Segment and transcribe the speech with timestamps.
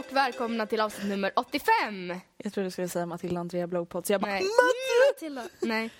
[0.00, 2.14] Och välkomna till avsnitt nummer 85!
[2.36, 4.44] Jag trodde du skulle säga Matilda Andrea Blowpod så jag bara Nej.
[5.12, 5.42] Matilda!
[5.60, 5.90] Nej.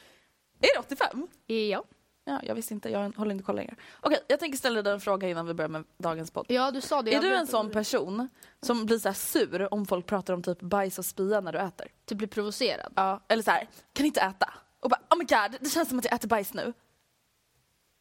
[0.61, 1.29] Är det 85?
[1.47, 1.85] Ja.
[2.25, 3.75] Ja, jag visste inte, jag håller inte koll längre.
[4.01, 6.47] Okej, jag tänker ställa dig en fråga innan vi börjar med dagens podd.
[6.49, 7.15] Ja, du sa det.
[7.15, 8.29] är du en sån person
[8.63, 11.59] som blir så här sur om folk pratar om typ bajs och spya när du
[11.59, 11.89] äter?
[12.05, 12.93] Du blir provocerad?
[12.97, 13.21] Ja.
[13.29, 14.55] Eller så här, kan inte äta?
[14.81, 16.73] Och bara, oh my god, det känns som att jag äter bajs nu.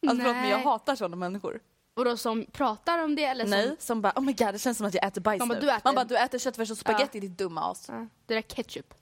[0.06, 0.64] Alltså förlåt men jag Nej.
[0.64, 1.60] hatar sådana människor.
[1.94, 4.00] Och då som pratar om det eller Nej, som...
[4.02, 5.60] bara, oh my god det känns som att jag äter bajs Man bara, nu.
[5.60, 7.84] du äter- Man bara, du äter köttfärs och spagetti ditt dumma as.
[7.88, 8.94] Ja, det där ketchup.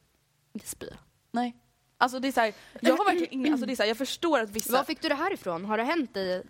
[0.53, 0.87] Inte spy.
[1.33, 1.57] Nej.
[1.99, 3.97] Alltså det är så här, jag har verkligen ingen, alltså det är så här, jag
[3.99, 5.65] förstår att vissa Var fick du det här ifrån?
[5.65, 6.43] Har det hänt dig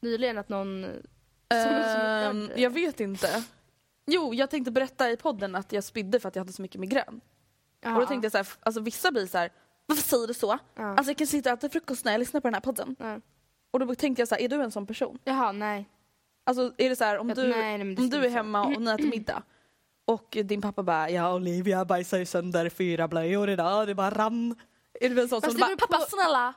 [0.00, 0.86] nyligen att någon...
[1.50, 3.44] som- jag vet inte.
[4.06, 6.80] Jo, jag tänkte berätta i podden att jag spydde för att jag hade så mycket
[6.80, 7.20] migrän.
[7.80, 9.52] Ja, Och då tänkte jag så här, f- alltså vissa blir så här,
[9.86, 10.58] varför säger du så?
[10.74, 10.82] Ja.
[10.84, 12.96] Alltså jag kan sitta och äta frukost när jag lyssnar på den här podden.
[12.98, 13.20] Ja.
[13.70, 15.18] Och då tänkte jag så här, är du en sån person?
[15.24, 15.88] Jaha, nej.
[16.44, 18.90] Alltså är det så här, om du, nej, nej, om du är hemma och ni
[18.90, 19.42] äter middag
[20.04, 24.54] och din pappa bara, ja Olivia bajsar ju sönder fyra blöjor idag, det bara rann.
[25.00, 26.54] Är du en sån Fast som bara, pappa snälla!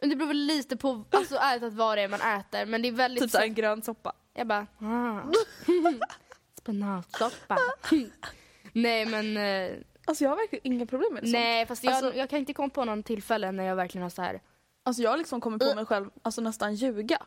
[0.00, 2.66] Det beror väl lite på, alltså ärligt att vad det är man äter.
[2.66, 3.22] Men det är väldigt...
[3.22, 4.12] Typ så här en grön soppa.
[4.34, 4.66] Jag bara...
[4.78, 5.20] Ah.
[6.58, 7.58] Spenatsoppa.
[8.72, 9.36] nej men...
[9.36, 12.38] eh, Alltså jag har verkligen inga problem med det Nej fast jag, Alltså- jag kan
[12.38, 14.40] inte komma på någon tillfälle när jag verkligen har så här.
[14.82, 17.18] Alltså jag liksom kommit på mig själv, alltså nästan ljuga.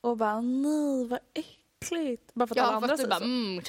[0.00, 2.34] Och bara nej vad äckligt.
[2.34, 3.24] Bara för att alla Ja andra fast du säger bara så.
[3.24, 3.62] mm.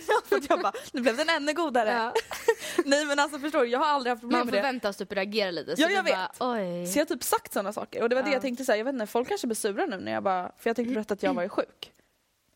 [0.08, 1.90] Ja, för att jag bara, nu blev den ännu godare.
[1.90, 2.12] Ja.
[2.84, 4.58] Nej men alltså förstår du, jag har aldrig haft problem Man med det.
[4.58, 5.76] förväntas typ reagera lite.
[5.76, 6.86] Så Ja, jag bara, Oj.
[6.86, 8.34] Så jag har typ sagt sådana saker och det var det Ja.
[8.34, 10.70] jag tänkte säga, jag vet inte, folk kanske blir sura nu när jag bara, för
[10.70, 11.92] jag tänkte berätta att jag var ju sjuk.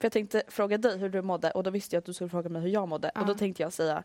[0.01, 2.31] För jag tänkte fråga dig hur du mådde och då visste jag att du skulle
[2.31, 3.39] fråga mig hur jag mådde och då Ja.
[3.39, 4.03] tänkte jag säga,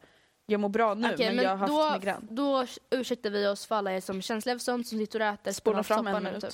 [0.51, 2.27] jag mår bra nu Okej, men, jag har haft då, migrän.
[2.31, 5.25] då ursäktar vi oss för alla er som är känsliga för sånt, som sitter och
[5.25, 6.41] äter Spola fram en minut.
[6.43, 6.53] typ.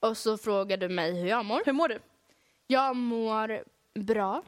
[0.00, 1.62] Och så frågar du mig hur jag mår.
[1.66, 1.98] Hur mår du?
[2.66, 3.62] Jag mår
[3.98, 4.42] bra.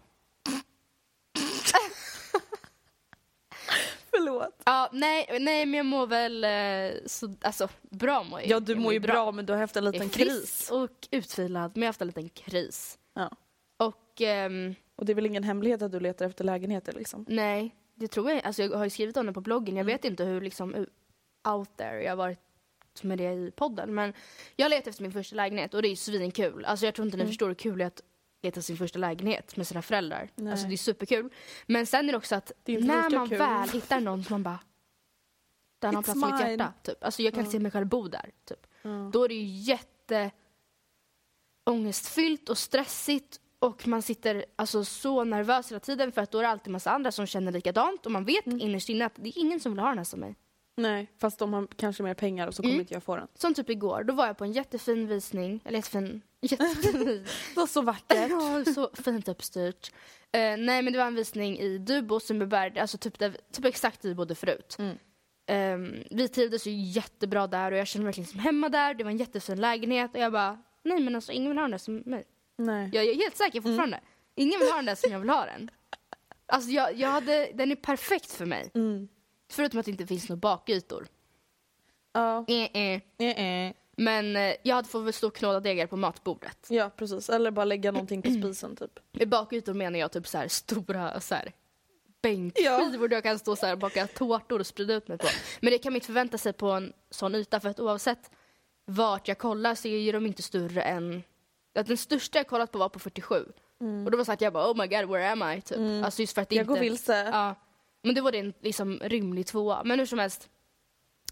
[4.11, 4.63] Förlåt.
[4.65, 8.73] Ja, nej, nej men jag mår väl eh, så, alltså bra mår jag Ja du
[8.73, 10.71] jag mår ju bra men du har haft en Jag liten är frisk kris.
[10.71, 12.99] och utvilad, men jag har haft en liten kris.
[13.15, 13.31] Ja.
[13.77, 17.25] Och ehm, Och det är väl ingen hemlighet att du letar efter lägenheter liksom?
[17.29, 19.77] nej, det tror jag Alltså jag har ju skrivit om det på bloggen.
[19.77, 20.87] Jag vet inte hur liksom
[21.49, 22.39] out there jag har varit
[23.03, 23.95] med det i podden.
[23.95, 24.13] Men
[24.57, 26.65] jag letar efter min första lägenhet och det är svinkul.
[26.65, 28.01] Alltså jag tror inte ni förstår hur kul det är att
[28.43, 30.31] leta sin första lägenhet med sina föräldrar.
[30.35, 30.53] Nej.
[30.53, 31.31] Alltså det är superkul.
[31.67, 33.39] Men sen är det också att Det när man kul.
[33.39, 34.59] väl hittar någon som man bara
[35.79, 36.73] den har plats i mitt hjärta.
[36.83, 37.05] Typ.
[37.05, 37.51] Alltså jag kan Ja.
[37.51, 38.31] se mig själv bo där.
[38.45, 38.67] Typ.
[38.83, 39.11] Ja.
[39.13, 40.31] Då är det ju jätte
[41.65, 46.43] ångestfyllt och stressigt Och man sitter alltså så nervös hela tiden för att då är
[46.43, 48.61] det alltid massa andra som känner likadant och man vet Mm.
[48.61, 50.37] innerst inne att det är ingen som vill ha den här som mig.
[50.77, 52.81] Nej, fast de har kanske mer pengar och så kommer Mm.
[52.81, 53.29] inte jag få den.
[53.35, 57.05] Som typ igår, då var jag på en jättefin visning, eller jättefin, jättefin
[57.55, 58.31] Det var så vackert.
[58.31, 59.93] Ja, så fint uppstyrt.
[60.33, 64.03] Eh, nej men det var en visning i Dubo, Sundbyberg, alltså typ, där, typ exakt
[64.03, 64.77] där vi bodde förut.
[64.79, 64.97] Mm.
[65.47, 68.95] Ehm, vi trivdes ju jättebra där och jag kände mig verkligen som hemma där.
[68.95, 71.71] Det var en jättefin lägenhet och jag bara, nej men alltså ingen vill ha den
[71.71, 72.25] där som mig.
[72.59, 72.91] Nej.
[72.93, 74.01] Jag är helt säker fortfarande.
[74.35, 75.71] Ingen vill ha den där som jag vill ha den.
[76.47, 78.71] Alltså jag, jag hade, den är perfekt för mig.
[78.75, 79.09] Mm.
[79.51, 81.07] Förutom att det inte finns några bakytor.
[82.13, 82.45] Ja.
[82.49, 83.01] Eh, eh.
[83.19, 83.73] Eh, eh.
[83.97, 86.67] Men jag hade fått stå och knåda degar på matbordet.
[86.69, 87.31] Ja, precis.
[87.31, 88.43] Eller bara lägga någonting Mm.
[88.43, 88.99] på spisen typ.
[89.13, 91.53] Med bakytor menar jag typ så här stora så här,
[92.23, 95.27] bänkskivor där jag kan stå så här och baka tårtor och sprida ut mig på.
[95.61, 98.31] Men det kan man inte förvänta sig på en sån yta för att oavsett
[98.85, 101.23] vart jag kollar så är ju de inte större än...
[101.81, 103.45] Att den största jag kollat på var på 47.
[104.05, 105.61] Och då var så att jag bara oh my god where am I?
[105.61, 106.05] Typ.
[106.05, 106.73] Alltså just för att det Jag inte...
[106.73, 107.29] går vilse.
[107.33, 107.55] Ja.
[108.03, 109.85] Men det var en liksom rymlig tvåa.
[109.85, 110.49] Men hur som helst.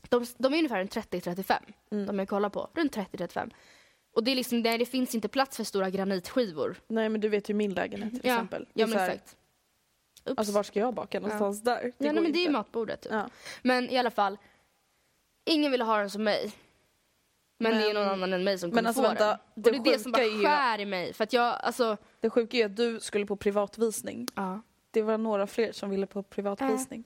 [0.09, 2.07] De, de är ungefär en 30-35.
[2.07, 2.71] De jag kollar på.
[2.75, 3.51] Runt 30-35.
[4.13, 6.77] Och det är liksom, nej, det finns inte plats för stora granitskivor.
[6.89, 8.67] Nej men du vet ju min lägenhet till exempel.
[8.73, 9.37] Ja, men här, exakt.
[10.25, 10.39] Oops.
[10.39, 11.83] Alltså var ska jag baka någonstans där?
[11.83, 12.53] Det ja, nej, men det är inte.
[12.53, 13.01] matbordet.
[13.01, 13.13] Typ.
[13.13, 13.29] Ja.
[13.63, 14.39] Men i alla fall.
[15.45, 16.53] Ingen ville ha den som mig.
[17.59, 19.39] Men, det är Men- någon annan än mig som men kommer alltså få vänta, den.
[19.55, 21.13] det och det är det som bara sjuka är ju- skär i mig.
[21.13, 21.97] För att jag, alltså.
[22.21, 24.27] Det sjuka är att du skulle på privatvisning.
[24.35, 24.61] Ja.
[24.91, 27.05] Det var några fler som ville på privatvisning.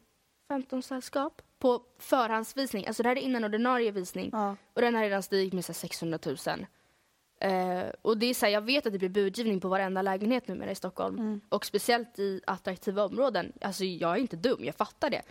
[0.48, 1.42] 15 sällskap.
[1.58, 2.86] På förhandsvisning.
[2.86, 4.30] Alltså det här är innan ordinarie visning.
[4.32, 4.56] Ja.
[4.74, 6.36] Och den har redan stigit med så här 600 000.
[7.40, 10.48] Eh, och det är så här, jag vet att det blir budgivning på varenda lägenhet
[10.48, 11.18] numera i Stockholm.
[11.18, 11.40] Mm.
[11.48, 13.52] Och speciellt i attraktiva områden.
[13.60, 15.22] Alltså jag är inte dum, jag fattar det.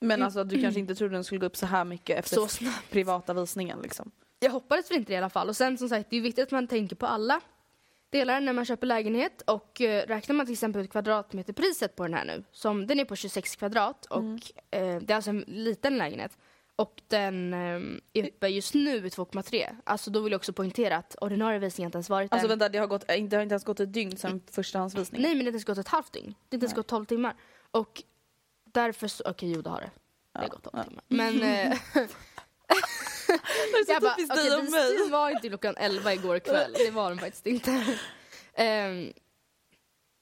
[0.00, 2.48] Men alltså du kanske inte trodde den skulle gå upp så här mycket efter Så
[2.48, 2.90] snabbt.
[2.90, 4.10] privata visningen liksom.
[4.40, 5.48] Jag hoppades väl inte det i alla fall.
[5.48, 7.40] Och sen som sagt, det är viktigt att man tänker på alla
[8.10, 9.42] delar när man köper lägenhet.
[9.46, 12.44] Och eh, räknar man till exempel ut kvadratmeterpriset på den här nu.
[12.52, 14.22] Som, den är på 26 kvadrat och
[14.70, 16.38] eh, det är alltså en liten lägenhet.
[16.76, 19.76] Och den eh, är uppe just nu i 2,3.
[19.84, 22.52] Alltså då vill jag också poängtera att ordinarie visning inte ens varit Alltså där.
[22.56, 25.22] vänta, det har, gått, äh, det har inte ens gått ett dygn sedan förstahandsvisningen.
[25.22, 26.34] Nej men det har inte ens gått ett halvt dygn.
[26.48, 26.76] Det har inte ens Nej.
[26.76, 27.34] gått 12 timmar.
[27.70, 28.02] Och
[28.64, 29.90] därför så, okej jo det har det.
[30.32, 30.84] Det har Ja, gått 12 ja.
[30.84, 31.02] timmar.
[31.08, 31.78] Men...
[32.68, 34.82] Eh, så jag bara, typiskt okej dig och mig.
[34.90, 36.72] visningen var inte klockan 11 igår kväll.
[36.72, 37.84] Det var den faktiskt inte.
[38.54, 39.12] Ehm,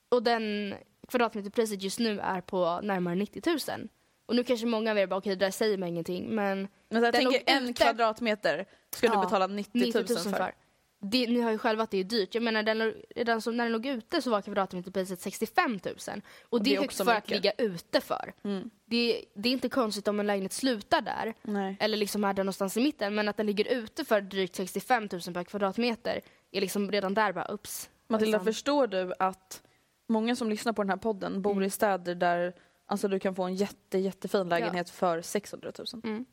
[0.08, 0.74] och den
[1.08, 3.88] kvadratmeterpriset just nu är på närmare 90 000.
[4.26, 6.34] Och nu kanske många av er bara, okej det där säger mig ingenting.
[6.34, 10.22] Men Men jag Den tänker en kvadratmeter ska du Ja, betala 90 000, 90 000
[10.22, 10.30] för.
[10.30, 10.54] för.
[11.00, 12.34] Det, ni har ju själva att det är dyrt.
[12.34, 16.22] Jag menar den, redan som, när den låg ute så var kvadratmeterpriset 65 000.
[16.42, 17.30] Och, det är högt också för att mycket.
[17.44, 18.32] ligga ute för.
[18.44, 18.70] Mm.
[18.84, 21.34] Det, det är inte konstigt om en lägenhet slutar där.
[21.42, 21.76] Nej.
[21.80, 23.14] Eller liksom är där någonstans i mitten.
[23.14, 26.20] Men att den ligger ute för drygt 65 000 per kvadratmeter
[26.50, 27.90] är liksom redan där bara ups.
[28.08, 28.44] Matilda, Liksom.
[28.54, 29.62] förstår du att
[30.08, 31.64] många som lyssnar på den här podden bor Mm.
[31.64, 32.54] i städer där
[32.86, 35.86] alltså, du kan få en jätte, jättefin lägenhet för 600 000?
[36.04, 36.24] Mm.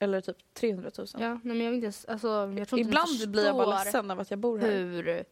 [0.00, 1.06] Eller typ 300 000.
[1.12, 4.10] Ja, nej, men jag inte ens, alltså, jag tror inte Ibland blir jag bara ledsen
[4.10, 4.70] av att jag bor här.
[4.70, 5.24] hur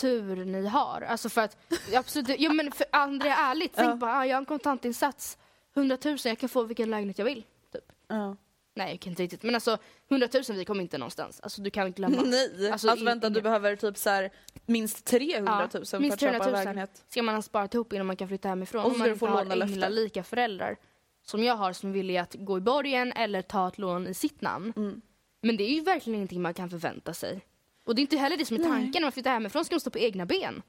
[0.00, 1.00] tur ni har.
[1.08, 1.56] Alltså för att,
[1.94, 3.82] absolut, jo men för Andrea ärligt, Ja.
[3.82, 5.38] tänk bara, ah, jag har en kontantinsats,
[5.74, 7.44] 100 000, jag kan få vilken lägenhet jag vill.
[7.72, 7.92] Typ.
[8.08, 8.36] Ja.
[8.76, 11.40] Nej, jag kan inte riktigt, men alltså 100 000 vi kommer inte någonstans.
[11.40, 12.22] Alltså du kan glömma.
[12.24, 14.30] Nej, Alltså, alltså, vänta du behöver typ så här,
[14.66, 17.04] minst 300 000 för minst att köpa 300 en 000 lägenhet.
[17.08, 18.84] ska man ha sparat ihop innan man kan flytta hemifrån.
[18.84, 20.76] Och så Om ska du få låna lika föräldrar
[21.24, 24.40] som jag har som villiga att gå i borgen eller ta ett lån i sitt
[24.40, 24.72] namn.
[24.76, 25.00] Mm.
[25.42, 27.40] Men det är ju verkligen ingenting man kan förvänta sig.
[27.86, 28.92] Och det är inte heller det som är tanken.
[28.94, 30.62] När man flyttar hemifrån ska man stå på egna ben.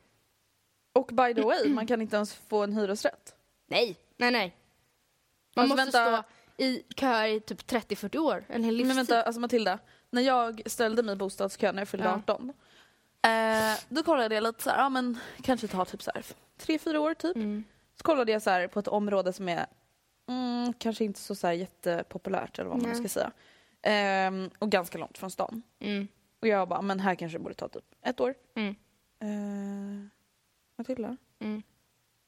[0.94, 3.36] Och by the way, man kan inte ens få en hyresrätt.
[3.68, 4.56] Nej, nej, nej.
[5.56, 6.24] Man Alltså, måste vänta.
[6.24, 8.46] stå i kö i typ 30-40 år.
[8.48, 8.88] En hel livstid.
[8.88, 9.80] Men vänta, alltså Matilda.
[10.10, 12.16] När jag ställde mig i bostadskö när jag fyllde Ja.
[12.16, 12.54] 18.
[13.22, 16.26] Eh, då kollade jag lite så här, ja men kanske tar typ så här
[16.60, 17.36] 3-4 år typ.
[17.36, 17.64] Mm.
[17.98, 19.66] Så kollade jag så här på ett område som är
[20.28, 22.98] mm, kanske inte så, så här jättepopulärt eller vad man Nej.
[23.00, 23.32] ska säga.
[23.82, 25.62] Ehm, och ganska långt från stan.
[25.80, 26.08] Mm.
[26.42, 28.34] Och jag bara, men här kanske det borde ta typ ett år.
[28.56, 28.76] Mm.
[29.20, 30.08] Eh,
[30.78, 31.18] Matilda?
[31.40, 31.64] Mm.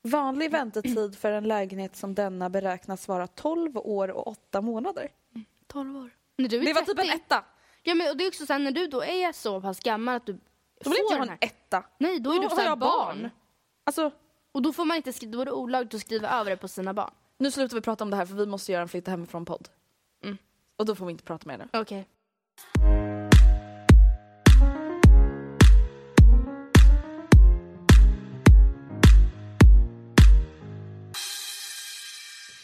[0.02, 5.10] Vanlig väntetid för en lägenhet som denna beräknas vara 12 år och 8 månader.
[5.68, 6.10] 12 år.
[6.38, 7.16] När du är Det var typ en 30.
[7.26, 7.44] etta.
[7.84, 10.16] Ja, men och det är också så här, när du då är så pass gammal
[10.16, 11.84] att du Då vill inte jag den ha en här- etta.
[11.98, 13.22] Nej, då är Då du så har här jag barn.
[13.22, 13.30] barn.
[13.84, 14.12] Alltså,
[14.52, 16.68] Och då får man inte skriva, då är det olagligt att skriva över det på
[16.68, 17.12] sina barn.
[17.40, 19.70] Nu slutar vi prata om det här för vi måste göra en flytta hemifrån-podd.
[20.24, 20.38] Mm.
[20.78, 21.68] Och då får vi inte prata mer nu.
[21.80, 22.08] Okej.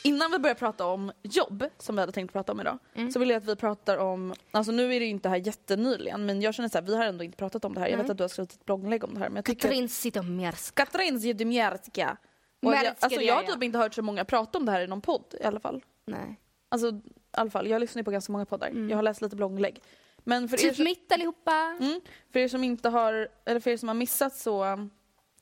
[0.05, 3.11] Innan vi börjar prata om jobb, som vi hade tänkt prata om idag, Mm.
[3.11, 6.25] så vill jag att vi pratar om, alltså nu är det ju inte här jättenyligen,
[6.25, 7.87] men jag känner så här, vi har ändå inte pratat om det här.
[7.87, 8.11] Jag vet Nej.
[8.11, 9.29] att du har skrivit ett blogginlägg om det här.
[9.29, 9.61] Men jag tycker...
[9.61, 10.85] Katrin Zytomierska.
[10.85, 12.17] Katrin Zytomierska.
[12.65, 14.87] Och jag, alltså, jag har typ inte hört så många prata om det här i
[14.87, 15.83] någon podd i alla fall.
[16.05, 16.39] Nej.
[16.69, 17.01] Alltså i
[17.31, 18.69] alla fall, jag lyssnar ju på ganska många poddar.
[18.89, 19.81] Jag har läst lite blogginlägg.
[20.17, 21.77] Men för er, Typ som, mitt allihopa.
[21.79, 22.01] mm,
[22.31, 24.87] för er som inte har, eller för er som har missat så,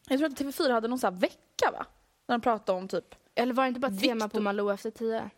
[0.09, 1.85] jag tror att TV4 hade någon sån här vecka va?
[2.25, 4.29] Där de pratade om typ, Eller var det inte bara tema Viktor.
[4.39, 5.29] på Malou efter tio?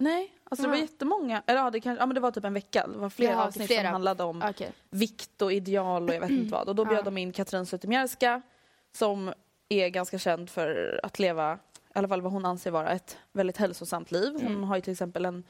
[0.00, 2.54] nej, alltså det var jättemånga, eller ja det, kanske, ja, men det var typ en
[2.54, 2.86] vecka.
[2.86, 3.82] Det var flera Jaha, avsnitt flera.
[3.82, 4.72] som handlade om Okej.
[4.90, 6.68] vikt och ideal och jag vet inte vad.
[6.68, 7.02] Och då bjöd Ja.
[7.02, 8.42] de in Katrin Zytomierska
[8.92, 9.32] som
[9.68, 13.56] är ganska känd för att leva, i alla fall vad hon anser vara ett väldigt
[13.56, 14.32] hälsosamt liv.
[14.32, 14.64] Hon Mm.
[14.64, 15.44] har ju till exempel en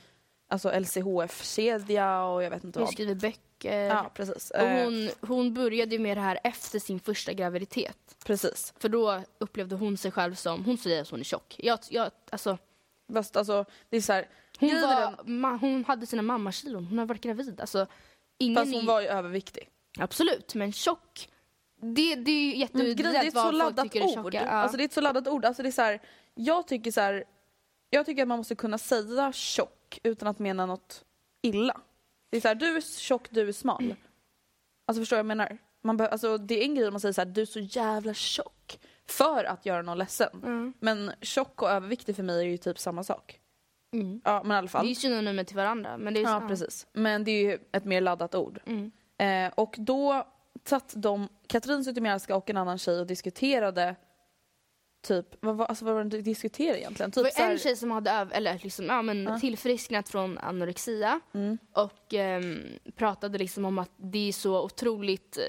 [0.50, 2.92] alltså LCHF-kedja och jag vet inte Hon vad.
[2.92, 3.82] skriver böcker.
[3.84, 4.50] Ja, precis.
[4.50, 7.98] Och Eh, hon, hon började ju med det här efter sin första graviditet.
[8.26, 8.74] precis.
[8.78, 11.54] För då upplevde hon sig själv som, hon säger att hon är tjock.
[11.58, 12.58] Jag, jag, alltså,
[13.12, 14.28] Fast alltså, det är så här,
[14.60, 17.60] hon, var, ma, hon hade sina mammakilon, hon har varit gravid.
[17.60, 17.86] Alltså,
[18.38, 19.68] ingen fast hon var ju överviktig.
[19.98, 21.28] Absolut, men tjock.
[21.80, 24.34] Det, det är ju Men grejen, det är ett vad så laddat ord.
[24.34, 24.40] Ja.
[24.40, 25.44] Alltså det är ett så laddat ord.
[25.44, 26.00] Alltså det är så här,
[26.34, 27.24] jag tycker så här,
[27.90, 31.04] jag tycker att man måste kunna säga tjock utan att mena något
[31.42, 31.80] illa.
[32.30, 33.94] Det är så här, du är tjock, du är smal.
[34.86, 35.58] Alltså förstår du vad jag menar?
[35.82, 37.60] Man be- alltså, det är en grej om man säger så här, du är så
[37.60, 38.78] jävla tjock.
[39.06, 40.42] För att göra någon ledsen.
[40.44, 40.72] Mm.
[40.80, 43.40] Men tjock och överviktig för mig är ju typ samma sak.
[43.94, 44.20] Mm.
[44.24, 44.86] Ja men i alla Det är fall.
[44.86, 45.98] ju synonymer till varandra.
[45.98, 46.86] Men det är Ja så- precis.
[46.92, 48.60] Men det är ju ett mer laddat ord.
[48.66, 48.90] Mm.
[49.18, 50.26] Eh, och då
[50.64, 53.96] satt de, Katrin Zytomierska och en annan tjej och diskuterade
[55.06, 57.10] typ, vad, alltså vad var det de diskuterade egentligen?
[57.10, 59.38] Det Typ var så här- en tjej som hade öv- eller liksom, ja, men Ja.
[59.38, 61.58] tillfrisknat från anorexia Mm.
[61.72, 62.58] och ehm,
[62.96, 65.44] pratade liksom om att det är så otroligt eh,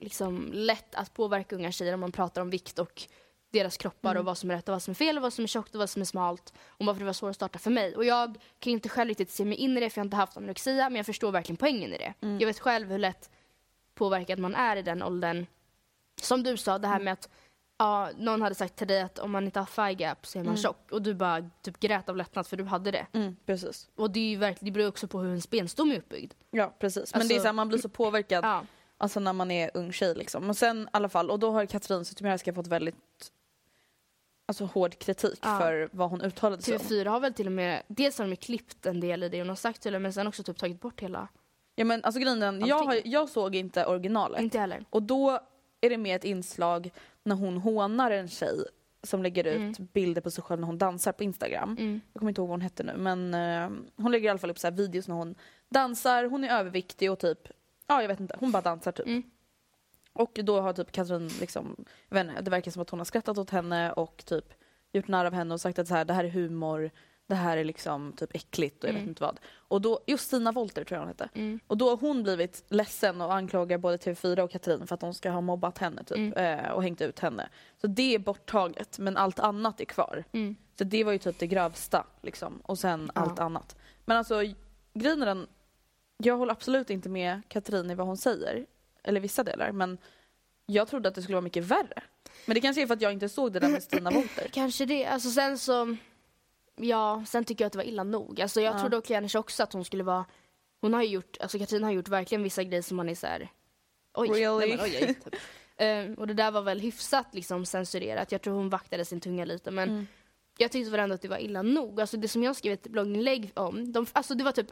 [0.00, 3.02] liksom, lätt att påverka unga tjejer om man pratar om vikt och
[3.52, 4.20] deras kroppar Mm.
[4.20, 5.74] och vad som är rätt och vad som är fel och vad som är tjockt
[5.74, 7.96] och vad som är smalt och varför det var svårt att starta för mig.
[7.96, 10.16] Och jag kan inte själv riktigt se mig in i det för jag har inte
[10.16, 12.14] haft anorexia men jag förstår verkligen poängen i det.
[12.20, 12.38] Mm.
[12.40, 13.30] Jag vet själv hur lätt
[13.94, 15.46] påverkad man är i den åldern.
[16.22, 17.04] Som du sa, det här Mm.
[17.04, 17.28] med att
[17.78, 20.44] ja, någon hade sagt till dig att om man inte har thigh gap så är
[20.44, 23.06] man tjock och du bara typ grät av lättnad för du hade det.
[23.12, 23.88] Mm, precis.
[23.94, 26.32] Och det, är ju verkligen, det beror också på hur ens benstomme är uppbyggd.
[26.50, 27.12] Ja precis.
[27.14, 28.62] Men Alltså- det är så här, man blir så påverkad Ja.
[28.98, 30.48] alltså när man är ung tjej liksom.
[30.50, 32.96] Och sen i alla fall, och då har Katrin Zytomierska fått väldigt
[34.46, 35.58] alltså, hård kritik Ja.
[35.58, 36.80] för vad hon uttalade sig om.
[36.80, 39.48] TV4 har väl till och med, dels har de klippt en del i det hon
[39.48, 41.28] har sagt till men sen också typ tagit bort hela.
[41.74, 44.40] Ja men alltså grejen är jag, har, jag såg inte originalet.
[44.40, 44.84] Inte heller.
[44.90, 45.38] Och då
[45.80, 46.90] är det med ett inslag
[47.22, 48.64] när hon hånar en tjej
[49.02, 49.88] som lägger ut Mm.
[49.92, 51.76] bilder på sig själv när hon dansar på Instagram.
[51.78, 52.00] Mm.
[52.12, 54.50] Jag kommer inte ihåg vad hon hette nu men eh, hon lägger i alla fall
[54.50, 55.34] upp så här videos när hon
[55.68, 57.38] dansar, hon är överviktig och typ,
[57.86, 59.06] ja jag vet inte, hon bara dansar typ.
[59.06, 59.22] Mm.
[60.12, 63.04] Och då har typ Katrin liksom, jag vet inte, det verkar som att hon har
[63.04, 64.44] skrattat åt henne och typ
[64.92, 66.90] gjort narr av henne och sagt att så här, det här är humor,
[67.26, 69.08] det här är liksom typ äckligt och jag vet Mm.
[69.08, 69.40] inte vad.
[69.56, 71.28] Och då, just Stina Wolter tror jag hon hette.
[71.34, 71.60] Mm.
[71.66, 75.14] Och då har hon blivit ledsen och anklagar både TV4 och Katrin för att de
[75.14, 76.58] ska ha mobbat henne typ, Mm.
[76.64, 77.48] eh, och hängt ut henne.
[77.80, 80.24] Så det är borttaget men allt annat är kvar.
[80.32, 80.56] Mm.
[80.78, 82.60] Så det var ju typ det grövsta liksom.
[82.64, 83.20] Och sen Ja.
[83.20, 83.76] allt annat.
[84.04, 84.40] Men alltså
[84.94, 85.46] grejen är den,
[86.16, 88.66] jag håller absolut inte med Katrin i vad hon säger.
[89.02, 89.98] Eller vissa delar men
[90.66, 92.02] jag trodde att det skulle vara mycket värre.
[92.46, 94.48] Men det kanske är för att jag inte såg det där med Stina Wolter.
[94.52, 95.06] Kanske det.
[95.06, 95.96] Alltså sen så,
[96.76, 98.40] ja, sen tycker jag att det var illa nog.
[98.40, 98.78] Alltså jag Ja.
[98.80, 100.24] trodde och kanske också att hon skulle vara,
[100.80, 103.26] hon har ju gjort, alltså Katrin har gjort verkligen vissa grejer som man är så
[103.26, 103.48] här.
[104.14, 104.58] oj, Really?
[104.68, 105.34] nej, men, oj, oj typ.
[105.76, 108.32] Ehm, och det där var väl hyfsat liksom censurerat.
[108.32, 110.06] Jag tror hon vaktade sin tunga lite men Mm.
[110.58, 112.00] jag tyckte väl ändå att det var illa nog.
[112.00, 114.70] Alltså det som jag skrev ett blogginlägg om, de, alltså det var typ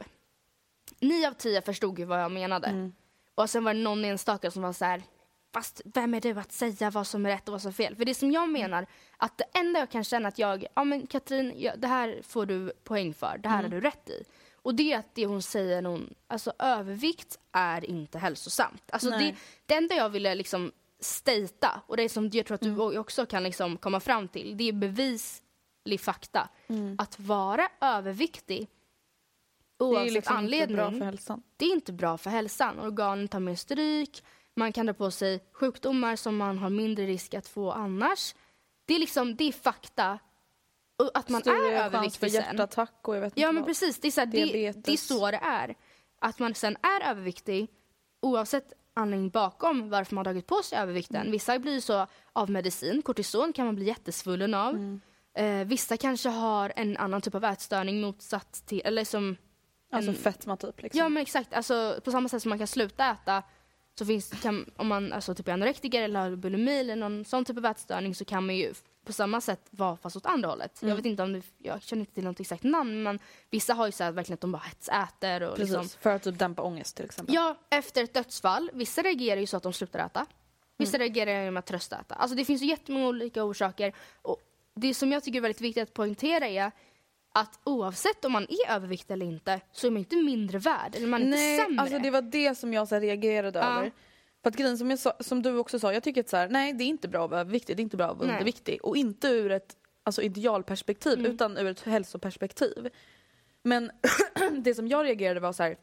[0.99, 2.67] nio av tio förstod ju vad jag menade.
[2.67, 2.93] Mm.
[3.35, 5.03] Och sen var det någon enstaka som var så här.
[5.53, 7.95] Fast vem är du att säga vad som är rätt och vad som är fel?
[7.95, 8.85] För det som jag menar,
[9.17, 12.45] att det enda jag kan känna att jag, ja men Katrin, ja, det här får
[12.45, 13.71] du poäng för, det här Mm.
[13.71, 14.23] har du rätt i.
[14.55, 18.83] Och det är att det hon säger, hon, alltså övervikt är inte hälsosamt.
[18.91, 19.35] Alltså det, Nej.
[19.65, 22.75] det enda jag ville liksom stata, och det som jag tror att Mm.
[22.77, 26.49] du också kan liksom komma fram till, det är bevislig fakta.
[26.67, 26.95] Mm.
[26.99, 28.67] Att vara överviktig,
[29.77, 31.43] Det är oavsett liksom inte anledning, bra för hälsan.
[31.57, 32.79] det är inte bra för hälsan.
[32.79, 34.23] Organen tar mer stryk,
[34.55, 38.35] man kan dra på sig sjukdomar som man har mindre risk att få annars.
[38.85, 40.19] Det är liksom, det är fakta.
[40.97, 42.41] Och att man Större är för överviktig sen.
[42.43, 43.67] hjärtattack och jag vet Ja inte men vad.
[43.69, 45.75] precis, det är, så här, det, det är så det är.
[46.21, 47.67] Att man sen är överviktig
[48.21, 51.15] oavsett anledning bakom varför man har tagit på sig övervikten.
[51.21, 51.31] Mm.
[51.31, 54.75] Vissa blir så av medicin, kortison kan man bli jättesvullen av.
[54.75, 55.01] Mm.
[55.37, 59.35] Eh, vissa kanske har en annan typ av ätstörning motsatt till, eller som
[59.91, 60.99] Alltså en- fetma typ liksom.
[60.99, 63.43] Ja men exakt, alltså, på samma sätt som man kan sluta äta
[63.99, 67.45] så finns kan, om man alltså, typ är anorektiker eller har bulimi eller någon sån
[67.45, 68.73] typ av ätstörning så kan man ju
[69.05, 70.79] på samma sätt vara fast åt andra hållet.
[70.81, 73.19] Jag vet inte om det, jag känner inte till något exakt namn men
[73.49, 75.89] vissa har ju så här verkligen att de bara hetsäter och Precis, liksom.
[76.01, 77.35] för att typ dämpa ångest till exempel.
[77.35, 78.71] Ja, efter ett dödsfall.
[78.73, 80.25] Vissa reagerar ju så att de slutar äta.
[80.77, 82.15] Vissa reagerar med att tröstäta.
[82.15, 83.93] Alltså det finns ju jättemånga olika orsaker.
[84.21, 84.41] Och
[84.73, 86.71] det som jag tycker är väldigt viktigt att poängtera är
[87.33, 91.07] att oavsett om man är överviktig eller inte så är man inte mindre värd eller
[91.07, 91.81] man är Nej, inte sämre.
[91.81, 93.65] alltså det var det som jag så reagerade Ja.
[93.77, 93.91] över.
[94.43, 96.49] För att grejen som, jag sa, som du också sa, jag tycker att så här,
[96.49, 98.85] nej det är inte bra att vara överviktig, det är inte bra att vara underviktig.
[98.85, 101.31] Och inte ur ett alltså, idealperspektiv Mm.
[101.31, 102.89] utan ur ett hälsoperspektiv.
[103.63, 103.91] Men
[104.51, 105.77] det som jag reagerade var så här.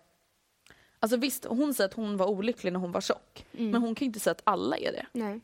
[1.00, 3.47] Alltså visst, hon säger att hon var olycklig när hon var tjock.
[3.59, 3.71] Mm.
[3.71, 5.07] Men hon kan ju inte säga att alla är det.
[5.12, 5.40] Nej.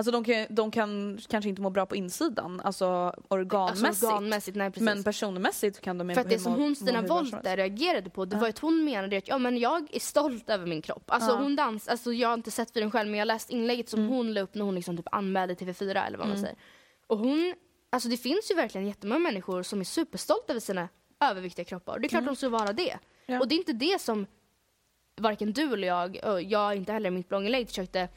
[0.00, 3.86] Alltså de kan, de kan kanske inte må bra på insidan, alltså organmässigt.
[3.86, 4.82] Alltså organmässigt, nej precis.
[4.84, 8.36] men personmässigt kan de För att det må- som hon, Stina Wollter reagerade på, det
[8.36, 11.02] var att hon menade att ja, men jag är stolt över min kropp.
[11.06, 11.36] Alltså Ja.
[11.36, 14.00] hon dans, alltså jag har inte sett videon själv men jag har läst inlägget som
[14.00, 14.12] Mm.
[14.12, 16.56] hon la upp när hon liksom typ anmälde TV4 eller vad man säger.
[17.06, 17.54] Och hon,
[17.92, 20.88] alltså det finns ju verkligen jättemånga människor som är superstolta över sina
[21.20, 21.92] överviktiga kroppar.
[21.94, 22.90] Och det är klart de ska vara det.
[22.90, 23.00] Mm.
[23.26, 23.40] Ja.
[23.40, 24.26] Och det är inte det som
[25.20, 28.08] varken du eller jag, och jag inte heller i mitt blogginlägg försökte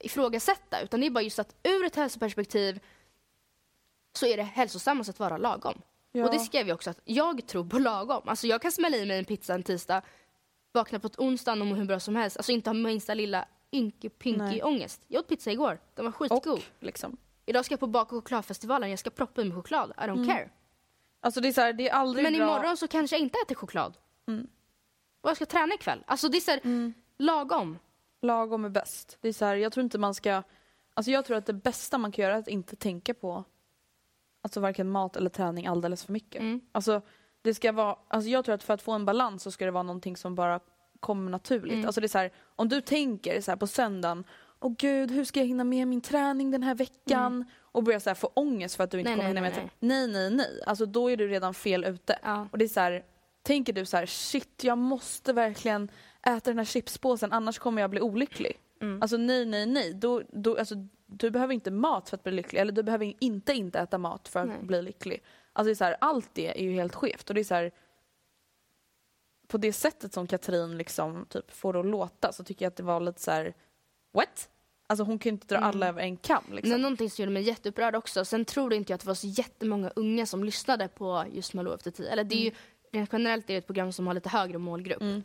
[0.00, 0.80] ifrågasätta.
[0.80, 2.80] Utan det är bara just att ur ett hälsoperspektiv
[4.12, 5.82] så är det hälsosammast att vara lagom.
[6.12, 6.24] Ja.
[6.24, 8.22] Och det skrev jag också att jag tror på lagom.
[8.28, 10.02] Alltså jag kan smälla i mig en pizza en tisdag,
[10.72, 12.36] vakna på ett onsdag och må hur bra som helst.
[12.36, 15.04] Alltså inte ha minsta lilla ynke pinky ångest.
[15.08, 16.48] Jag åt pizza igår, den var skitgod.
[16.48, 17.16] Och liksom.
[17.46, 19.90] Idag ska jag på bak och chokladfestivalen, jag ska proppa i mig choklad.
[19.90, 20.50] I don't care.
[21.20, 22.42] Alltså det är så här, det är aldrig Men bra.
[22.42, 23.96] imorgon så kanske jag inte äter choklad.
[24.26, 24.46] Mm.
[25.20, 26.04] Och jag ska träna ikväll.
[26.06, 27.78] Alltså det är så här, lagom.
[28.22, 29.18] Lagom är bäst.
[29.20, 30.42] Det är så här, jag tror inte man ska...
[30.94, 33.44] Alltså jag tror att det bästa man kan göra är att inte tänka på
[34.46, 36.40] alltså varken mat eller träning alldeles för mycket.
[36.40, 36.60] Mm.
[36.72, 37.02] Alltså,
[37.42, 39.70] det ska vara, alltså jag tror att för att få en balans så ska det
[39.70, 40.60] vara någonting som bara
[41.00, 41.72] kommer naturligt.
[41.72, 41.86] Mm.
[41.86, 44.24] Alltså det är så här, om du tänker så här på söndagen,
[44.60, 47.44] åh gud hur ska jag hinna med min träning den här veckan?
[47.60, 49.18] Och börjar så här få ångest för att du inte Mm.
[49.18, 50.08] Nej, kommer nej, hinna med nej, nej.
[50.08, 50.62] nej nej nej.
[50.66, 52.18] Alltså då är du redan fel ute.
[52.22, 52.48] Ja.
[52.52, 53.04] Och det är så här,
[53.42, 55.90] tänker du så här, shit jag måste verkligen
[56.26, 58.60] äta den här chipspåsen annars kommer jag bli olycklig.
[58.80, 59.02] Mm.
[59.02, 59.94] Alltså nej, nej, nej.
[59.94, 60.74] Då, då, alltså,
[61.06, 62.60] du behöver inte mat för att bli lycklig.
[62.60, 64.62] Eller du behöver inte inte äta mat för att Nej.
[64.62, 65.22] bli lycklig.
[65.52, 67.28] Alltså det är så här, allt det är ju helt skevt.
[67.28, 67.70] Och det är så här,
[69.48, 72.76] på det sättet som Katrin liksom typ får det att låta så tycker jag att
[72.76, 73.54] det var lite så här,
[74.12, 74.48] what?
[74.86, 76.70] Alltså hon kan ju inte dra alla över en kam liksom.
[76.70, 78.24] Men någonting som gjorde mig jätteupprörd också.
[78.24, 81.74] Sen tror inte jag att det var så jättemånga unga som lyssnade på just Malou
[81.74, 82.10] efter tio.
[82.10, 82.50] Eller det är ju
[82.92, 85.24] rent generellt är det ett program som har lite högre målgrupp.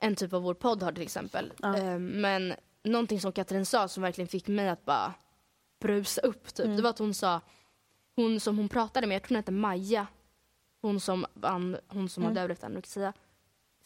[0.00, 1.52] Än typ vad vår podd har till exempel.
[1.58, 1.76] Ja.
[1.76, 5.14] Eh, men någonting som Katrin sa som verkligen fick mig att bara
[5.80, 6.76] brusa upp typ.
[6.76, 7.40] Det var att hon sa,
[8.16, 10.06] hon som hon pratade med, jag tror hon hette Maja.
[10.80, 11.26] Hon som,
[11.88, 13.12] hon som har dödligt anorexia.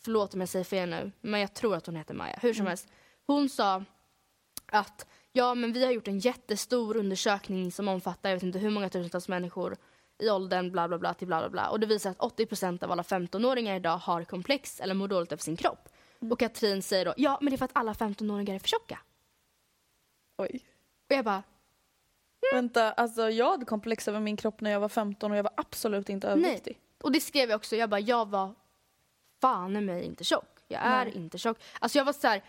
[0.05, 2.39] Förlåt om jag säger fel nu, men jag tror att hon heter Maja.
[2.43, 2.89] Hur som helst.
[3.27, 3.85] Hon sa
[4.67, 8.71] att ja, men vi har gjort en jättestor undersökning som omfattar jag vet inte hur
[8.71, 9.77] många tusentals människor
[10.19, 11.69] i åldern bla bla bla till bla bla bla.
[11.69, 15.43] Och det visar att 80% av alla 15-åringar idag har komplex eller mår dåligt över
[15.43, 15.89] sin kropp.
[16.31, 18.99] Och Katrin säger då, ja men det är för att alla 15-åringar är för tjocka.
[20.39, 20.61] Oj.
[21.11, 21.43] Och jag bara,
[22.53, 25.53] Vänta, alltså jag hade komplex över min kropp när jag var 15 och jag var
[25.57, 26.79] absolut inte överviktig.
[27.03, 28.55] och det skrev jag också, jag bara, jag var
[29.41, 30.59] fan i mig inte tjock.
[30.69, 31.15] Jag är Nej.
[31.17, 31.59] inte tjock.
[31.79, 32.43] Alltså jag var så här,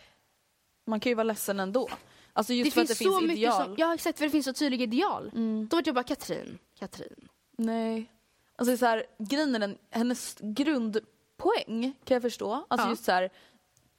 [0.86, 1.89] Man kan ju vara ledsen ändå.
[2.33, 3.63] Alltså just det för finns att det så finns mycket ideal.
[3.65, 5.31] som, ja exakt för det finns så tydliga ideal.
[5.36, 5.67] Mm.
[5.67, 7.27] Då var jag bara, Katrin, Katrin.
[7.51, 8.12] Nej.
[8.55, 12.65] Alltså så här, grejen är den, hennes grundpoäng kan jag förstå.
[12.67, 12.89] Alltså Ja.
[12.89, 13.29] just så här,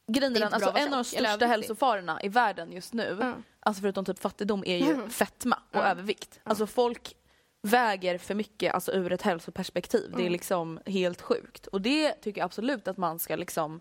[0.07, 3.35] grejen är den, alltså en av de eller största hälsofarorna i världen just nu, Ja.
[3.61, 5.83] alltså förutom typ fattigdom, är ju fetma och Ja.
[5.85, 6.41] övervikt.
[6.43, 7.17] Alltså folk
[7.63, 10.11] väger för mycket alltså ur ett hälsoperspektiv.
[10.11, 10.33] Det är Mm.
[10.33, 11.67] liksom helt sjukt.
[11.67, 13.81] Och det tycker jag absolut att man ska liksom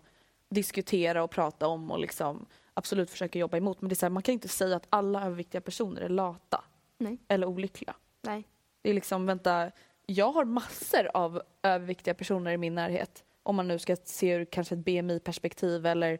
[0.50, 3.80] diskutera och prata om och liksom absolut försöka jobba emot.
[3.80, 6.64] Men det är så här, man kan inte säga att alla överviktiga personer är lata
[6.98, 7.18] Nej.
[7.28, 7.94] eller olyckliga.
[8.22, 8.44] Nej.
[8.82, 9.70] Det är liksom, vänta,
[10.06, 13.24] jag har massor av överviktiga personer i min närhet.
[13.44, 16.18] Om man nu ska se ur kanske ett BMI-perspektiv eller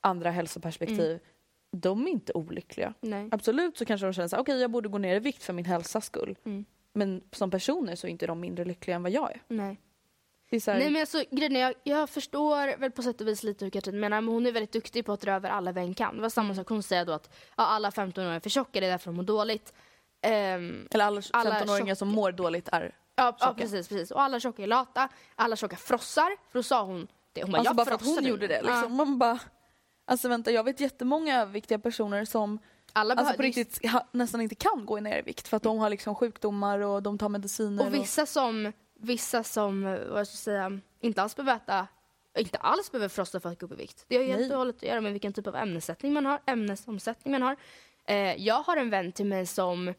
[0.00, 1.18] andra hälsoperspektiv.
[1.72, 2.94] De är inte olyckliga.
[3.00, 3.28] Nej.
[3.32, 5.52] Absolut så kanske de känner så här, okej jag borde gå ner i vikt för
[5.52, 6.36] min hälsas skull.
[6.44, 6.64] Mm.
[6.92, 9.42] Men som personer så är inte de mindre lyckliga än vad jag är.
[9.48, 9.80] Nej.
[10.50, 13.42] Är här, Nej men alltså grejen är, jag, jag förstår väl på sätt och vis
[13.42, 15.94] lite hur Katrin menar men hon är väldigt duktig på att dra över alla en
[15.94, 16.16] kam.
[16.16, 18.86] Det var samma sak hon säger då att ja, alla 15-åringar är för tjocka, det
[18.86, 19.72] är därför de mår dåligt.
[20.22, 24.10] Ehm, Eller alla 15-åringar som mår dåligt är ja, ja precis, precis.
[24.10, 26.36] Och alla tjocka är lata, alla tjocka frossar.
[26.50, 27.42] För då sa hon det.
[27.42, 28.28] Hon bara, Alltså jag bara för att hon nu.
[28.28, 28.60] gjorde det.
[28.64, 28.70] Ja.
[28.70, 28.96] Liksom.
[28.96, 29.38] Man bara,
[30.04, 32.58] alltså vänta jag vet jättemånga överviktiga personer som
[32.92, 33.80] Alla alltså på riktigt
[34.12, 37.18] nästan inte kan gå ner i vikt för att de har liksom sjukdomar och de
[37.18, 37.86] tar mediciner.
[37.86, 41.86] Och vissa som, vissa som, eh, vad jag ska säga, inte alls behöver äta,
[42.38, 44.04] inte alls behöver frossa för att gå upp i vikt.
[44.08, 47.32] Det har helt och hållet att göra med vilken typ av ämnessättning man har, ämnesomsättning
[47.32, 47.56] man har.
[48.04, 49.94] Eh, jag har en vän till mig som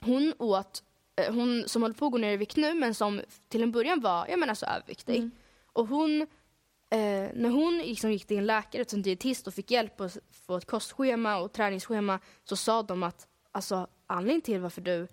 [0.00, 0.82] hon åt,
[1.28, 4.00] hon som håller på att gå ner i vikt nu men som till en början
[4.00, 5.16] var, jag menar så överviktig.
[5.16, 5.30] Mm.
[5.72, 6.20] Och hon,
[6.90, 10.18] eh, när hon liksom gick till en läkare, till en dietist och fick hjälp att
[10.46, 15.08] få ett kostschema och träningsschema så sa de att alltså, anledningen till varför du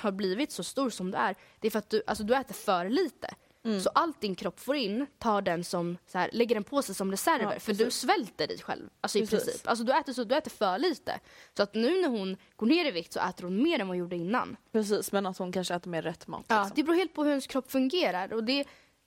[0.00, 2.54] har blivit så stor som du är, det är för att du, alltså, du äter
[2.54, 3.34] för lite.
[3.68, 3.80] Mm.
[3.80, 6.94] Så allt din kropp får in tar den som, så här, lägger den på sig
[6.94, 8.90] som reserver Ja, för du svälter dig själv.
[9.00, 9.44] Alltså i Precis.
[9.44, 9.68] princip.
[9.68, 11.20] Alltså du äter, så, du äter för lite.
[11.56, 13.96] Så att nu när hon går ner i vikt så äter hon mer än vad
[13.96, 14.56] hon gjorde innan.
[14.72, 16.44] Precis, men att hon kanske äter mer rätt mat.
[16.48, 16.72] Ja, liksom.
[16.76, 18.32] det beror helt på hur ens kropp fungerar.
[18.32, 18.64] Och det,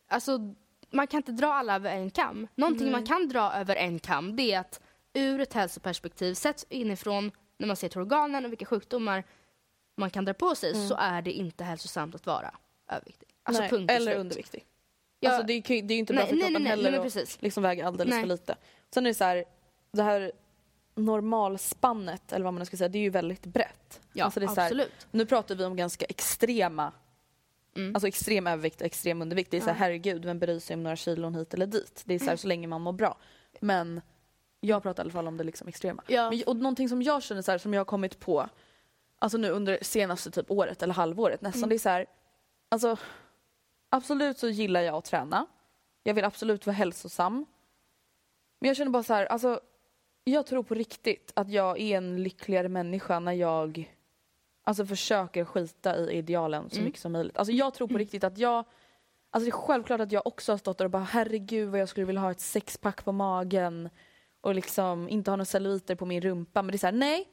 [0.10, 0.39] alltså,
[0.91, 2.47] man kan inte dra alla över en kam.
[2.56, 4.82] Någonting man kan dra över en kam det är att
[5.13, 9.24] ur ett hälsoperspektiv, sett inifrån när man ser till organen och vilka sjukdomar
[9.97, 12.56] man kan dra på sig så är det inte hälsosamt att vara
[12.88, 13.31] överviktig.
[13.44, 14.18] Alltså Nej, punkt eller slut.
[14.18, 14.66] underviktig.
[15.20, 16.76] Ja, Alltså det är ju det är ju inte bra Nej, för nej, kroppen nej,
[16.76, 17.42] nej, heller att precis.
[17.42, 18.22] liksom väga alldeles Nej.
[18.22, 18.56] för lite.
[18.94, 19.46] Sen är det så här,
[19.92, 20.32] det här
[20.96, 24.02] normalspannet, eller vad man nu ska säga, det är ju väldigt brett.
[24.14, 25.08] ja alltså det är så här, absolut.
[25.12, 26.92] nu pratar vi om ganska extrema,
[27.76, 27.96] Mm.
[27.96, 29.52] alltså extrem övervikt och extrem undervikt.
[29.52, 32.02] Det är så här, herregud, vem bryr sig om några kilon hit eller dit?
[32.06, 33.18] Det är så här, så länge man mår bra.
[33.60, 34.02] Men
[34.60, 36.04] jag pratar i alla fall om det liksom extrema.
[36.08, 36.30] Ja.
[36.30, 38.50] Men, och någonting som jag känner så här, som jag har kommit på,
[39.20, 41.70] alltså nu under senaste typ året eller halvåret nästan, Mm.
[41.70, 42.06] det är så här,
[42.70, 42.98] alltså
[43.92, 45.46] absolut så gillar jag att träna.
[46.04, 47.46] Jag vill absolut vara hälsosam.
[48.60, 49.60] Men jag känner bara så här, alltså
[50.24, 53.92] jag tror på riktigt att jag är en lyckligare människa när jag
[54.64, 56.86] alltså försöker skita i idealen så Mm.
[56.86, 57.38] mycket som möjligt.
[57.38, 58.66] Alltså jag tror på riktigt att jag
[59.34, 61.90] Alltså det är självklart att jag också har stått där och bara herregud vad jag
[61.90, 63.90] skulle vilja ha ett sexpack på magen
[64.42, 66.62] och liksom inte ha några celluliter på min rumpa.
[66.62, 67.28] Men det är såhär, nej.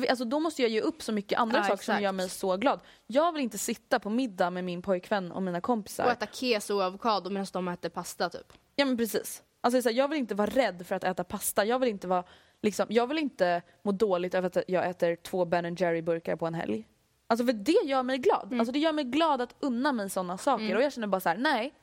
[0.00, 2.02] För alltså då måste jag ge upp så mycket andra Ja, saker som exakt.
[2.02, 2.80] gör mig så glad.
[3.06, 6.04] Jag vill inte sitta på middag med min pojkvän och mina kompisar.
[6.04, 8.52] Och äta keso och avokado medan de äter pasta typ.
[8.76, 9.42] Ja men precis.
[9.60, 11.64] Alltså jag vill inte vara rädd för att äta pasta.
[11.64, 12.24] Jag vill inte vara
[12.62, 16.46] liksom, jag vill inte må dåligt över att jag äter två Ben Jerry burkar på
[16.46, 16.88] en helg.
[17.26, 18.46] Alltså för det gör mig glad.
[18.46, 18.60] Mm.
[18.60, 21.28] Alltså det gör mig glad att unna mig sådana saker och jag känner bara så
[21.28, 21.74] här: nej.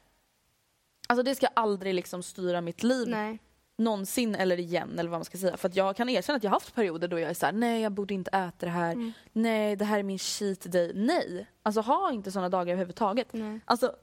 [1.07, 3.39] Alltså det ska aldrig liksom styra mitt liv Nej.
[3.83, 5.57] Någonsin eller igen eller vad man ska säga.
[5.57, 7.53] För att jag kan erkänna att jag har haft perioder då jag är så här:
[7.53, 8.91] nej jag borde inte äta det här.
[8.91, 9.11] Mm.
[9.31, 10.91] Nej det här är min cheat day.
[10.95, 11.47] Nej.
[11.63, 13.33] Alltså ha inte sådana dagar överhuvudtaget.
[13.33, 13.59] Nej.
[13.65, 13.95] Alltså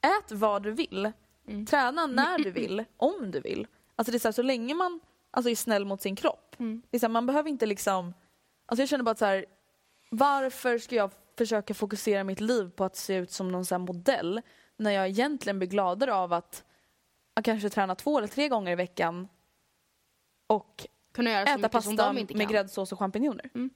[0.00, 1.12] ät vad du vill.
[1.48, 1.66] Mm.
[1.66, 3.66] Träna när du vill, om du vill.
[3.96, 6.56] Alltså det är så, här, så länge man alltså, är snäll mot sin kropp.
[6.58, 6.82] Mm.
[6.90, 8.14] Det är så här, man behöver inte liksom...
[8.66, 9.46] Alltså jag känner bara att så här,
[10.10, 14.40] varför ska jag försöka fokusera mitt liv på att se ut som någon modell
[14.76, 16.64] när jag egentligen blir gladare av att,
[17.34, 19.28] att kanske träna två eller tre gånger i veckan
[20.46, 23.50] och Kunna göra äta pasta med gräddsås och champinjoner.
[23.54, 23.70] Mm.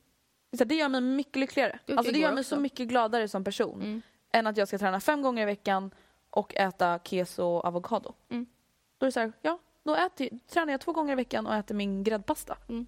[0.51, 1.79] Det, så gör mig mycket lyckligare.
[1.87, 2.55] Det Alltså det gör mig också.
[2.55, 4.03] så mycket gladare som person Mm.
[4.33, 5.91] än att jag ska träna fem gånger i veckan
[6.31, 8.15] och äta keso och avokado.
[8.29, 8.47] Mm.
[8.99, 11.55] Då är det så här, ja, då äter, tränar jag två gånger i veckan och
[11.55, 12.59] äter min gräddpasta.
[12.69, 12.87] Mm.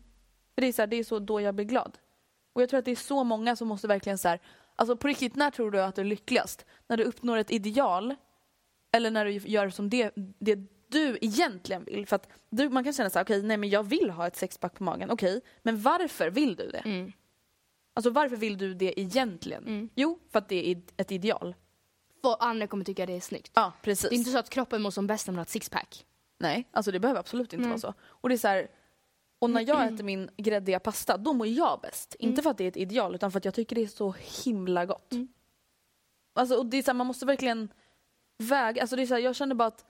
[0.54, 1.98] För det är, så här, det är så då jag blir glad.
[2.52, 4.40] Och jag tror att det är så många som måste verkligen så här,
[4.76, 6.66] alltså på riktigt, när tror du att du är lyckligast?
[6.86, 8.14] När du uppnår ett ideal
[8.92, 12.06] eller när du gör som det, det du egentligen vill?
[12.06, 14.36] För att du, man kan känna så här, okej, nej men jag vill ha ett
[14.36, 16.78] sexpack på magen, okej, men varför vill du det?
[16.78, 17.12] Mm.
[17.94, 19.66] Alltså varför vill du det egentligen?
[19.66, 19.88] Mm.
[19.94, 21.54] Jo, för att det är ett ideal.
[22.22, 23.52] För andra kommer tycka det är snyggt.
[23.54, 24.10] Ja, precis.
[24.10, 26.06] Det är inte så att kroppen mår som bäst när man har ett sixpack.
[26.38, 27.68] Nej, alltså det behöver absolut inte Nej.
[27.68, 27.94] vara så.
[28.00, 28.68] Och det är så här,
[29.38, 32.16] och när jag äter min gräddiga pasta, då mår jag bäst.
[32.18, 34.14] Inte för att det är ett ideal, utan för att jag tycker det är så
[34.44, 35.12] himla gott.
[35.12, 35.28] Mm.
[36.34, 37.68] Alltså, och det är så här, man måste verkligen
[38.38, 39.84] väga, alltså det är så här, jag känner bara att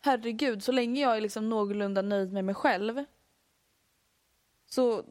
[0.00, 3.04] herregud, så länge jag är liksom någorlunda nöjd med mig själv
[4.70, 5.04] så,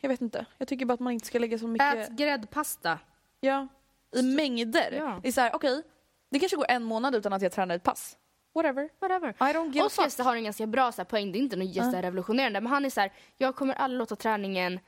[0.00, 0.46] jag vet inte.
[0.58, 1.94] Jag tycker bara att man inte ska lägga så mycket...
[1.94, 2.98] Ät gräddpasta.
[3.40, 3.68] Ja,
[4.16, 4.92] i mängder.
[4.92, 5.20] Ja.
[5.22, 5.82] Det är så här, okej,
[6.30, 8.16] det kanske går en månad utan att jag tränar ett pass.
[8.54, 8.88] Whatever.
[9.00, 9.28] Whatever.
[9.28, 10.24] I don't give Oskar fuck.
[10.26, 12.02] har en ganska bra så här, poäng, det är inte något uh.
[12.02, 14.80] revolutionerande men han är så här, jag kommer aldrig låta träningen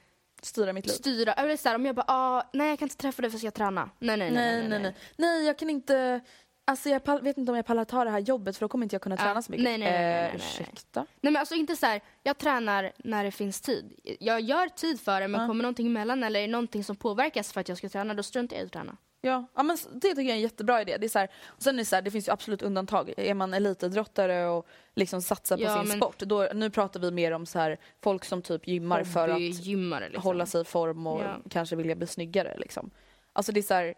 [0.43, 0.93] Styra mitt liv.
[0.93, 1.33] styra.
[1.33, 3.43] Eller så här, om jag bara, ah, nej jag kan inte träffa dig för att
[3.43, 3.91] jag ska träna.
[3.99, 4.59] Nej nej nej.
[4.59, 4.97] Nej, nej, nej.
[5.17, 6.21] Nej, jag kan inte...
[6.69, 8.85] Alltså jag pall, vet inte om jag pallar ta det här jobbet för då kommer
[8.85, 9.23] inte jag kunna Ja.
[9.23, 9.65] träna så mycket.
[9.65, 10.37] Nej, nej, nej, nej, nej, Eh, nej.
[10.37, 11.01] ursäkta?
[11.21, 14.01] Nej men alltså inte så här, jag tränar när det finns tid.
[14.21, 15.47] Jag gör tid för det men Ja.
[15.47, 18.23] kommer någonting emellan eller är det någonting som påverkas för att jag ska träna då
[18.23, 18.97] struntar jag i att träna.
[19.21, 20.97] Ja, ja men det tycker jag är en jättebra idé.
[21.01, 23.15] Det är så här, och sen är det, så här, det finns ju absolut undantag.
[23.17, 27.11] Är man elitidrottare och liksom satsar på Ja, sin men- sport, då, nu pratar vi
[27.11, 30.23] mer om så här, folk som typ gymmar för att Hobbygymmare liksom.
[30.23, 31.37] hålla sig i form och Ja.
[31.51, 32.57] kanske vilja bli snyggare.
[32.59, 32.91] Liksom.
[33.33, 33.95] Alltså det är så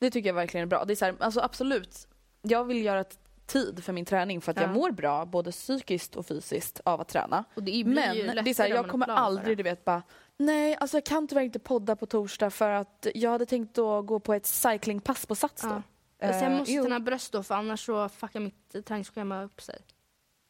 [0.00, 0.84] det tycker jag verkligen är bra.
[0.84, 2.08] Det är så här, alltså absolut,
[2.42, 3.04] jag vill göra
[3.46, 4.72] tid för min träning för att jag Ja.
[4.74, 7.44] mår bra både psykiskt och fysiskt av att träna.
[7.54, 10.02] Det Men det är så här, jag kommer aldrig du vet bara
[10.36, 14.06] Nej, alltså jag kan tyvärr inte podda på torsdag för att jag hade tänkt att
[14.06, 15.68] gå på ett cyclingpass på Sats då.
[15.68, 15.82] Ja.
[16.28, 16.98] Alltså jag Eh, måste jo.
[17.00, 19.76] bröst då för annars så fuckar mitt eh, träningsschema upp sig.
[19.76, 19.82] I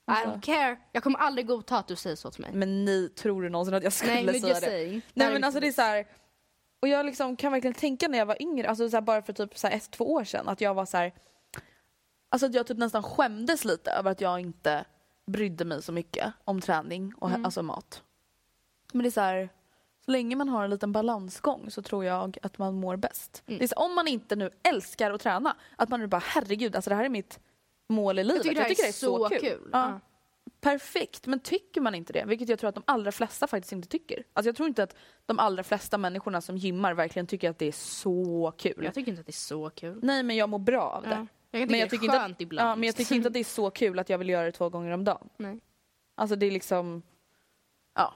[0.07, 0.29] Alltså.
[0.31, 0.77] don't care.
[0.93, 2.51] Jag kommer aldrig godta att du säger så till mig.
[2.55, 5.01] Men ni, tror du någonsin att jag skulle Nej men säga just det?
[5.15, 6.07] Nej men alltså det är så här.
[6.81, 9.33] Och jag liksom kan verkligen tänka när jag var yngre, alltså så här, bara för
[9.33, 11.13] typ så här ett, två år sedan, att jag var så här.
[12.29, 14.85] Alltså att jag typ nästan skämdes lite över att jag inte
[15.27, 17.45] brydde mig så mycket om träning och Mm.
[17.45, 18.03] alltså mat.
[18.93, 19.49] Men det är så här,
[20.05, 23.43] så länge man har en liten balansgång så tror jag att man mår bäst.
[23.47, 23.59] Mm.
[23.59, 26.77] Det är så, om man inte nu älskar att träna, att man nu bara herregud,
[26.77, 27.41] alltså det här är mitt
[27.89, 28.37] mål i livet.
[28.37, 29.69] Jag tycker det här är så kul.
[29.73, 29.89] Ja.
[29.89, 30.01] Ja.
[30.61, 33.89] Perfekt, men tycker man inte det, vilket jag tror att de allra flesta faktiskt inte
[33.89, 34.25] tycker.
[34.33, 37.67] Alltså jag tror inte att de allra flesta människorna som gymmar verkligen tycker att det
[37.67, 38.85] är så kul.
[38.85, 39.99] Jag tycker inte att det är så kul.
[40.03, 41.09] Nej men jag mår bra av det.
[41.11, 41.27] Ja.
[41.51, 42.71] Jag tycka Men jag det tycker är inte skönt att, ibland.
[42.71, 44.53] Ja, men jag tycker inte att det är så kul att jag vill göra det
[44.53, 45.29] två gånger om dagen.
[45.37, 45.61] Nej.
[46.15, 47.03] Alltså det är liksom,
[47.95, 48.15] ja.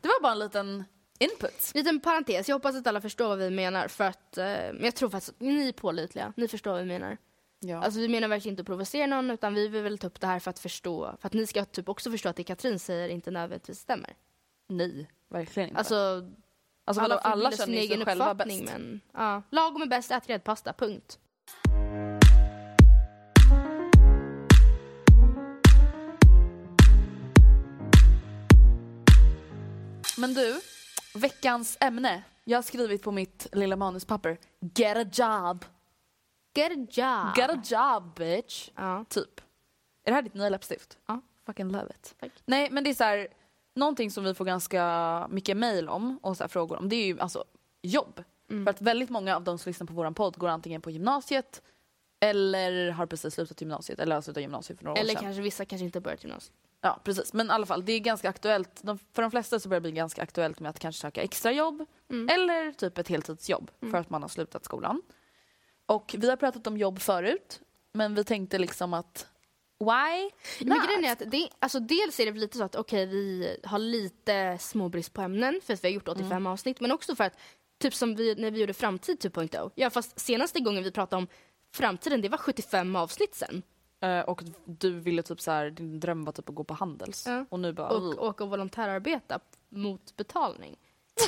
[0.00, 0.84] Det var bara en liten
[1.18, 1.72] input.
[1.74, 4.46] Liten parentes, jag hoppas att alla förstår vad vi menar för att eh,
[4.82, 7.18] jag tror faktiskt att ni är pålitliga, ni förstår vad vi menar.
[7.60, 7.82] Ja.
[7.82, 10.26] Alltså vi menar verkligen inte att provocera någon utan vi vill väl ta upp det
[10.26, 13.08] här för att förstå, för att ni ska typ också förstå att det Katrin säger
[13.08, 14.14] inte nödvändigtvis stämmer.
[14.68, 15.78] Nej, verkligen inte.
[15.78, 16.30] Alltså,
[16.84, 18.62] alltså alla, alla, känner ju sig själva bäst.
[18.64, 21.18] men ja, lagom är bäst, ät gräddpasta, punkt.
[30.18, 30.60] Men du,
[31.14, 32.22] veckans ämne.
[32.44, 34.38] Jag har skrivit på mitt lilla manuspapper.
[34.74, 35.64] Get a job.
[36.58, 37.36] Get a job.
[37.36, 38.70] Get a job bitch.
[38.74, 39.04] Ja.
[39.08, 39.40] Typ.
[40.04, 40.98] Är det här ditt nya läppstift?
[41.06, 41.20] Ja.
[41.46, 42.14] Fucking love it.
[42.20, 42.32] Tack.
[42.46, 43.28] Nej men det är så här,
[43.74, 47.20] någonting som vi får ganska mycket mail om och så frågor om det är ju
[47.20, 47.44] alltså
[47.82, 48.24] jobb.
[48.50, 48.64] Mm.
[48.66, 51.62] För att väldigt många av de som lyssnar på våran podd går antingen på gymnasiet
[52.20, 55.22] eller har precis slutat gymnasiet eller har slutat gymnasiet för några Eller år sedan.
[55.24, 56.52] kanske vissa kanske inte börjat gymnasiet.
[56.80, 58.80] Ja precis men i alla fall det är ganska aktuellt.
[58.82, 61.84] De, för de flesta så börjar det bli ganska aktuellt med att kanske söka extrajobb
[62.10, 62.28] Mm.
[62.28, 65.02] eller typ ett heltidsjobb för att man har slutat skolan.
[65.88, 67.60] Och vi har pratat om jobb förut
[67.92, 69.26] men vi tänkte liksom att
[69.80, 70.86] why Men not?
[70.86, 74.58] grejen är att det, alltså dels är det lite så att okej vi har lite
[74.60, 76.46] småbrist på ämnen för att vi har gjort 85 Mm.
[76.46, 77.38] avsnitt men också för att
[77.80, 81.28] typ som vi, när vi gjorde Framtid 2.0 ja fast senaste gången vi pratade om
[81.74, 83.62] framtiden det var 75 avsnitt sen
[84.00, 87.26] Eh, och du ville typ så här, din dröm var typ att gå på Handels.
[87.26, 87.44] Ja.
[87.48, 87.88] Och nu bara...
[87.88, 90.76] och åka och volontärarbeta mot betalning.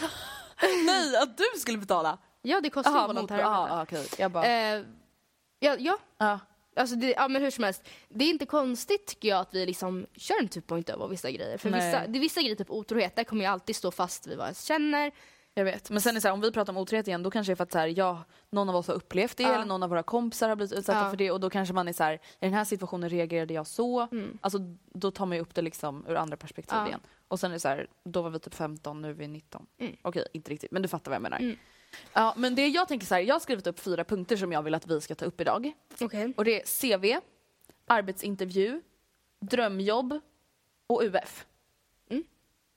[0.86, 2.18] Nej, att du skulle betala!
[2.42, 3.16] Ja det kostar ju Jaha, mot...
[3.16, 3.48] volontärarbete.
[3.48, 4.06] Aha, okej.
[4.18, 4.46] Jag bara...
[4.46, 4.82] Eh,
[5.58, 6.38] ja, ja, ja.
[6.76, 9.66] Alltså det, ja men hur som helst, det är inte konstigt tycker jag att vi
[9.66, 11.58] liksom kör en typ point av vissa grejer.
[11.58, 11.86] För Nej.
[11.86, 14.48] vissa, det är vissa grejer, typ otrohet, där kommer jag alltid stå fast vid vad
[14.48, 15.12] jag känner.
[15.54, 15.90] Jag vet.
[15.90, 17.54] Men sen är det så här, om vi pratar om otrohet igen då kanske det
[17.54, 19.54] är för att så här, ja, någon av oss har upplevt det Ja.
[19.54, 21.10] eller någon av våra kompisar har blivit utsatta Ja.
[21.10, 23.66] för det och då kanske man är så här, i den här situationen reagerade jag
[23.66, 24.00] så.
[24.00, 24.38] Mm.
[24.40, 24.58] Alltså
[24.94, 27.00] då tar man ju upp det liksom ur andra perspektiv igen.
[27.28, 29.66] Och sen är det så här, då var vi typ 15, nu är vi 19.
[29.78, 29.96] Mm.
[30.02, 31.38] Okej, inte riktigt, men du fattar vad jag menar.
[31.38, 31.56] Mm.
[32.12, 34.62] Ja, men det jag tänker så här, jag har skrivit upp fyra punkter som jag
[34.62, 35.72] vill att vi ska ta upp idag.
[36.00, 36.32] Okej.
[36.36, 37.20] Och det är CV,
[37.86, 38.82] arbetsintervju,
[39.40, 40.20] drömjobb
[40.86, 41.46] och UF.
[42.10, 42.24] Mm.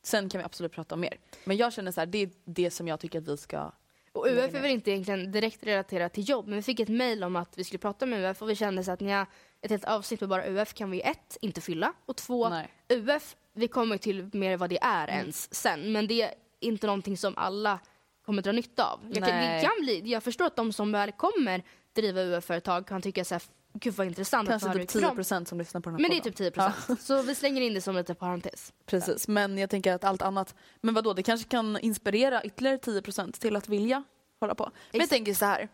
[0.03, 1.17] Sen kan vi absolut prata om mer.
[1.43, 3.71] Men jag känner så här, det är det som jag tycker att vi ska...
[4.11, 7.23] Och UF är väl inte egentligen direkt relaterat till jobb, men vi fick ett mejl
[7.23, 9.27] om att vi skulle prata om UF och vi kände så att nja,
[9.61, 12.67] ett helt avsnitt med bara UF kan vi ett, inte fylla och två, Nej.
[12.89, 17.17] UF, vi kommer till mer vad det är ens sen, men det är inte någonting
[17.17, 17.79] som alla
[18.25, 18.99] kommer dra nytta av.
[19.13, 23.01] Jag, kan, det kan bli, jag förstår att de som väl kommer driva UF-företag kan
[23.01, 25.15] tycka så här, gud vad intressant att Kanske höra typ mycket 10 om.
[25.15, 26.33] procent som lyssnar på den här Men det är podden.
[26.33, 27.01] typ 10 procent.
[27.01, 28.73] Så vi slänger in det som lite parentes.
[28.85, 30.55] Precis, men jag tänker att allt annat...
[30.81, 34.03] Men vadå, det kanske kan inspirera ytterligare 10 procent till att vilja
[34.39, 34.71] hålla på.
[34.91, 35.69] Men jag tänker så här.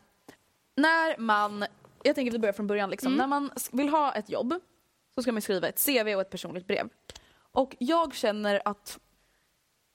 [0.75, 1.65] När man...
[2.03, 2.89] Jag tänker att vi börjar från början.
[2.89, 3.07] Liksom.
[3.13, 3.17] Mm.
[3.17, 4.53] När man vill ha ett jobb
[5.15, 6.89] så ska man skriva ett CV och ett personligt brev.
[7.51, 8.99] Och jag känner att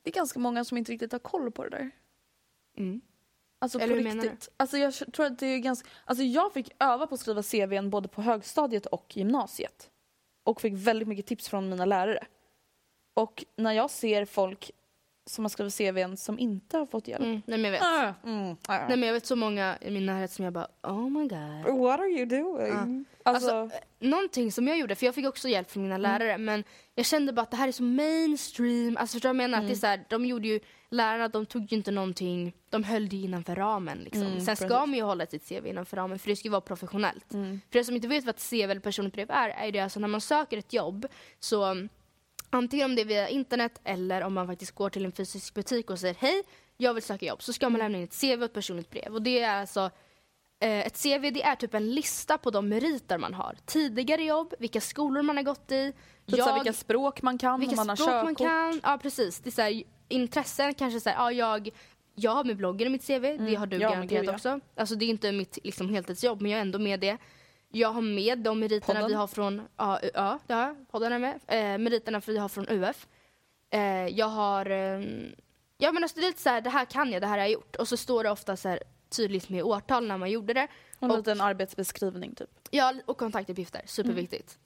[0.03, 1.91] det är ganska många som inte riktigt har koll på det där.
[2.77, 3.01] Mm.
[3.59, 4.29] Alltså Eller på hur menar du?
[4.29, 4.49] riktigt.
[4.57, 5.89] Alltså jag tror att det är ganska...
[6.05, 9.91] Alltså jag fick öva på att skriva CVn både på högstadiet och gymnasiet.
[10.45, 12.27] Och fick väldigt mycket tips från mina lärare.
[13.15, 14.71] Och när jag ser folk
[15.27, 17.23] som har skrivit CVn som inte har fått hjälp.
[17.23, 17.43] Mm.
[17.47, 17.83] Nej men jag vet.
[17.83, 18.79] Ah, mm, ah.
[18.89, 21.79] Nej men jag vet så många i min närhet som jag bara oh my god.
[21.79, 23.05] What are you doing?
[23.23, 26.65] Alltså, Alltså, någonting som jag gjorde, för jag fick också hjälp från mina lärare, men
[26.95, 28.97] jag kände bara att det här är så mainstream.
[28.97, 29.63] Alltså förstår du vad jag menar?
[29.63, 30.61] Att det är så här, de gjorde ju,
[30.91, 34.23] lärarna de tog ju inte någonting, de höll det innanför ramen liksom.
[34.23, 34.67] Mm, Sen precis.
[34.67, 37.33] ska man ju hålla sitt CV innanför ramen för det ska ju vara professionellt.
[37.35, 37.61] Mm.
[37.71, 40.01] För er som inte vet vad ett CV eller personligt brev är, är det alltså
[40.01, 41.07] när man söker ett jobb
[41.41, 41.89] så
[42.55, 45.91] antingen om det är via internet eller om man faktiskt går till en fysisk butik
[45.91, 46.43] och säger hej,
[46.77, 49.15] jag vill söka jobb, så ska man lämna in ett CV och ett personligt brev.
[49.15, 49.91] Och det är alltså
[50.65, 53.57] Eh, ett CV det är typ en lista på de meriter man har.
[53.67, 55.93] Tidigare jobb, vilka skolor man har gått i.
[56.27, 58.81] typ så här, vilka språk man kan vilka man språk man kan.
[58.83, 59.39] Ja precis.
[59.39, 61.69] Det är så här, intressen kanske så här, ja, jag,
[62.15, 63.81] jag har med bloggen i mitt CV, det har du Mm.
[63.81, 64.35] Ja, garanterat gud, ja.
[64.35, 64.61] också.
[64.77, 67.19] Alltså det är inte mitt liksom, heltidsjobb men jag är ändå med det.
[67.75, 69.09] Jag har med de meriterna Podden.
[69.09, 71.41] vi har från AUA, det har jag, podden är med.
[71.47, 73.07] Eh, meriterna vi har från UF.
[73.71, 75.01] Eh, jag har, eh,
[75.79, 77.45] Ja men alltså det är lite så här, det här kan jag, det här har
[77.45, 77.77] jag gjort.
[77.77, 80.69] Och så står det ofta så här tydligt med årtal när man gjorde det.
[80.99, 82.51] Och en Och- liten arbetsbeskrivning typ.
[82.71, 84.59] Ja, och kontaktuppgifter, superviktigt.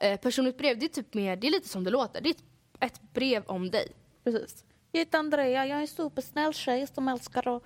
[0.00, 2.20] Eh, personligt brev, det är typ mer, det är lite som det låter.
[2.20, 2.42] Det är ett,
[2.80, 3.92] ett brev om dig.
[4.24, 4.64] Precis.
[4.92, 7.62] Jag heter Andrea, jag är en supersnäll tjej som älskar att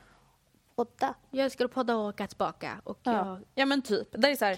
[0.76, 1.14] podda.
[1.30, 2.80] Jag älskar att podda och åka tillbaka.
[2.84, 3.12] Och Ja.
[3.12, 4.08] jag, ja men typ.
[4.12, 4.56] Det är så här,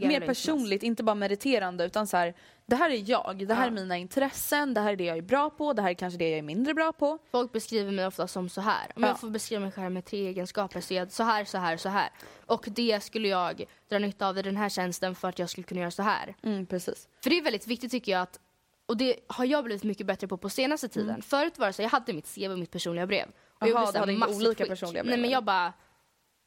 [0.00, 2.34] mer längs personligt, inte bara mediterande utan så här,
[2.66, 3.66] det här är jag, det här Ja.
[3.66, 6.18] är mina intressen, det här är det jag är bra på, det här är kanske
[6.18, 7.18] det jag är mindre bra på.
[7.30, 8.92] folk beskriver mig ofta som så här.
[8.96, 9.08] Om Ja.
[9.08, 11.76] jag får beskriva mig själv med tre egenskaper så är jag så här, så här,
[11.76, 12.08] så här.
[12.46, 15.64] Och det skulle jag dra nytta av i den här tjänsten för att jag skulle
[15.64, 16.34] kunna göra så här.
[16.42, 17.08] Mm, precis.
[17.22, 18.40] För det är väldigt viktigt tycker jag att,
[18.86, 21.22] och det har jag blivit mycket bättre på på senaste tiden.
[21.22, 23.28] Förut var det så, jag hade mitt CV och mitt personliga brev.
[23.60, 24.68] Och Jaha, du hade inte olika skit.
[24.68, 25.72] personliga Nej men jag bara,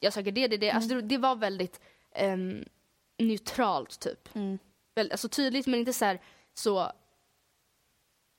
[0.00, 0.70] jag söker det, det, det.
[0.70, 1.80] Alltså det, det var väldigt
[2.14, 2.64] ehm,
[3.18, 4.28] neutralt typ.
[4.94, 6.20] Väl, alltså tydligt men inte så här,
[6.54, 6.92] så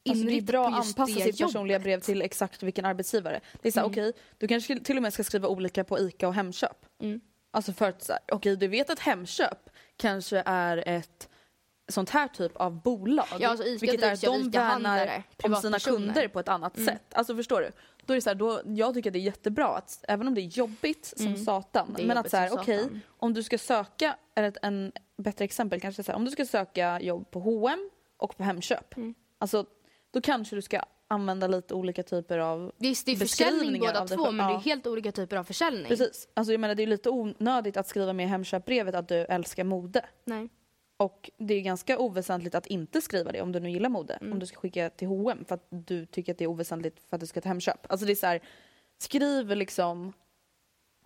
[0.10, 3.42] Alltså det är bra att anpassa sitt personliga brev till exakt vilken arbetsgivare.
[3.62, 3.92] Det är såhär, Mm.
[3.94, 6.86] okej, du kanske till och med ska skriva olika på ICA och Hemköp.
[7.02, 7.22] Mm.
[7.52, 11.30] Alltså för att, okej du vet att Hemköp kanske är ett
[11.88, 13.26] sånt här typ av bolag.
[13.40, 16.88] Ja, alltså vilket är att de värnar om sina kunder på ett annat Mm.
[16.88, 17.14] sätt.
[17.14, 17.72] Alltså förstår du?
[18.06, 20.36] Då är det så här, då, jag tycker att det är jättebra att även om
[20.36, 21.44] det är jobbigt som Mm.
[21.46, 21.96] satan.
[22.04, 23.02] Men att så här, okej, satan.
[23.08, 26.46] om du ska söka, eller ett en bättre exempel kanske så här, om du ska
[26.46, 28.98] söka jobb på H&M och på Hemköp.
[28.98, 29.14] Mm.
[29.38, 29.66] Alltså
[30.12, 34.32] då kanske du ska använda lite olika typer av Visst, det är försäljning båda två
[34.32, 34.58] men det är Ja.
[34.66, 35.86] helt olika typer av försäljning.
[35.88, 36.28] Precis.
[36.34, 39.64] Alltså jag menar det är lite onödigt att skriva med i Hemköpbrevet att du älskar
[39.64, 40.06] mode.
[40.26, 40.50] Nej.
[41.02, 44.14] Och det är ganska oväsentligt att inte skriva det om du nu gillar mode.
[44.14, 44.34] Mm.
[44.34, 47.16] Om du ska skicka till H&M för att du tycker att det är oväsentligt för
[47.16, 47.92] att du ska till Hemköp.
[47.92, 48.42] Alltså det är så här,
[48.98, 50.14] skriv liksom,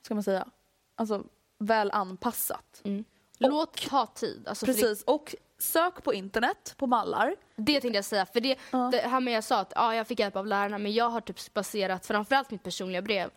[0.02, 0.48] ska man säga,
[0.96, 1.24] alltså
[1.60, 2.82] väl anpassat.
[2.84, 3.04] Mm.
[3.38, 4.48] Låt ta tid.
[4.48, 7.36] Alltså, för det- Precis, och sök på internet på mallar.
[7.56, 8.90] Det tänkte jag säga, för det, Ja.
[8.92, 11.22] det här med jag sa att ja, jag fick hjälp av lärarna men jag har
[11.22, 13.30] typ baserat framförallt mitt personliga brev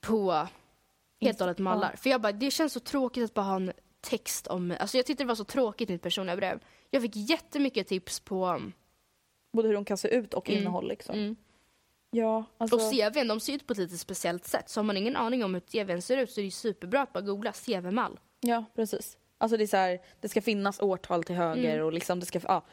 [0.00, 0.46] på
[1.20, 1.96] helt och hållet mallar.
[1.96, 3.72] För jag bara, det känns så tråkigt att bara ha en
[4.06, 4.78] text om mig.
[4.78, 6.60] Alltså jag tyckte det var så tråkigt mitt personliga brev.
[6.90, 8.62] Jag fick jättemycket tips på,
[9.52, 10.60] Både hur de kan se ut och Mm.
[10.60, 11.14] innehåll liksom.
[11.18, 11.36] mm.
[12.10, 14.68] Ja, alltså, och CVn, de ser ut på ett lite speciellt sätt.
[14.68, 17.12] Så har man ingen aning om hur CVn ser ut så är det superbra att
[17.12, 18.20] bara googla CV-mall.
[18.40, 19.18] Ja, precis.
[19.38, 21.86] Alltså det är så här, det ska finnas årtal till höger Mm.
[21.86, 22.64] och liksom det ska, ja.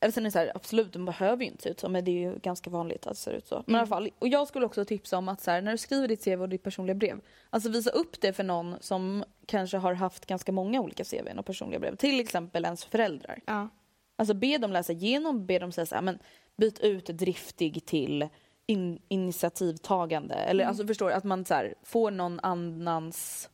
[0.00, 2.04] Eller sen är det så här, absolut, de behöver ju inte se ut så, men
[2.04, 3.54] det är ju ganska vanligt att det ser ut så.
[3.66, 3.88] Men i alla Mm.
[3.88, 6.42] fall, och jag skulle också tipsa om att så här, när du skriver ditt CV
[6.42, 10.52] och ditt personliga brev, alltså visa upp det för någon som kanske har haft ganska
[10.52, 11.96] många olika CVn och personliga brev.
[11.96, 13.40] Till exempel ens föräldrar.
[13.46, 13.68] Ja.
[14.16, 16.18] Alltså be dem läsa igenom, be dem säga så här, men
[16.56, 18.28] byt ut driftig till
[18.66, 20.34] in, initiativtagande.
[20.34, 20.68] Eller Mm.
[20.70, 23.48] alltså förstår att man så här, får någon annans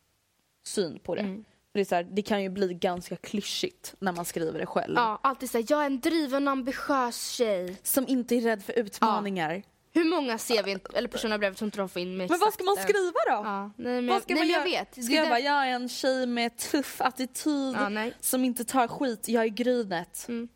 [0.66, 1.20] syn på det.
[1.20, 1.44] Mm.
[1.74, 4.94] Det, är så här, det kan ju bli ganska klyschigt när man skriver det själv.
[4.96, 7.76] ja, alltid säga jag är en driven ambitiös tjej.
[7.82, 9.62] Som inte är rädd för utmaningar.
[9.92, 12.64] Hur många CV eller personliga brev tror inte de får in med Men vad ska
[12.64, 13.32] man skriva då?
[13.44, 14.84] Ja, nej men, Vad ska nej, man jag göra?
[14.84, 15.04] vet.
[15.04, 19.28] Ska jag bara, jag är en tjej med tuff attityd Ja, som inte tar skit,
[19.28, 20.26] jag är grynet.
[20.28, 20.48] Mm.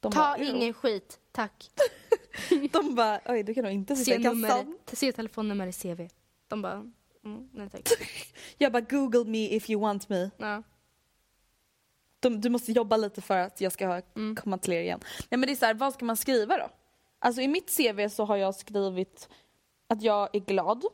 [0.00, 1.70] Ta bara, ingen skit, tack.
[2.72, 4.78] De bara, oj du kan nog inte sitta Se, i kassan.
[4.92, 6.08] se telefonnummer i CV.
[6.48, 6.90] De bara,
[7.34, 7.88] mm, nej tack.
[8.58, 10.30] Jag bara, google me if you want me.
[10.36, 10.62] Ja.
[12.20, 14.36] De, du måste jobba lite för att jag ska Mm.
[14.36, 15.00] komma till er igen.
[15.30, 16.68] Nej men det är så här, vad ska man skriva då?
[17.18, 19.28] Alltså i mitt CV så har jag skrivit
[19.88, 20.84] att jag är glad,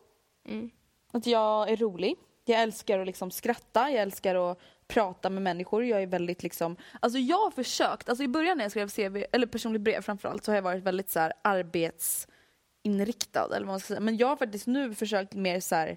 [0.49, 0.71] Mm.
[1.13, 5.85] att jag är rolig, jag älskar att liksom skratta, jag älskar att prata med människor,
[5.85, 9.25] jag är väldigt liksom, alltså jag har försökt, alltså i början när jag skrev CV,
[9.33, 13.81] eller personligt brev framförallt, så har jag varit väldigt så här arbetsinriktad eller vad man
[13.81, 14.01] ska säga.
[14.01, 15.97] Men jag har faktiskt nu försökt mer så här,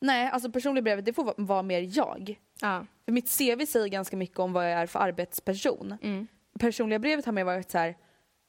[0.00, 2.40] nej alltså personligt brevet det får vara, mer jag.
[2.60, 2.86] Ja.
[3.04, 5.94] För mitt CV säger ganska mycket om vad jag är för arbetsperson.
[6.02, 6.26] Mm.
[6.60, 7.96] Personliga brevet har mer varit så här,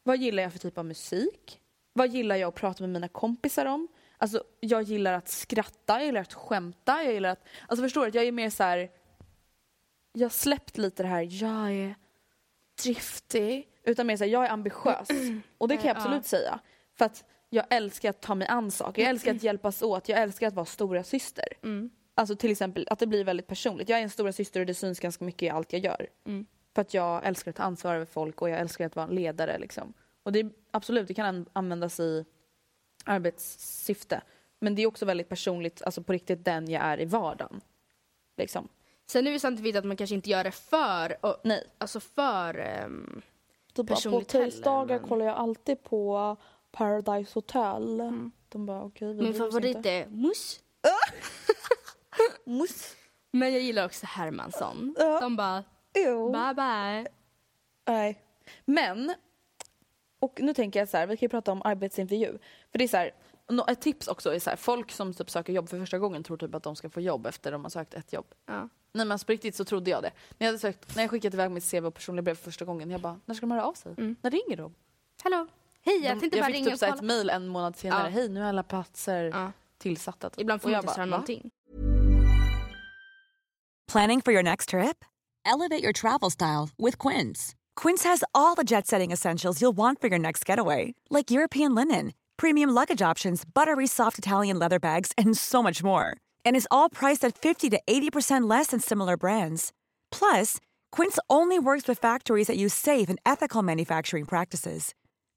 [0.04, 1.60] vad gillar jag för typ av musik?
[1.94, 3.88] Vad gillar jag att prata med mina kompisar om?
[4.18, 8.08] Alltså jag gillar att skratta, jag gillar att skämta, jag gillar att, alltså förstår du,
[8.08, 8.90] att jag är mer så här.
[10.14, 11.96] jag har släppt lite det här, jag är
[12.84, 15.08] driftig, utan mer så här, jag är ambitiös.
[15.58, 16.00] Och det kan jag Ja.
[16.02, 16.60] absolut säga.
[16.98, 20.20] För att jag älskar att ta mig an saker, jag älskar att hjälpas åt, jag
[20.22, 21.46] älskar att vara stora syster.
[21.64, 21.90] Mm.
[22.16, 23.90] Alltså till exempel att det blir väldigt personligt.
[23.90, 26.08] Jag är en stora syster och det syns ganska mycket i allt jag gör.
[26.26, 26.46] Mm.
[26.76, 29.16] För att jag älskar att ta ansvar över folk och jag älskar att vara en
[29.16, 29.58] ledare.
[29.60, 29.94] Liksom.
[30.24, 32.26] Och det är, absolut, det kan an- användas i
[33.06, 34.22] arbetssyfte.
[34.60, 37.62] Men det är också väldigt personligt, alltså på riktigt den jag är i vardagen.
[38.38, 38.68] Liksom.
[39.06, 41.64] Sen är det samtidigt att man kanske inte gör det för, och, Nej.
[41.78, 43.22] alltså för ehm,
[43.68, 46.36] Typ på Personligt heller, tisdagar men- kollar jag alltid på
[46.72, 47.98] Paradise Hotel.
[48.50, 49.92] De bara okej, vi min favorit inte.
[49.92, 50.60] är Mus.
[52.46, 52.96] Mus.
[53.32, 54.96] Men jag gillar också Hermansson.
[55.00, 55.20] Ja.
[55.20, 55.64] De bara,
[55.94, 56.32] Jo.
[56.32, 57.08] bye bye.
[57.88, 58.22] Nej.
[58.66, 59.14] Men
[60.20, 62.38] Och nu tänker jag så här, vi kan ju prata om arbetsintervju.
[62.72, 63.12] För det är så här,
[63.68, 66.38] ett tips också är så här, folk som typ söker jobb för första gången tror
[66.38, 68.26] typ att de ska få jobb efter de har sökt ett jobb.
[68.46, 68.60] Ja.
[68.92, 70.12] Nej men alltså på riktigt så trodde jag det.
[70.38, 72.66] När jag, hade sökt, när jag skickade iväg mitt CV och personliga brev för första
[72.66, 73.94] gången, jag bara, när ska de höra av sig?
[74.22, 74.76] När ringer de?
[75.24, 75.48] Hallå?
[75.86, 77.02] Hej, jag tänkte jag bara fick ringa typ och så här kolla.
[77.02, 78.10] ett mail en månad senare, Ja.
[78.10, 79.52] hej nu är alla platser Ja.
[79.78, 80.30] tillsatta.
[80.30, 80.40] typ.
[80.42, 81.52] Ibland får man jag inte bara, svara "Va?" någonting.
[83.92, 85.06] Planning for your next trip?
[85.46, 87.56] Elevate your travel style with Quince.
[87.76, 91.74] Quince has all the jet setting essentials you'll want for your next getaway, like European
[91.76, 96.18] linen, premium luggage options, buttery soft Italian leather bags, and so much more.
[96.46, 99.72] And is all priced at 50 to 80% less than similar brands.
[100.12, 100.58] Plus,
[100.92, 104.94] Quince only works with factories that use safe and ethical manufacturing practices.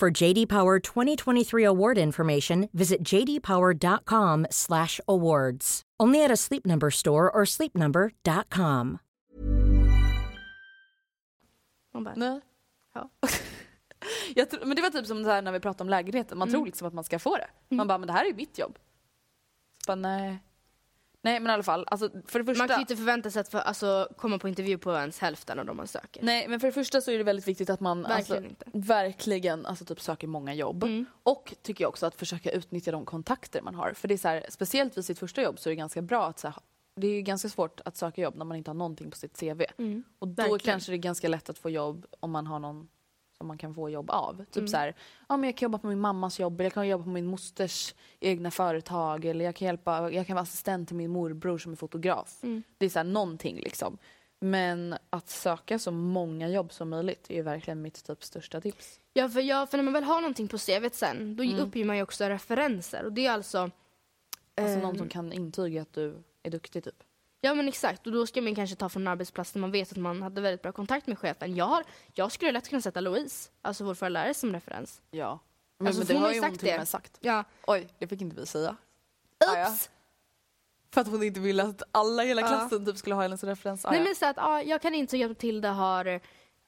[0.00, 5.82] For JD Power 2023 award information, visit jdpower.com/awards.
[5.98, 8.98] Only at a Sleep Number store or sleepnumber.com.
[11.94, 12.40] Man bara, Nej.
[12.94, 13.10] Ja.
[14.34, 16.50] jag tror, men det var typ som det här när vi pratade om lägenheten, man
[16.50, 17.48] tror liksom att man ska få det.
[17.76, 18.78] Man bara, men det här är ju mitt jobb.
[19.84, 20.38] Så bara, nej.
[21.28, 22.62] Nej men i alla fall, alltså, för det första.
[22.62, 25.58] Man kan ju inte förvänta sig att för, alltså, komma på intervju på ens hälften
[25.58, 26.22] av de man söker.
[26.22, 29.66] Nej men för det första så är det väldigt viktigt att man Verkligen alltså, verkligen
[29.66, 30.84] alltså, typ söker många jobb.
[30.84, 31.06] Mm.
[31.22, 33.92] Och tycker jag också att försöka utnyttja de kontakter man har.
[33.92, 36.26] För det är så här, speciellt vid sitt första jobb så är det ganska bra
[36.26, 36.56] att så här,
[36.96, 39.62] det är ganska svårt att söka jobb när man inte har någonting på sitt CV.
[40.18, 40.58] Och då Verkligen.
[40.58, 42.88] kanske det är ganska lätt att få jobb om man har någon
[43.38, 44.36] som man kan få jobb av.
[44.44, 44.68] Typ Mm.
[44.68, 44.94] så här,
[45.28, 47.26] ja men jag kan jobba på min mammas jobb, eller jag kan jobba på min
[47.26, 51.72] mosters egna företag, eller jag kan hjälpa, jag kan vara assistent till min morbror som
[51.72, 52.38] är fotograf.
[52.42, 52.62] Mm.
[52.78, 53.98] Det är så här någonting liksom.
[54.40, 59.00] Men att söka så många jobb som möjligt är verkligen mitt typ största tips.
[59.12, 61.58] Ja, för, jag, för när man väl har någonting på CVt sen, då Mm.
[61.60, 63.04] uppger man ju också referenser.
[63.04, 63.58] Och det är alltså...
[63.58, 67.02] Alltså ehm, någon som kan intyga att du är duktig typ.
[67.40, 69.92] Ja men exakt, och då ska man kanske ta från en arbetsplats där man vet
[69.92, 71.56] att man hade väldigt bra kontakt med chefen.
[71.56, 71.84] Jag, har,
[72.14, 75.02] jag skulle lätt kunna sätta Louise, alltså vår förra lärare, som referens.
[75.10, 75.38] Ja.
[75.78, 77.18] Men, Alltså, men det man har ju hon till och med sagt.
[77.20, 77.44] Ja.
[77.66, 78.70] Oj, det fick inte vi säga.
[78.70, 79.54] Oops!
[79.54, 79.76] Ja.
[80.94, 82.48] För att hon inte ville att alla i hela Ja.
[82.48, 83.84] klassen typ skulle ha henne som referens.
[83.84, 84.04] Nej ja.
[84.04, 86.20] men så att, ja, jag kan intyga att Tilda har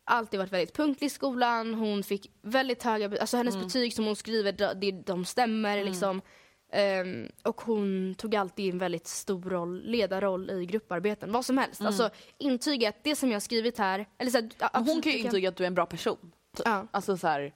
[0.04, 1.74] alltid varit väldigt punktlig i skolan.
[1.74, 6.22] Hon fick väldigt höga, alltså hennes betyg som hon skriver, de, de, stämmer liksom.
[6.72, 11.80] Ehm, och hon tog alltid en väldigt stor roll, ledarroll i grupparbeten, vad som helst.
[11.80, 15.12] Alltså intyga att det som jag skrivit här, eller så här, Men hon absolut, kan
[15.12, 16.32] ju intyga att du är en bra person.
[16.56, 16.66] Typ.
[16.66, 16.86] Ja.
[16.90, 17.54] Alltså så här,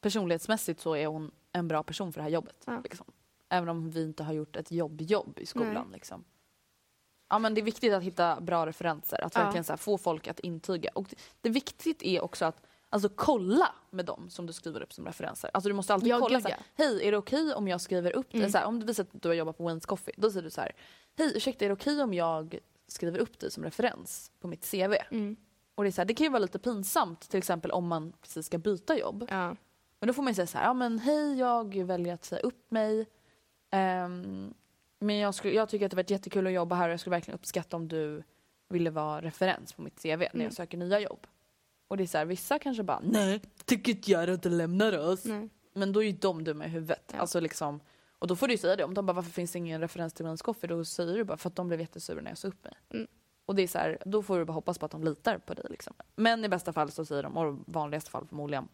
[0.00, 2.62] personlighetsmässigt så är hon en bra person för det här jobbet.
[2.66, 2.80] Ja.
[2.84, 3.06] Liksom.
[3.48, 5.72] Även om vi inte har gjort ett jobb-jobb i skolan.
[5.74, 5.84] Nej.
[5.92, 6.24] Liksom.
[7.28, 9.42] Ja, men det är viktigt att hitta bra referenser, att Ja.
[9.42, 10.90] verkligen så här, få folk att intyga.
[10.94, 14.92] Och det, det viktigt är också att alltså, kolla med dem som du skriver upp
[14.92, 15.50] som referenser.
[15.54, 16.84] Alltså, du måste alltid Ja, kolla, gud, så här, ja.
[16.84, 18.34] hej är det okej om jag skriver upp?
[18.34, 18.50] Mm.
[18.50, 20.50] Så här, om det visar att du har jobbat på Wayne's Coffee, då säger du
[20.50, 20.72] så här,
[21.18, 22.58] hej ursäkta är det okej om jag
[22.88, 24.94] skriver upp dig som referens på mitt CV?
[25.10, 25.36] Mm.
[25.74, 28.46] Och det, är så det kan ju vara lite pinsamt till exempel om man precis
[28.46, 29.26] ska byta jobb.
[29.30, 29.56] Ja.
[30.00, 32.40] Men då får man ju säga så här, ja men hej jag väljer att säga
[32.40, 33.06] upp mig.
[33.70, 34.54] Ehm,
[34.98, 37.16] men jag, skulle, jag tycker att det varit jättekul att jobba här och jag skulle
[37.16, 38.22] verkligen uppskatta om du
[38.68, 40.44] ville vara referens på mitt CV när Mm.
[40.44, 41.26] jag söker nya jobb.
[41.88, 44.98] Och det är så här, vissa kanske bara, nej tycker inte jag att du lämnar
[44.98, 45.24] oss.
[45.24, 45.48] Nej.
[45.72, 47.10] Men då är ju de dumma i huvudet.
[47.12, 47.18] Ja.
[47.18, 47.80] Alltså liksom,
[48.18, 48.84] och då får du ju säga det.
[48.84, 50.66] Om de bara, varför finns det ingen referens till Wayne's Coffee?
[50.66, 52.74] Då säger du bara, för att de blev jättesura när jag sa upp mig.
[52.90, 53.06] Mm.
[53.46, 55.54] Och det är så här, då får du bara hoppas på att de litar på
[55.54, 55.66] dig.
[55.70, 55.94] Liksom.
[56.16, 58.68] Men i bästa fall så säger de, och i vanligaste fall förmodligen,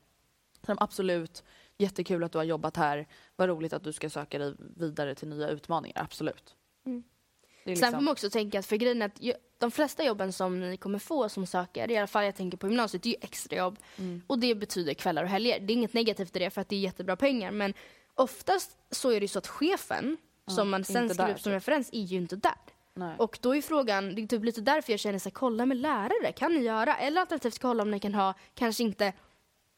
[0.61, 1.45] så de absolut,
[1.79, 3.07] jättekul att du har jobbat här,
[3.37, 6.57] vad roligt att du ska söka dig vidare till nya utmaningar, absolut.
[6.87, 7.03] Mm.
[7.65, 10.05] Är Sen får liksom, man också tänka att för grejen är att ju- de flesta
[10.05, 13.09] jobben som ni kommer få som söker, i alla fall jag tänker på gymnasiet, det
[13.09, 13.79] är ju extrajobb.
[13.99, 14.23] Mm.
[14.27, 15.61] Och det betyder kvällar och helger.
[15.61, 17.51] Det är inget negativt i det för att det är jättebra pengar.
[17.51, 17.75] Men
[18.15, 21.57] oftast så är det ju så att chefen som man sen skriver upp som typ.
[21.57, 22.55] referens är ju inte där.
[22.95, 23.15] Nej.
[23.19, 25.77] Och då är frågan, det är typ lite därför jag känner så här, kolla med
[25.77, 26.97] lärare, kan ni göra?
[26.97, 29.13] Eller alternativt kolla om ni kan ha, kanske inte,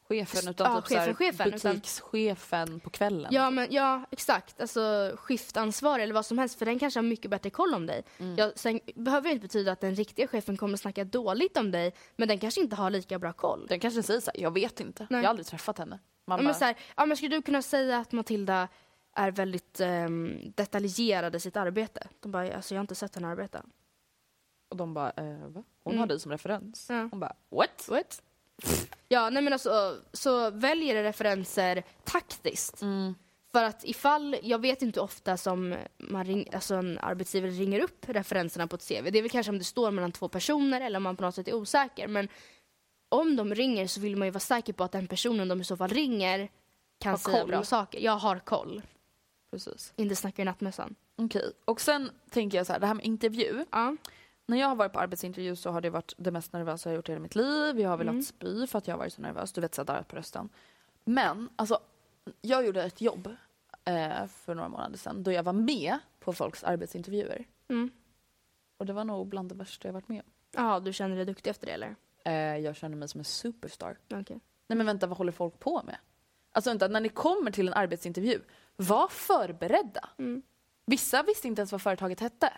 [0.09, 3.33] chefen utan Ja, typ chefen, chefen, utan- butikschefen på kvällen.
[3.33, 7.31] ja men ja exakt, alltså skiftansvarig eller vad som helst för den kanske har mycket
[7.31, 8.03] bättre koll om dig.
[8.17, 8.35] Mm.
[8.37, 11.93] Ja, sen behöver det inte betyda att den riktiga chefen kommer snacka dåligt om dig
[12.15, 13.65] men den kanske inte har lika bra koll.
[13.69, 15.19] Den kanske säger så här, jag vet inte, Nej.
[15.21, 15.99] jag har aldrig träffat henne.
[16.27, 18.67] Man Ja, men bara, så här, ja, men skulle du kunna säga att Matilda
[19.15, 22.07] är väldigt um, detaljerad i sitt arbete?
[22.19, 23.61] De bara, alltså jag har inte sett henne arbeta.
[24.69, 25.63] Och de bara, eh, va?
[25.83, 25.99] Hon Mm.
[25.99, 26.85] har dig som referens.
[26.89, 27.07] Ja.
[27.11, 27.87] Hon bara, what?
[27.89, 28.21] What?
[29.07, 32.81] Ja, nej men alltså, så väljer referenser taktiskt.
[32.81, 33.15] Mm.
[33.51, 38.05] För att ifall, jag vet inte ofta som man ring, alltså en arbetsgivare ringer upp
[38.09, 39.11] referenserna på ett CV.
[39.11, 41.35] Det är väl kanske om det står mellan två personer eller om man på något
[41.35, 42.07] sätt är osäker.
[42.07, 42.27] Men
[43.09, 45.63] om de ringer så vill man ju vara säker på att den personen de i
[45.63, 46.49] så fall ringer
[46.99, 47.47] kan Har säga koll.
[47.47, 47.99] bra saker.
[47.99, 48.81] Jag har koll.
[49.51, 49.93] Precis.
[49.95, 50.95] Inte snackar i nattmössan.
[51.15, 53.65] Okej, och sen tänker jag så här, det här med intervju.
[53.71, 53.95] Ja.
[54.45, 57.09] När jag har varit på arbetsintervju så har det varit det mest nervösa jag gjort
[57.09, 57.79] i hela mitt liv.
[57.79, 58.07] Jag har Mm.
[58.07, 59.53] velat spy för att jag har varit så nervös.
[59.53, 60.49] Du vet, så darrat på rösten.
[61.03, 61.79] Men, alltså,
[62.41, 63.35] jag gjorde ett jobb
[63.85, 67.45] eh, för några månader sedan då jag var med på folks arbetsintervjuer.
[67.67, 67.89] Mm.
[68.77, 70.31] Och det var nog bland det värsta jag varit med om.
[70.51, 71.95] Ja, du känner dig duktig efter det eller?
[72.25, 73.97] Eh, jag känner mig som en superstar.
[74.13, 74.39] Okej.
[74.67, 75.97] Nej men vänta, vad håller folk på med?
[76.51, 78.41] Alltså vänta, när ni kommer till en arbetsintervju,
[78.75, 80.09] var förberedda.
[80.17, 80.41] Mm.
[80.85, 82.53] Vissa visste inte ens vad företaget hette.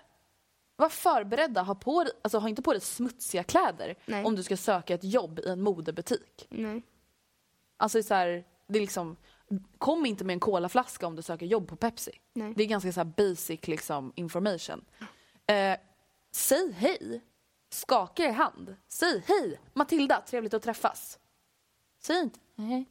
[0.79, 4.25] Var förberedda, ha, på, alltså, ha inte på dig smutsiga kläder Nej.
[4.25, 6.47] om du ska söka ett jobb i en modebutik.
[6.49, 6.81] Nej.
[7.77, 9.17] Alltså så här, det är liksom,
[9.77, 12.11] kom inte med en colaflaska om du söker jobb på Pepsi.
[12.33, 12.53] Nej.
[12.55, 14.85] Det är ganska så basic liksom, information.
[15.47, 15.77] Eh,
[16.31, 17.21] säg hej.
[17.69, 18.75] Skaka er hand.
[18.87, 21.19] Säg hej, Matilda, trevligt att träffas.
[21.99, 22.85] Säg inte hej.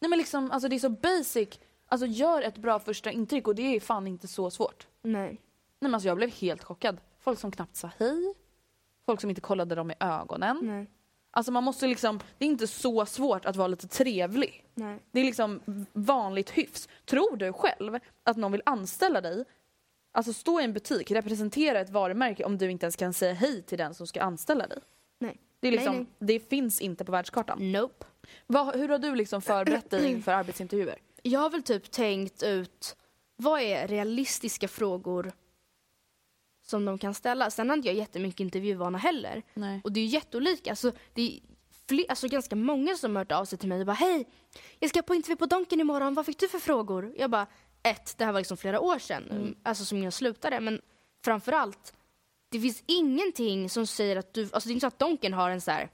[0.00, 1.48] Nej men liksom, alltså det är så basic.
[1.86, 4.86] Alltså gör ett bra första intryck och det är fan inte så svårt.
[5.02, 5.40] Nej.
[5.80, 7.00] Nej men alltså jag blev helt chockad.
[7.20, 8.34] Folk som knappt sa hej.
[9.06, 10.58] Folk som inte kollade dem i ögonen.
[10.62, 10.90] Nej.
[11.30, 14.64] Alltså man måste liksom, det är inte så svårt att vara lite trevlig.
[14.74, 14.98] Nej.
[15.10, 15.60] Det är liksom
[15.92, 16.88] vanligt hyfs.
[17.04, 19.44] Tror du själv att någon vill anställa dig,
[20.12, 23.62] alltså stå i en butik, representera ett varumärke om du inte ens kan säga hej
[23.62, 24.78] till den som ska anställa dig?
[25.18, 25.40] Nej.
[25.60, 27.72] Det, är liksom, Nej, det finns inte på världskartan.
[27.72, 28.06] Nope.
[28.46, 30.98] Vad, hur har du liksom förberett dig inför arbetsintervjuer?
[31.22, 32.96] Jag har väl typ tänkt ut
[33.36, 35.32] vad är realistiska frågor
[36.66, 37.50] som de kan ställa.
[37.50, 39.42] Sen inte jag jättemycket intervjuvana heller.
[39.54, 39.80] Nej.
[39.84, 40.70] Och det är ju jätteolika.
[40.70, 41.40] Alltså, det är
[41.88, 44.28] fler, alltså ganska många som har hört av sig till mig och bara hej,
[44.78, 47.14] jag ska på intervju på Donken imorgon, vad fick du för frågor?
[47.18, 47.46] Jag bara,
[47.82, 49.54] ett, det här var liksom flera år sedan, Mm.
[49.62, 50.80] alltså som jag slutade, men
[51.24, 51.94] framförallt,
[52.48, 55.50] det finns ingenting som säger att du, alltså det är inte så att Donken har
[55.50, 55.90] en så här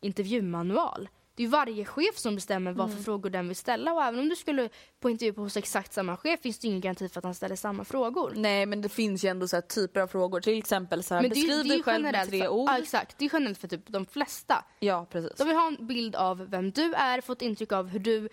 [0.00, 1.08] intervjumanual.
[1.36, 2.96] Det är varje chef som bestämmer vad Mm.
[2.96, 4.68] för frågor den vill ställa och även om du skulle
[5.00, 7.56] på intervju på hos exakt samma chef finns det ingen garanti för att han ställer
[7.56, 8.32] samma frågor.
[8.36, 10.40] Nej men det finns ju ändå så typer av frågor.
[10.40, 12.68] Till exempel så här, Men det beskriv det ju dig själv med tre för, ord.
[12.68, 13.18] Ja, exakt.
[13.18, 14.64] Det är generellt för typ de flesta.
[14.80, 15.32] Ja precis.
[15.38, 18.28] De vill ha en bild av vem du är, få ett intryck av hur du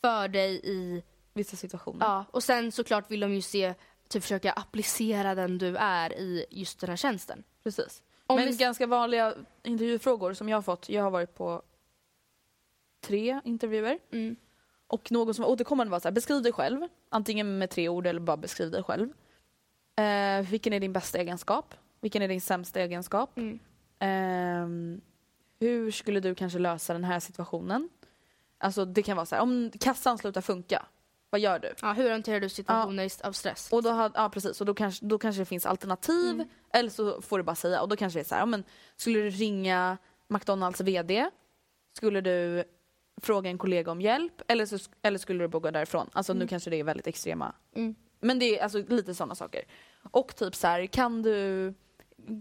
[0.00, 1.02] för dig i...
[1.34, 2.06] Vissa situationer.
[2.06, 3.74] Ja, och sen såklart vill de ju se,
[4.08, 7.42] typ försöka applicera den du är i just den här tjänsten.
[7.62, 8.02] Precis.
[8.26, 9.34] Om Men vi- ganska vanliga
[9.64, 10.88] intervjufrågor som jag har fått.
[10.88, 11.62] Jag har varit på
[13.02, 13.98] tre intervjuer.
[14.10, 14.36] Mm.
[14.86, 16.88] Och någon som var återkommande var så här, beskriv dig själv.
[17.08, 19.08] Antingen med tre ord eller bara beskriv dig själv.
[19.96, 21.74] Eh, vilken är din bästa egenskap?
[22.00, 23.38] Vilken är din sämsta egenskap?
[23.38, 23.58] Mm.
[23.98, 25.00] Ehm,
[25.60, 27.88] hur skulle du kanske lösa den här situationen?
[28.58, 30.86] Alltså det kan vara så här, om kassan slutar funka,
[31.30, 31.74] vad gör du?
[31.82, 33.68] Ja, hur hanterar du situationer av stress?
[33.72, 36.30] Och då, har, ja, precis, och då, kanske, då kanske det finns alternativ.
[36.30, 36.48] Mm.
[36.72, 37.82] Eller så får du bara säga.
[37.82, 38.64] Och då kanske det är så här, ja, men,
[38.96, 39.98] skulle du ringa
[40.28, 41.30] McDonalds VD?
[41.96, 42.64] Skulle du
[43.20, 44.42] fråga en kollega om hjälp?
[44.48, 46.10] Eller, så, eller skulle du bara gå därifrån?
[46.12, 47.54] Alltså nu kanske det är väldigt extrema.
[47.74, 47.94] Mm.
[48.20, 49.62] Men det är alltså lite sådana saker.
[50.10, 51.74] Och typ så här, kan du...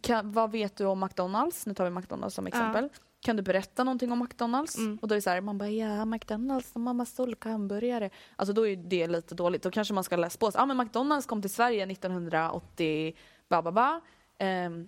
[0.03, 1.65] Kan, vad vet du om McDonalds?
[1.65, 2.89] Nu tar vi McDonalds som exempel.
[3.21, 4.77] Kan du berätta någonting om McDonalds?
[4.77, 4.99] Mm.
[5.01, 8.09] Och då är det så här, man bara ja, McDonalds, massa olika hamburgare.
[8.35, 9.63] Alltså då är det lite dåligt.
[9.63, 10.51] Då kanske man ska läsa på.
[10.53, 13.15] Ja men McDonalds kom till Sverige 1980,
[13.49, 14.01] ba ba ba.
[14.37, 14.87] Ehm,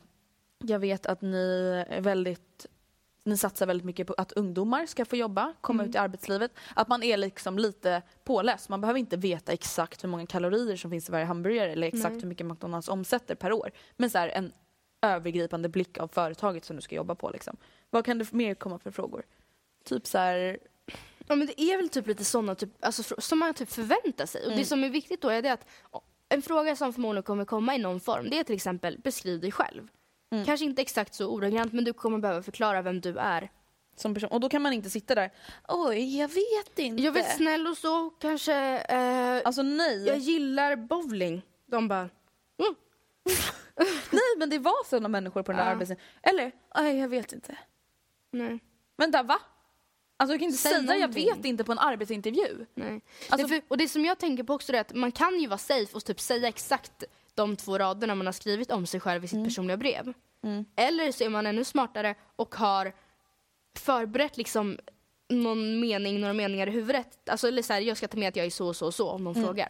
[0.63, 2.65] jag vet att ni är väldigt
[3.26, 6.51] ni satsar väldigt mycket på att ungdomar ska få jobba, komma ut i arbetslivet.
[6.76, 8.69] Att man är liksom lite påläst.
[8.69, 12.13] Man behöver inte veta exakt hur många kalorier som finns i varje hamburgare eller exakt
[12.13, 12.21] Nej.
[12.21, 13.71] hur mycket McDonalds omsätter per år.
[13.97, 14.51] Men så här, en
[15.01, 17.30] övergripande blick av företaget som du ska jobba på.
[17.30, 17.57] Liksom.
[17.89, 19.24] Vad kan det mer komma för frågor?
[19.84, 20.59] Typ så här,
[21.28, 24.45] Ja men det är väl typ lite sådana typ, alltså, som man typ förväntar sig.
[24.45, 25.65] Och det som är viktigt då är det att
[26.30, 29.51] en fråga som förmodligen kommer komma i någon form det är till exempel beskriv dig
[29.51, 29.88] själv.
[30.45, 33.51] Kanske inte exakt så ordagrant men du kommer behöva förklara vem du är
[33.95, 34.29] Som person.
[34.29, 35.31] Och då kan man inte sitta där,
[35.67, 37.03] oj jag vet inte.
[37.03, 38.53] Jag är snäll och så, kanske...
[38.89, 40.05] Eh, Alltså nej.
[40.07, 41.41] jag gillar bowling.
[41.65, 41.99] De bara...
[42.59, 42.75] Mm.
[44.11, 45.71] Nej men det var sådana människor på den där Ja.
[45.71, 46.05] arbetsplatsen.
[46.21, 47.57] Eller, nej jag vet inte.
[48.31, 48.59] Nej.
[48.97, 49.39] Vänta va?
[50.17, 52.65] Alltså du kan inte Säg säga jag vet inte på en arbetsintervju.
[52.73, 53.01] Nej.
[53.29, 55.47] Alltså- det, för, och det som jag tänker på också är att man kan ju
[55.47, 57.03] vara safe och typ säga exakt
[57.36, 60.13] de två raderna man har skrivit om sig själv i sitt personliga brev.
[60.75, 62.93] Eller så är man ännu smartare och har
[63.79, 64.79] förberett liksom
[65.29, 67.29] någon mening, några meningar i huvudet.
[67.29, 68.93] Alltså eller så här, jag ska ta med att jag är så och så och
[68.93, 69.69] så om någon frågar.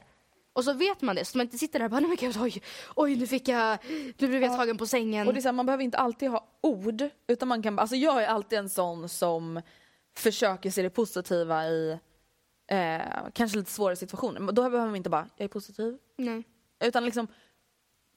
[0.53, 2.37] Och så vet man det, så man inte sitter där och bara, nej men gud,
[2.41, 2.61] oj,
[2.95, 3.77] oj nu fick jag,
[4.17, 5.27] nu blev jag tagen på sängen.
[5.27, 7.03] Och det är så här, man behöver inte alltid ha ord.
[7.27, 9.61] Utan man kan, alltså jag är alltid en sån som
[10.15, 11.99] försöker se det positiva i
[12.67, 13.01] eh,
[13.33, 14.39] kanske lite svåra situationer.
[14.39, 15.97] Men då behöver man inte bara, jag är positiv.
[16.17, 16.43] nej.
[16.83, 17.27] Utan liksom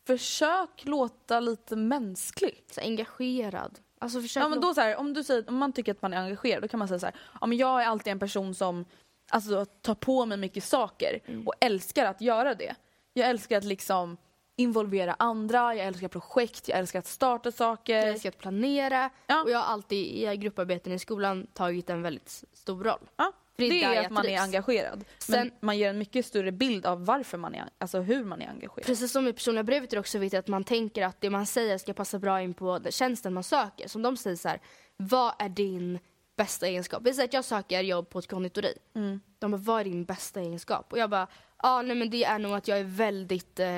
[0.07, 2.65] försök låta lite mänsklig.
[2.71, 3.79] Så engagerad.
[3.99, 6.13] Alltså försök Ja, men då så här, om, du säger, om man tycker att man
[6.13, 8.55] är engagerad då kan man säga så här, ja, men jag är alltid en person
[8.55, 8.85] som
[9.31, 11.47] alltså, tar på mig mycket saker Mm.
[11.49, 12.75] och älskar att göra det.
[13.13, 14.17] Jag älskar att liksom
[14.57, 17.97] involvera andra, jag älskar projekt, jag älskar att starta saker.
[17.97, 19.43] Jag älskar att planera Ja.
[19.43, 19.99] och jag har alltid
[20.33, 23.09] i grupparbeten i skolan tagit en väldigt stor roll.
[23.17, 25.05] Ja, det är det är att man är engagerad.
[25.19, 28.43] Sen- men man ger en mycket större bild av varför man är, alltså hur man
[28.43, 28.87] är engagerad.
[28.87, 31.47] Precis som i personliga brevet är det också viktigt att man tänker att det man
[31.47, 33.89] säger ska passa bra in på tjänsten man söker.
[33.89, 34.61] Som de säger så här,
[34.97, 35.99] vad är din
[36.37, 37.03] bästa egenskap?
[37.05, 38.75] Vi säger att jag söker jobb på ett konditori.
[38.95, 39.21] Mm.
[39.39, 40.93] De bara, vad är din bästa egenskap?
[40.93, 41.27] Och jag bara,
[41.63, 43.69] ja nej men det är nog att jag är väldigt, eh,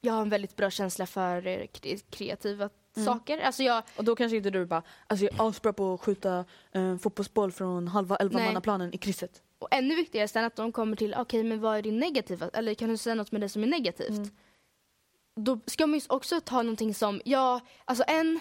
[0.00, 3.06] jag har en väldigt bra känsla för eh, kre- kreativa Mm.
[3.06, 3.38] saker.
[3.38, 6.44] Alltså jag, Och då kanske inte du bara, alltså jag är asbra på att skjuta
[6.72, 9.42] eh, fotbollsboll från halva elvamannaplanen i krysset.
[9.58, 12.74] Och ännu viktigare sen att de kommer till, okej men vad är din negativa, eller
[12.74, 14.32] kan du säga något med det som är negativt?
[15.36, 18.40] Då ska man ju också ta någonting som, ja, alltså en,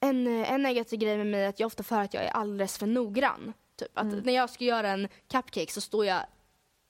[0.00, 2.30] en, eh, en negativ grej med mig är att jag ofta för att jag är
[2.30, 3.52] alldeles för noggrann.
[3.76, 6.20] Typ att när jag ska göra en cupcake så står jag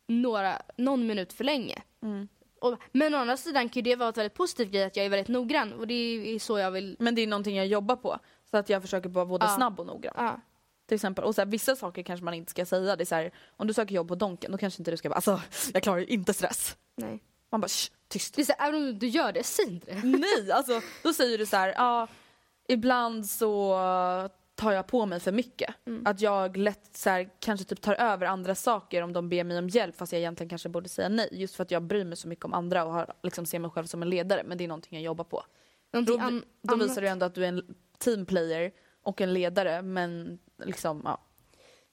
[0.08, 1.82] några, någon minut för länge.
[2.60, 5.06] Och, men å andra sidan kan ju det vara ett väldigt positivt grej att jag
[5.06, 5.94] är väldigt noggrann och det
[6.34, 8.18] är så jag vill, Men det är någonting jag jobbar på.
[8.50, 9.56] Så att jag försöker vara både Ja.
[9.56, 10.14] snabb och noggrann.
[10.16, 10.40] ja.
[10.86, 11.24] Till exempel.
[11.24, 12.96] Och så här, vissa saker kanske man inte ska säga.
[12.96, 15.08] Det är så här, om du söker jobb på Donken då kanske inte du ska
[15.08, 15.40] bara alltså
[15.72, 16.76] jag klarar ju inte stress.
[16.96, 17.22] Nej.
[17.50, 18.34] Man bara Shh, tyst.
[18.34, 20.00] Det är så, här, även om du gör det, säg inte det.
[20.04, 22.08] Nej, alltså då säger du så här, ja
[22.68, 23.74] ibland så
[24.58, 25.74] tar jag på mig för mycket.
[26.04, 29.58] Att jag lätt så här, kanske typ tar över andra saker om de ber mig
[29.58, 31.28] om hjälp fast jag egentligen kanske borde säga nej.
[31.32, 33.70] Just för att jag bryr mig så mycket om andra och har, liksom, ser mig
[33.70, 34.42] själv som en ledare.
[34.46, 35.42] Men det är någonting jag jobbar på.
[35.92, 39.82] Då, Någonting då annat- visar du ändå att du är en teamplayer och en ledare
[39.82, 41.24] men liksom ja.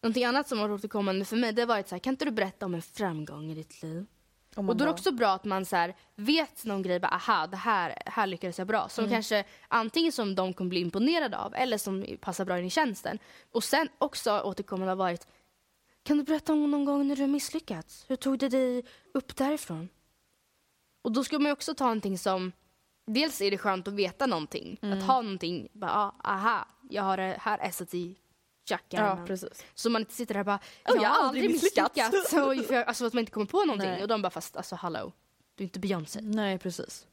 [0.03, 2.31] Någonting annat som har återkommande för mig det har varit så här, kan inte du
[2.31, 4.05] berätta om en framgång i ditt liv?
[4.55, 7.47] Och då är det också bra att man så här, vet någon grej, bara, aha,
[7.47, 8.89] det här, här lyckades jag bra.
[8.89, 9.13] Som Mm.
[9.15, 13.19] kanske antingen som de kommer bli imponerade av eller som passar bra in i tjänsten.
[13.51, 15.27] Och sen också återkommande har varit,
[16.03, 18.05] kan du berätta om någon gång när du har misslyckats?
[18.07, 18.83] Hur tog du dig
[19.13, 19.89] upp därifrån?
[21.01, 22.51] Och då ska man ju också ta någonting som,
[23.07, 24.79] dels är det skönt att veta någonting.
[24.81, 24.97] Mm.
[24.97, 28.15] Att ha någonting, bara, ah, aha, jag har det här esset i
[28.65, 29.17] jackärmen.
[29.19, 29.65] Ja precis.
[29.75, 32.29] Så man inte sitter där och bara, Oh, jag har aldrig misslyckats.
[32.29, 33.89] För jag, alltså att man inte kommer på någonting.
[33.89, 34.01] Nej.
[34.01, 35.11] Och de bara, fast alltså hallå,
[35.55, 36.19] du är inte Beyoncé.
[36.21, 37.07] Nej precis.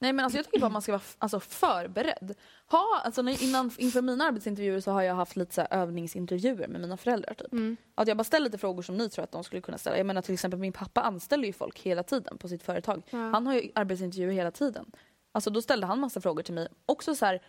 [0.00, 2.34] Nej men alltså jag tycker bara man ska vara alltså, förberedd.
[2.70, 6.68] Ha, alltså, när, innan, inför mina arbetsintervjuer så har jag haft lite så här, övningsintervjuer
[6.68, 7.34] med mina föräldrar.
[7.34, 7.78] Typ.
[7.94, 9.96] Att jag bara ställer lite frågor som ni tror att de skulle kunna ställa.
[9.96, 13.02] Jag menar till exempel min pappa anställer ju folk hela tiden på sitt företag.
[13.10, 14.92] Han har ju arbetsintervjuer hela tiden.
[15.32, 16.68] Alltså då ställde han massa frågor till mig.
[16.86, 17.42] Också så här,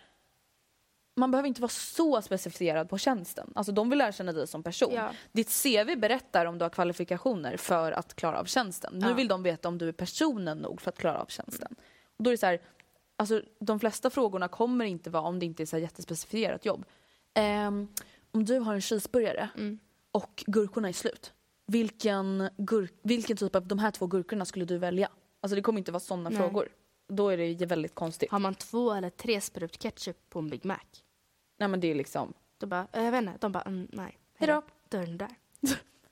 [1.20, 3.52] man behöver inte vara så specificerad på tjänsten.
[3.54, 4.92] Alltså de vill lära känna dig som person.
[4.94, 5.10] Ja.
[5.32, 8.92] Ditt CV berättar om du har kvalifikationer för att klara av tjänsten.
[8.98, 9.14] Nu Ja.
[9.14, 11.74] vill de veta om du är personen nog för att klara av tjänsten.
[12.16, 12.60] Och då är så här,
[13.16, 16.84] alltså de flesta frågorna kommer inte vara om det inte är så här jättespecifierat jobb.
[17.34, 17.88] Ehm,
[18.32, 19.48] om du har en cheeseburgare
[20.12, 21.32] och gurkorna är slut.
[21.66, 25.08] Vilken, gur- vilken typ av de här två gurkorna skulle du välja?
[25.40, 26.68] Alltså det kommer inte vara sådana frågor.
[27.08, 28.30] Då är det väldigt konstigt.
[28.30, 30.76] Har man två eller tre sprut ketchup på en Big Mac?
[31.60, 34.18] Nej men det är liksom, Då bara, eh, jag vet inte, de bara, mm, nej.
[34.38, 34.62] Hejdå.
[34.88, 35.28] Dörren där.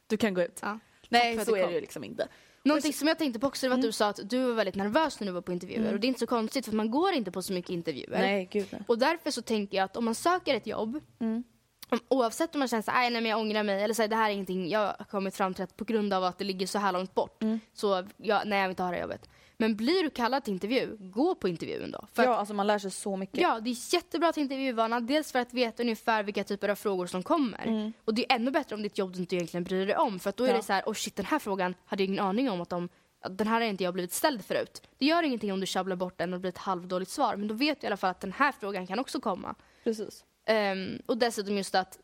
[0.07, 0.59] du kan gå ut.
[0.63, 0.79] Ja.
[1.09, 2.29] Nej så är det ju liksom inte.
[2.63, 5.21] Någonting som jag tänkte på också var att du sa att du var väldigt nervös
[5.21, 5.93] när du var på intervjuer.
[5.95, 8.19] Och det är inte så konstigt för man går inte på så mycket intervjuer.
[8.19, 8.83] Nej gud nej.
[8.87, 12.69] Och därför så tänker jag att om man söker ett jobb, om, oavsett om man
[12.69, 14.81] känner att nej men jag ångrar mig, eller så här, det här är ingenting jag
[14.99, 17.43] har kommit fram till att på grund av att det ligger så här långt bort,
[17.73, 19.29] så jag, nej jag vill inte ha det här jobbet.
[19.61, 22.07] Men blir du kallad till intervju, gå på intervjun då.
[22.13, 23.41] För Ja att, alltså man lär sig så mycket.
[23.41, 27.07] ja, det är jättebra till intervjuvana, dels för att veta ungefär vilka typer av frågor
[27.07, 27.93] som kommer.
[28.05, 30.31] Och det är ännu bättre om ditt jobb du inte egentligen bryr dig om, för
[30.31, 30.57] att då är Ja.
[30.57, 32.89] det så här, oh shit den här frågan hade jag ingen aning om att de
[33.31, 34.83] den här har inte jag blivit ställd förut.
[34.99, 37.49] Det gör ingenting om du sjabblar bort den och det blir ett halvdåligt svar, men
[37.49, 39.55] då vet du i alla fall att den här frågan kan också komma.
[39.85, 40.25] Precis.
[40.47, 41.99] Ehm, och dessutom just att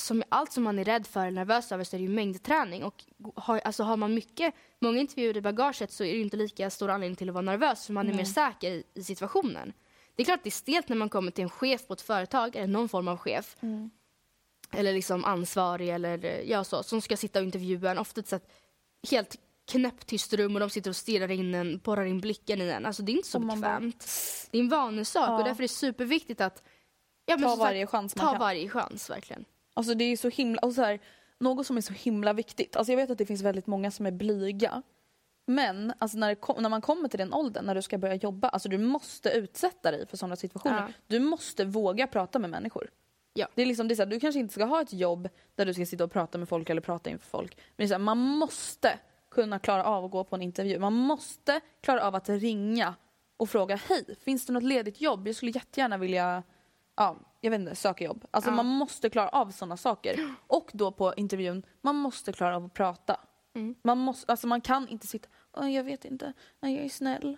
[0.00, 2.84] som allt som man är rädd för eller nervös över så är det ju mängdträning.
[2.84, 6.36] Och har, alltså har man mycket, många intervjuer i bagaget så är det ju inte
[6.36, 9.72] lika stor anledning till att vara nervös för man är mer säker i, i situationen.
[10.14, 12.56] Det är klart det är stelt när man kommer till en chef på ett företag
[12.56, 13.56] eller någon form av chef.
[14.72, 17.98] Eller liksom ansvarig eller ja, så, som ska sitta och intervjua en.
[17.98, 18.50] Ofta ett
[19.10, 19.36] helt
[19.70, 22.86] knäpptyst rum och de sitter och stirrar in en, borrar in blicken i en.
[22.86, 24.06] Alltså det är inte så man bara- bekvämt.
[24.50, 25.38] Det är en vanesak Ja.
[25.38, 26.62] och därför är det superviktigt att
[27.26, 28.40] ja, Ta som sagt, varje chans man ta kan.
[28.40, 29.44] varje chans verkligen.
[29.80, 31.00] Alltså det är så himla, och så här,
[31.38, 32.76] något som är så himla viktigt.
[32.76, 34.82] Alltså jag vet att det finns väldigt många som är blyga.
[35.46, 38.48] Men alltså när, kom, när man kommer till den åldern när du ska börja jobba,
[38.48, 40.84] alltså du måste utsätta dig för sådana situationer.
[40.88, 40.92] Ja.
[41.06, 42.90] Du måste våga prata med människor.
[43.32, 43.48] Ja.
[43.54, 45.66] Det är liksom, det är så här, du kanske inte ska ha ett jobb där
[45.66, 47.58] du ska sitta och prata med folk eller prata inför folk.
[47.76, 48.98] Men så här, man måste
[49.30, 50.78] kunna klara av att gå på en intervju.
[50.78, 52.94] Man måste klara av att ringa
[53.36, 55.28] och fråga hej, finns det något ledigt jobb?
[55.28, 56.42] Jag skulle jättegärna vilja
[56.96, 58.24] ja, jag vet inte, söka jobb.
[58.30, 58.54] Alltså Ja.
[58.54, 60.34] man måste klara av sådana saker.
[60.46, 63.20] Och då på intervjun, man måste klara av att prata.
[63.54, 63.74] Mm.
[63.82, 67.36] Man, måste, alltså man kan inte sitta, "Åh, jag vet inte, nej jag är snäll.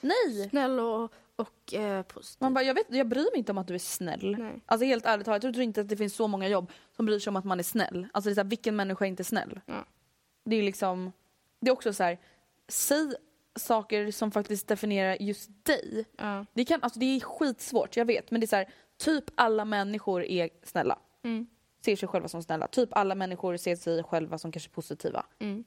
[0.00, 0.48] Nej!
[0.50, 2.36] Snäll och, och eh, positiv.
[2.42, 4.36] Man bara, jag, vet, jag bryr mig inte om att du är snäll.
[4.38, 4.60] Nej.
[4.66, 7.18] Alltså helt ärligt talat, jag tror inte att det finns så många jobb som bryr
[7.18, 8.06] sig om att man är snäll.
[8.12, 9.60] Alltså det är så här, vilken människa är inte snäll?
[9.66, 9.84] Ja.
[10.44, 11.12] Det är liksom,
[11.60, 12.18] det är också så här,
[12.68, 13.14] säg
[13.64, 16.04] saker som faktiskt definierar just dig.
[16.16, 16.46] Ja.
[16.52, 18.30] Det, kan, alltså det är skitsvårt, jag vet.
[18.30, 20.98] Men det är så här, typ alla människor är snälla.
[21.24, 21.46] Mm.
[21.84, 22.66] Ser sig själva som snälla.
[22.66, 25.26] Typ alla människor ser sig själva som kanske positiva.
[25.38, 25.64] Mm.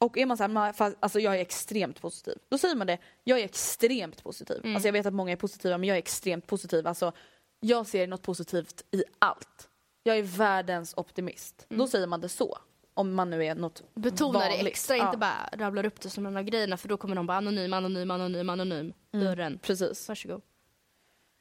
[0.00, 2.34] Och är man så här, "Men fast, alltså jag är extremt positiv.
[2.48, 4.56] Då säger man det, jag är extremt positiv.
[4.64, 4.74] Mm.
[4.76, 6.86] Alltså jag vet att många är positiva men jag är extremt positiv.
[6.86, 7.12] Alltså
[7.60, 9.68] jag ser något positivt i allt.
[10.02, 11.66] Jag är världens optimist.
[11.68, 12.58] Då säger man det så.
[12.94, 13.82] Om man nu är något.
[13.94, 14.66] Betona det vanligt.
[14.66, 17.26] extra, Ja, inte bara rabblar upp det som en av grejerna för då kommer de
[17.26, 18.92] bara anonym, anonym, anonym, anonym.
[19.12, 19.26] Mm.
[19.26, 19.58] Dörren.
[19.58, 20.08] Precis.
[20.08, 20.42] Varsågod.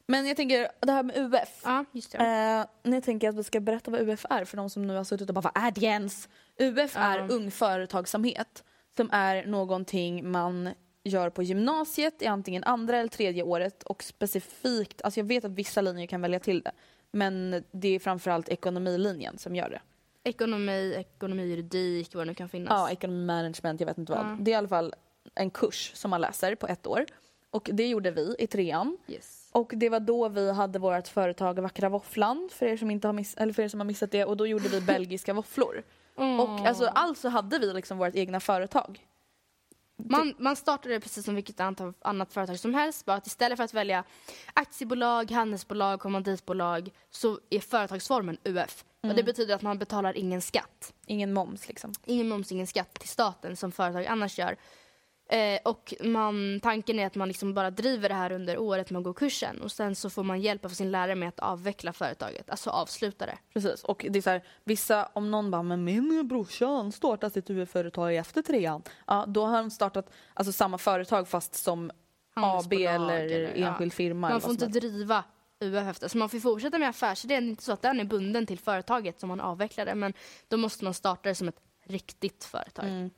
[0.07, 1.61] Men jag tänker, det här med UF.
[1.63, 2.17] Ja, just det.
[2.17, 4.95] Eh, nu tänker jag att vi ska berätta vad UF är för de som nu
[4.95, 6.29] har suttit och bara vad är det ens?
[6.59, 7.27] UF är Ja.
[7.29, 8.63] ung företagsamhet
[8.95, 10.69] som är någonting man
[11.03, 15.51] gör på gymnasiet i antingen andra eller tredje året och specifikt, alltså jag vet att
[15.51, 16.71] vissa linjer kan välja till det
[17.11, 19.81] men det är framförallt ekonomilinjen som gör det.
[20.23, 22.69] Ekonomi, ekonomi, juridik, vad det nu kan finnas.
[22.71, 24.25] Ja, ekonomi management, jag vet inte vad.
[24.25, 24.37] Ja.
[24.39, 24.93] Det är i alla fall
[25.35, 27.05] en kurs som man läser på ett år
[27.49, 28.97] och det gjorde vi i trean.
[29.07, 29.49] Yes.
[29.51, 33.13] Och det var då vi hade vårt företag Vackra Våfflan för er som, inte har
[33.13, 35.83] miss- eller för er som har missat det och då gjorde vi belgiska våfflor.
[36.15, 39.07] Och alltså, alltså hade vi liksom vårt egna företag.
[39.95, 41.59] Man, man startade precis som vilket
[42.01, 43.05] annat företag som helst.
[43.05, 44.03] Bara att istället för att välja
[44.53, 48.85] aktiebolag, handelsbolag, kommanditbolag så är företagsformen UF.
[49.07, 50.93] Och det betyder att man betalar ingen skatt.
[51.05, 51.93] Ingen moms liksom.
[52.05, 54.57] Ingen moms, ingen skatt till staten som företag annars gör.
[55.31, 59.03] Eh, och man, tanken är att man liksom bara driver det här under året man
[59.03, 62.49] går kursen och sen så får man hjälp av sin lärare med att avveckla företaget,
[62.49, 63.37] alltså avsluta det.
[63.53, 63.83] Precis.
[63.83, 67.49] Och det är så här, vissa, om någon bara “men min brorsa han startat sitt
[67.49, 68.81] UF-företag efter trean”.
[69.07, 71.91] Ja, då har de startat alltså, samma företag fast som
[72.33, 73.67] AB eller, eller, ja.
[73.67, 74.27] enskild firma.
[74.27, 75.23] eller Man får inte driva
[75.61, 76.07] UF efter.
[76.07, 77.43] Så man får fortsätta med affärsidén.
[77.43, 79.95] Det är inte så att den är bunden till företaget som man avvecklar det.
[79.95, 80.13] Men
[80.47, 82.85] då måste man starta det som ett riktigt företag.
[82.85, 83.09] Mm.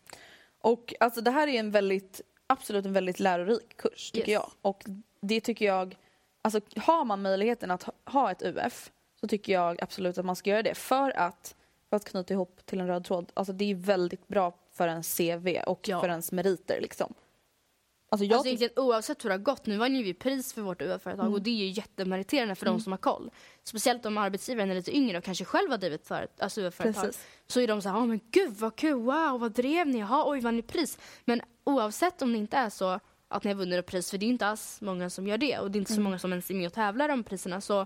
[0.61, 4.33] Och alltså det här är en väldigt, absolut en väldigt lärorik kurs tycker Yes.
[4.41, 4.51] jag.
[4.61, 4.83] Och
[5.21, 5.95] det tycker jag,
[6.41, 10.35] alltså har man möjligheten att ha- ha ett UF så tycker jag absolut att man
[10.35, 10.75] ska göra det.
[10.75, 11.55] För att,
[11.89, 15.17] för att knyta ihop till en röd tråd, alltså det är väldigt bra för ens
[15.17, 16.01] CV och Ja.
[16.01, 17.13] för ens meriter liksom.
[18.13, 19.65] Alltså jag Alltså egentligen oavsett hur det har gått.
[19.65, 21.33] Nu vann ju vi pris för vårt UF-företag Mm.
[21.33, 23.31] och det är ju jättemeriterande för de som har koll.
[23.63, 27.11] Speciellt om arbetsgivaren är lite yngre och kanske själv har drivit för, alltså UF-företag.
[27.47, 29.99] Så är de så här, oh, men gud vad kul, wow, vad drev ni?
[29.99, 30.97] Jaha, oj, vann ni pris?
[31.25, 34.25] Men oavsett om det inte är så att ni har vunnit ett pris, för det
[34.25, 36.03] är inte alls många som gör det och det är inte så Mm.
[36.03, 37.85] många som ens är med och tävlar om priserna, så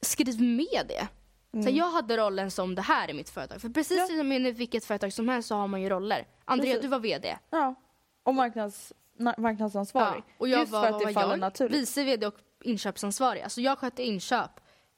[0.00, 1.08] skriv med det.
[1.52, 1.76] Så Mm.
[1.76, 3.60] jag hade rollen som det här är mitt företag.
[3.60, 6.26] För precis som i vilket företag som helst så har man ju roller.
[6.44, 6.82] Andrea, Precis.
[6.82, 7.36] du var VD.
[7.50, 7.74] ja.
[8.22, 10.22] Och marknads, na- marknadsansvarig.
[10.38, 11.38] och jag Just var, för att det faller jag?
[11.38, 11.82] naturligt.
[11.82, 12.34] Vice VD och
[12.64, 13.42] inköpsansvarig.
[13.42, 14.50] Alltså jag skötte inköp.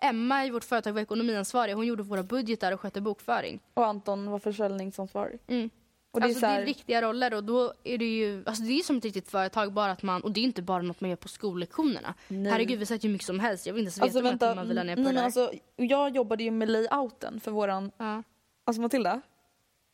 [0.03, 1.75] Emma i vårt företag var ekonomiansvarig.
[1.75, 3.61] Hon gjorde våra budgetar och skötte bokföring.
[3.75, 5.39] Och Anton var försäljningsansvarig.
[5.47, 5.71] Mm.
[6.11, 8.62] Och det alltså är här, det är riktiga roller och då är det ju, alltså
[8.62, 11.01] det är som ett riktigt företag bara att man, och det är inte bara något
[11.01, 12.14] man gör på skollektionerna.
[12.29, 12.53] Nej.
[12.53, 14.55] Herregud vi sätter ju mycket som helst, jag vill inte ens Alltså veta hur många
[14.55, 15.25] vänta, timmar vi la ner på nej, det där.
[15.25, 18.23] alltså, jag jobbade ju med layouten för våran ja,
[18.64, 19.21] Alltså Matilda,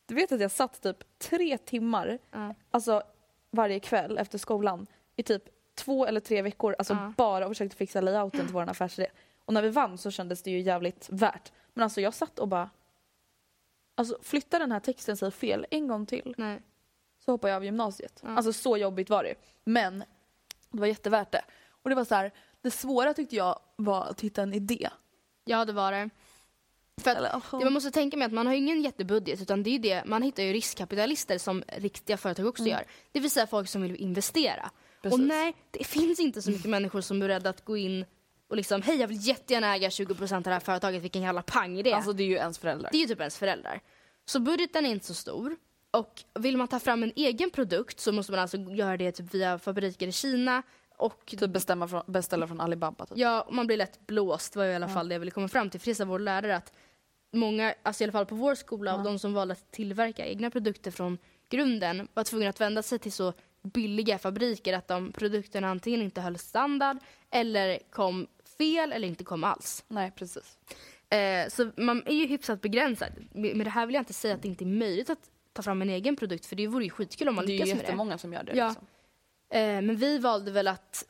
[0.05, 2.55] du vet att jag satt typ tre timmar ja.
[2.71, 3.03] alltså
[3.53, 5.43] varje kväll efter skolan i typ
[5.75, 7.13] två eller tre veckor alltså Ja.
[7.17, 9.07] bara och försökte fixa layouten till vår affärsidé.
[9.45, 11.51] Och när vi vann så kändes det ju jävligt värt.
[11.73, 12.69] Men alltså jag satt och bara
[13.95, 16.61] Alltså flytta den här texten sig fel en gång till Nej.
[17.25, 18.19] så hoppar jag av gymnasiet.
[18.23, 18.29] Ja.
[18.29, 19.35] Alltså så jobbigt var det.
[19.63, 20.03] Men
[20.69, 21.41] det var jättevärt det.
[21.69, 22.31] Och det var så här,
[22.61, 24.89] det svåra tyckte jag var att hitta en idé.
[25.45, 26.09] Ja det var det.
[27.01, 29.79] För att Eller, man måste tänka med att man har ingen jättebudget utan det är
[29.79, 32.83] det, man hittar ju riskkapitalister som riktiga företag också gör.
[33.11, 34.71] Det vill säga folk som vill investera.
[34.97, 35.19] Och Precis.
[35.19, 38.05] nej, det finns inte så mycket människor som är rädda att gå in
[38.47, 41.83] och liksom, hej jag vill jättegärna äga 20% av det här företaget, vilken jävla pang
[41.83, 41.93] det?
[41.93, 42.89] Alltså det är ju ens föräldrar.
[42.91, 43.81] Det är ju typ ens föräldrar.
[44.25, 45.55] Så budgeten är inte så stor.
[45.91, 49.33] Och vill man ta fram en egen produkt så måste man alltså göra det typ
[49.33, 50.63] via fabriker i Kina.
[50.97, 53.17] Och Typ bestämma från, beställa från Alibaba typ.
[53.17, 55.79] ja, man blir lätt blåst var i alla fall det jag ville komma fram till.
[55.79, 56.73] För det sa vår lärare att
[57.33, 60.49] många, alltså i alla fall på vår skola, av de som valde att tillverka egna
[60.49, 61.17] produkter från
[61.49, 66.21] grunden var tvungna att vända sig till så billiga fabriker att de produkterna antingen inte
[66.21, 66.97] höll standard
[67.31, 68.27] eller kom
[68.57, 69.83] fel eller inte kom alls.
[69.87, 70.57] Nej precis.
[71.09, 73.11] Eh, så man är ju hyfsat begränsad.
[73.33, 75.19] Med det här vill jag inte säga att det inte är möjligt att
[75.53, 77.57] ta fram en egen produkt för det vore ju skitkul om man Det är ju
[77.57, 77.81] lyckas med det.
[77.83, 78.55] jättemånga som gör det.
[78.57, 78.67] Ja.
[78.67, 78.85] Liksom.
[79.49, 81.05] Eh, men vi valde väl att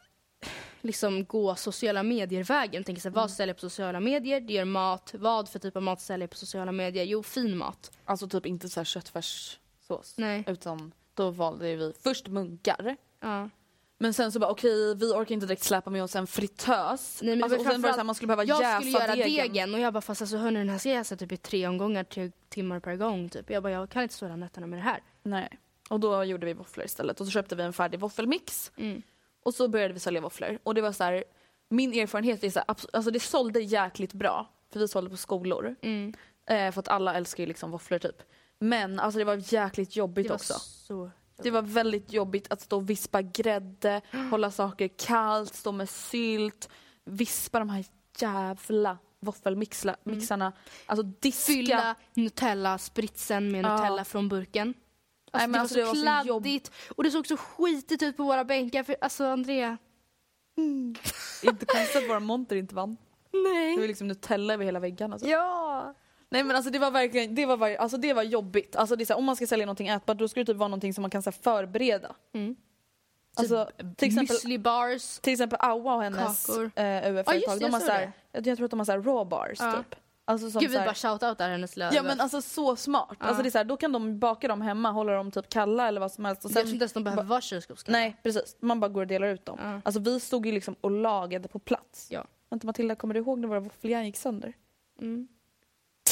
[0.84, 2.84] liksom gå sociala medier-vägen.
[2.84, 3.15] Tänka sig, Mm.
[3.21, 4.41] vad säljer på sociala medier?
[4.41, 5.13] Det gör mat.
[5.17, 7.03] Vad för typ av mat säljer på sociala medier?
[7.03, 7.91] Jo, fin mat.
[8.05, 10.13] Alltså typ inte så här köttfärssås.
[10.17, 10.43] Nej.
[10.47, 12.95] Utan då valde vi först munkar.
[13.19, 13.49] Ja.
[13.97, 17.19] Men sen så bara okej vi orkar inte direkt släpa med oss en fritös.
[17.23, 18.91] Nej, men alltså, och sen var det så här, man skulle behöva jag jäsa skulle
[18.91, 19.53] göra degen.
[19.53, 19.73] degen.
[19.73, 22.31] och jag bara fast alltså hörni den här ska jäsa typ i tre omgångar, tre
[22.49, 23.49] timmar per gång typ.
[23.49, 24.99] Jag bara jag kan inte stå hela nätterna med det här.
[25.23, 25.59] Nej.
[25.89, 28.71] Och då gjorde vi våfflor istället och så köpte vi en färdig våffelmix.
[28.77, 29.01] Mm.
[29.46, 30.60] Och så började vi sälja våfflor.
[30.64, 31.24] Och det var så här,
[31.70, 34.50] min erfarenhet är så här, alltså det sålde jäkligt bra.
[34.72, 35.76] För vi sålde på skolor.
[35.82, 36.14] Mm.
[36.50, 38.22] Eh, för att alla älskar ju liksom våfflor typ.
[38.60, 40.54] Men alltså det var jäkligt jobbigt var också.
[40.60, 41.12] så...
[41.44, 46.70] Det var väldigt jobbigt att stå och vispa grädde, hålla saker kallt, stå med sylt,
[47.06, 47.86] vispa de här
[48.20, 50.54] jävla våffelmixarna.
[50.86, 51.54] Alltså diska.
[51.54, 53.78] Fylla Nutella spritsen med Ja.
[53.78, 54.74] Nutella från burken.
[55.34, 58.03] Alltså, Nej, men det, alltså, var det var så kladdigt och det såg så skitigt
[58.03, 58.84] ut på våra bänkar.
[58.84, 59.77] För, alltså Andrea.
[61.43, 62.97] Inte konstigt att våra monter inte vann.
[63.31, 63.88] Det var Nej.
[63.88, 65.13] liksom Nutella över hela väggarna.
[65.13, 65.29] Alltså.
[65.29, 65.93] Ja.
[66.29, 68.75] Nej men alltså det var verkligen, det var, alltså, det var jobbigt.
[68.75, 70.57] Alltså, det är så här, om man ska sälja någonting ätbart då ska det typ
[70.57, 72.15] vara någonting som man kan så här, förbereda.
[72.34, 72.55] Mm.
[73.36, 75.19] Alltså, till exempel, bars.
[75.19, 78.71] till exempel Awa och hennes eh, UF-företag, det, de har så här, jag tror att
[78.71, 79.71] de har så här raw bars Ja.
[79.71, 79.95] typ.
[80.26, 81.93] Alltså, som Gud vi här, bara shoutoutar hennes lön.
[81.95, 83.17] Ja men alltså så smart.
[83.19, 83.26] Ja.
[83.26, 85.88] Alltså det är så här, då kan de baka dem hemma, hålla dem typ kalla
[85.88, 86.45] eller vad som helst.
[86.45, 87.99] Och jag sen, tror inte ens de behöver vara kylskåpsskålar.
[87.99, 89.59] nej precis, man bara går och delar ut dem.
[89.61, 89.82] Ja.
[89.86, 92.07] Alltså vi stod ju liksom och lagade på plats.
[92.11, 92.26] Ja.
[92.49, 94.53] Vänta Matilda, kommer du ihåg när våra våffeljärn gick sönder?
[95.01, 95.28] Mm.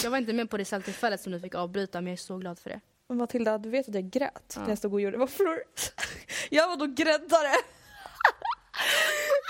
[0.03, 2.37] Jag var inte med på det säljtillfället som du fick avbryta men jag är så
[2.37, 2.79] glad för det.
[3.07, 4.61] Men Matilda, du vet att jag grät Ja.
[4.61, 5.63] när jag stod och gjorde våfflor.
[6.49, 7.51] jag var då gräddare.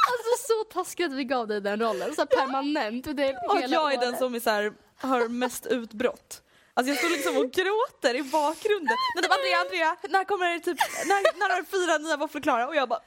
[0.09, 3.17] Alltså så taskigt att vi gav dig den rollen, så permanent.
[3.17, 6.41] Det är Och jag är den som är så här, har mest utbrott.
[6.73, 8.97] Alltså jag står liksom och gråter i bakgrunden.
[9.15, 12.67] Men typ Andrea, Andrea, när kommer det typ, när, när har fyra nya våfflor klara?
[12.67, 13.01] Och jag bara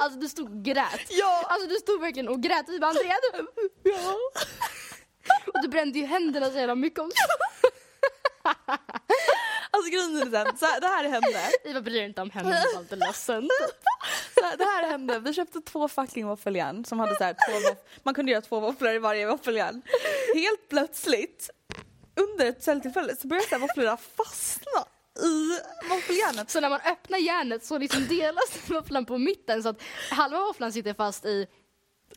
[0.00, 1.06] Alltså du stod och grät.
[1.08, 1.44] Ja!
[1.48, 3.48] Alltså du stod verkligen och grät vi bara Andrea du...
[3.82, 4.14] Ja.
[5.46, 7.22] Och du brände ju händerna så jävla mycket också.
[9.78, 11.72] Alltså grejen är så här, det här hände.
[11.72, 13.48] Bara bryr inte om henne, hon lite ledsen.
[14.34, 17.76] Så här, det här hände, vi köpte två fucking våffeljärn som hade så här, två
[18.02, 19.82] man kunde göra två våfflor i varje våffeljärn.
[20.34, 21.50] Helt plötsligt,
[22.16, 24.84] under ett säljtillfälle så började våfflorna fastna
[25.22, 26.50] i våffeljärnet.
[26.50, 30.72] Så när man öppnar järnet så liksom delas våfflan på mitten så att halva våfflan
[30.72, 31.46] sitter fast i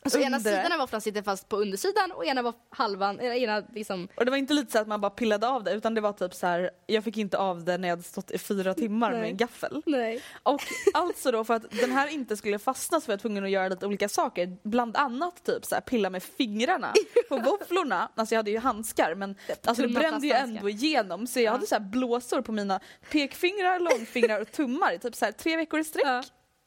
[0.04, 3.62] Alltså ena sidan av våfflan sitter fast på undersidan och ena var halvan, eller ena
[3.74, 6.00] liksom Och det var inte lite så att man bara pillade av det utan det
[6.00, 8.74] var typ så här, jag fick inte av det när jag hade stått i fyra
[8.74, 9.30] timmar med Nej.
[9.30, 9.82] en gaffel.
[9.86, 10.22] Nej.
[10.42, 10.62] Och
[10.94, 13.68] alltså då för att den här inte skulle fastna så var jag tvungen att göra
[13.68, 14.56] lite olika saker.
[14.62, 16.92] Bland annat typ så här, pilla med fingrarna
[17.28, 18.08] på våfflorna.
[18.14, 21.52] Alltså jag hade ju handskar men alltså det Tunna brände ju ändå igenom så jag
[21.52, 22.80] hade så här blåsor på mina
[23.10, 26.04] pekfingrar, långfingrar och tummar i typ så här tre veckor i sträck.
[26.06, 26.22] Ja.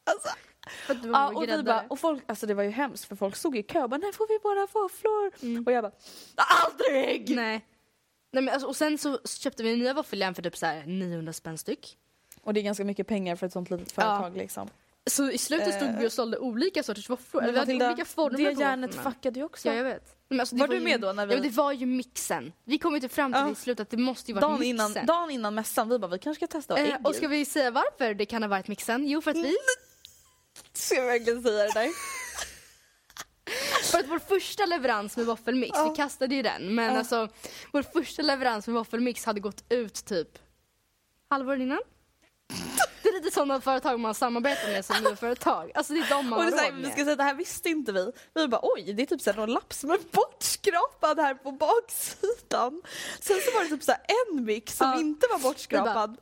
[0.08, 0.30] Alltså,
[0.88, 3.58] ja, var och, vi bara, och folk, alltså det var ju hemskt för folk stod
[3.58, 5.28] i kö och bara när får vi våra våfflor?
[5.68, 5.92] Och jag bara
[6.38, 7.36] aldrig!
[7.36, 7.66] Nej.
[8.32, 11.34] Nej men alltså, och sen så köpte vi nya våffeljärn för typ så här 900
[11.34, 11.98] spänn styck.
[12.42, 14.70] Och det är ganska mycket pengar för ett sånt litet företag liksom.
[15.10, 17.42] Så i slutet stod vi och sålde olika sorters våfflor.
[17.42, 19.68] Vi hade Matilda, olika former det järnet fuckade ju också.
[19.68, 20.16] Ja jag vet.
[20.40, 22.54] Alltså, det Var du ju, med då när vi- Ja det var ju mixen.
[22.64, 23.46] Vi kom ju inte fram till Ja.
[23.46, 24.92] det i slutet att det måste ju vara Dagen mixen.
[24.92, 27.28] innan, dagen innan mässan, vi bara vi kanske ska testa ha eh, ägg och ska
[27.28, 29.08] vi säga varför det kan ha varit mixen?
[29.08, 29.56] Jo för att vi,
[30.80, 31.90] Ska jag verkligen säga det där?
[33.92, 37.30] för att vår första leverans med våffelmix, vi kastade ju den, men alltså
[37.72, 40.30] vår första leverans med våffelmix hade gått ut typ
[41.30, 41.80] halvår innan.
[43.04, 45.72] Det är lite sådana företag man samarbetar med som företag.
[45.76, 46.92] Alltså det är de man Och har det här, råd vi med.
[46.92, 48.12] ska säga det här visste inte vi.
[48.34, 51.52] Vi bara oj, det är typ så här någon lapp som är bortskrapad här på
[51.52, 52.82] baksidan.
[53.20, 53.90] Sen så var det typ
[54.30, 55.00] en mix som Ja.
[55.00, 56.18] inte var bortskrapad.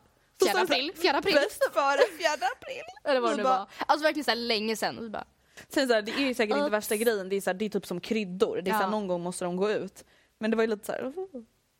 [0.45, 1.33] Så Fjärde april, fjärde april.
[1.35, 2.83] Bäst före fjärde april.
[3.03, 3.67] Eller vad Vi det bara- var.
[3.87, 4.75] Alltså verkligen så här länge.
[4.99, 5.25] Och bara,
[5.69, 7.65] Sen så här, det är ju säkert inte värsta grejen, det är, så här, det
[7.65, 8.61] är typ som kryddor.
[8.61, 8.89] Det är så här, Ja.
[8.89, 10.03] någon gång måste de gå ut.
[10.39, 11.13] Men det var ju lite så här.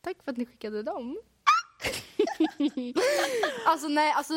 [0.04, 1.18] Tack för att ni skickade dem.
[3.66, 4.34] alltså nej, alltså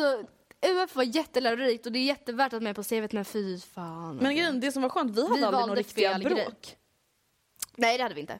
[0.65, 4.15] UF var jättelärorikt och det är jättevärt att med på CVt men fy fan.
[4.17, 6.31] Men grejen, det som var skönt, vi hade Vi aldrig några riktiga bråk.
[6.33, 6.49] grej.
[7.75, 8.39] nej det hade vi inte.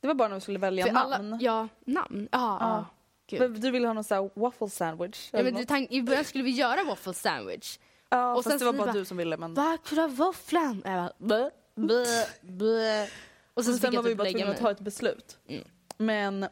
[0.00, 1.12] Det var bara när vi skulle välja För namn.
[1.12, 2.28] alla, ja, namn.
[2.32, 2.84] Ja, ja.
[3.26, 3.40] Gud.
[3.40, 5.28] Men Du ville ha någon sån här waffle sandwich?
[5.32, 7.78] Ja, men du, tank, I början skulle vi göra waffle sandwich.
[8.08, 9.36] ja, och fast sen det var bara du som ville.
[9.36, 9.56] Men...
[9.84, 10.82] Kunde våfflan?
[10.84, 12.04] Jag bara, blö,
[12.42, 13.02] blö.
[13.02, 13.08] Och
[13.54, 15.38] Och sen, sen, fick jag var vi typ bara tvungna att ta ett beslut.
[15.48, 15.64] Mm.
[15.98, 16.46] Men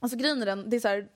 [0.00, 1.08] alltså grejen är den, det är så här,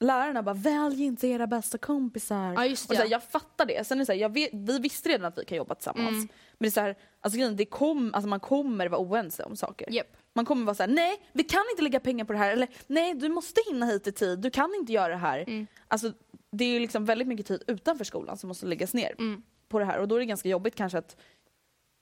[0.00, 2.52] lärarna bara välj inte era bästa kompisar.
[2.52, 3.12] Ja, just och så här, det.
[3.12, 3.86] jag fattar det.
[3.86, 6.08] Sen är det så här, vet, vi visste redan att vi kan jobba tillsammans.
[6.08, 6.28] Mm.
[6.52, 9.56] Men det är så här, alltså grejen, det kom, alltså man kommer vara oense om
[9.56, 9.88] saker.
[9.90, 10.16] Japp.
[10.34, 12.52] Man kommer vara så här, nej vi kan inte lägga pengar på det här.
[12.52, 15.38] Eller nej du måste hinna hit i tid, du kan inte göra det här.
[15.38, 15.66] Mm.
[15.88, 16.12] Alltså
[16.52, 19.42] det är ju liksom väldigt mycket tid utanför skolan som måste läggas ner Mm.
[19.68, 19.98] på det här.
[19.98, 21.16] Och då är det ganska jobbigt kanske att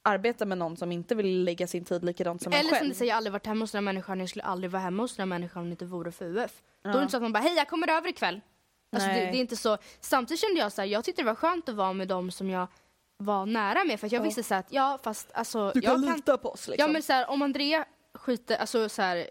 [0.04, 2.78] arbeta med någon som inte vill lägga sin tid likadant som en Eller själv.
[2.78, 4.82] som du säger, jag aldrig varit hemma hos den här människan, jag skulle aldrig vara
[4.82, 6.62] hemma hos den här människan om det inte vore för UF.
[6.82, 8.40] Då är det inte så att man bara, hej jag kommer över ikväll.
[8.92, 9.78] Alltså det, det är inte så.
[10.00, 12.50] Samtidigt kände jag så här, jag tyckte det var skönt att vara med dem som
[12.50, 12.66] jag
[13.16, 15.70] var nära med för jag visste så här att ja fast alltså.
[15.74, 16.86] Du kan jag lita på oss liksom.
[16.88, 17.84] Ja men så här, om Andrea
[18.28, 19.30] skiter, alltså så här,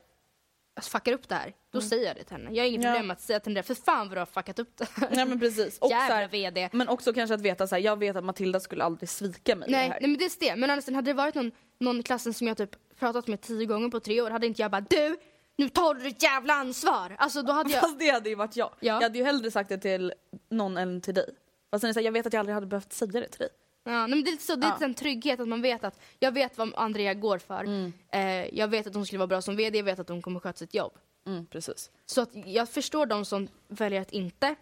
[0.76, 2.52] alltså, fuckar upp det här, då säger jag det till henne.
[2.54, 2.88] Jag har inget Mm.
[2.90, 2.94] Ja.
[2.96, 5.10] problem att säga till Andrea, för fan vad du har fuckat upp det här.
[5.12, 5.80] Nej men precis.
[5.80, 6.70] Och så Jävla här, VD.
[6.74, 9.70] men också kanske att veta så här, jag vet att Matilda skulle aldrig svika mig
[9.72, 10.00] Nej, det här.
[10.02, 10.56] nej men det är det.
[10.56, 13.66] Men annars hade det varit någon, någon i klassen som jag typ pratat med tio
[13.66, 15.18] gånger på tre år hade inte jag bara du,
[15.56, 17.16] nu tar du ditt jävla ansvar.
[17.20, 17.82] Alltså då hade jag...
[17.82, 18.70] Fast det hade ju varit jag.
[18.80, 18.94] Ja.
[18.94, 20.14] Jag hade ju hellre sagt det till
[20.50, 21.30] någon än till dig.
[21.72, 23.28] Fast sen är det så här, jag vet att jag aldrig hade behövt säga det
[23.28, 23.50] till dig.
[23.88, 24.74] Ja, men det är lite så, det är Ja.
[24.74, 27.64] lite en trygghet att man vet att jag vet vad Andrea går för.
[27.64, 27.94] Mm.
[28.12, 30.40] Eh, jag vet att hon skulle vara bra som VD, jag vet att hon kommer
[30.40, 30.92] sköta sitt jobb.
[31.28, 31.92] Mm, precis.
[32.06, 34.56] Så att jag förstår de som väljer att inte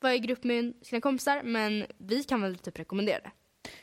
[0.00, 3.30] vara i grupp med sina kompisar men vi kan väl typ rekommendera det.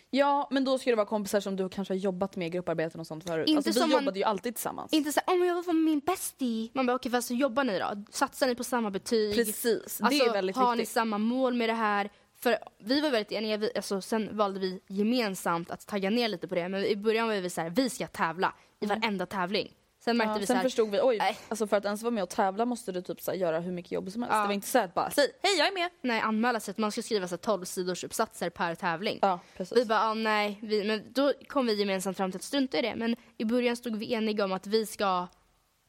[0.09, 2.99] Ja, men då ska det vara kompisar som du kanske har jobbat med i grupparbeten
[3.01, 3.47] och sånt förut.
[3.49, 4.93] Inte alltså, vi man- jobbade ju alltid tillsammans.
[4.93, 6.69] Inte såhär, oh, men jag vara med min bestie.
[6.73, 8.03] Man bara, okej fast hur jobbar ni då?
[8.11, 9.35] Satsar ni på samma betyg?
[9.35, 10.93] Precis, det Alltså, är väldigt har ni viktigt.
[10.93, 12.09] samma mål med det här?
[12.43, 16.47] För vi var väldigt eniga, vi, alltså, sen valde vi gemensamt att tagga ner lite
[16.47, 16.69] på det.
[16.69, 19.75] Men i början var vi så här, vi ska tävla i varenda tävling.
[20.03, 21.37] Sen märkte Ja, vi så sen här, förstod vi, oj, nej.
[21.49, 23.91] alltså för att ens vara med och tävla måste du typ så göra hur mycket
[23.91, 24.35] jobb som helst.
[24.35, 24.41] Ja.
[24.41, 25.89] Det var inte så att bara, säg hej jag är med.
[26.01, 29.19] nej anmäla sig att man ska skriva så här, 12 sidors uppsatser per tävling.
[29.21, 29.77] Ja, precis.
[29.77, 32.81] Vi bara, ah, nej, vi, men då kom vi gemensamt fram till att strunta i
[32.81, 32.95] det.
[32.95, 35.27] Men i början stod vi eniga om att vi ska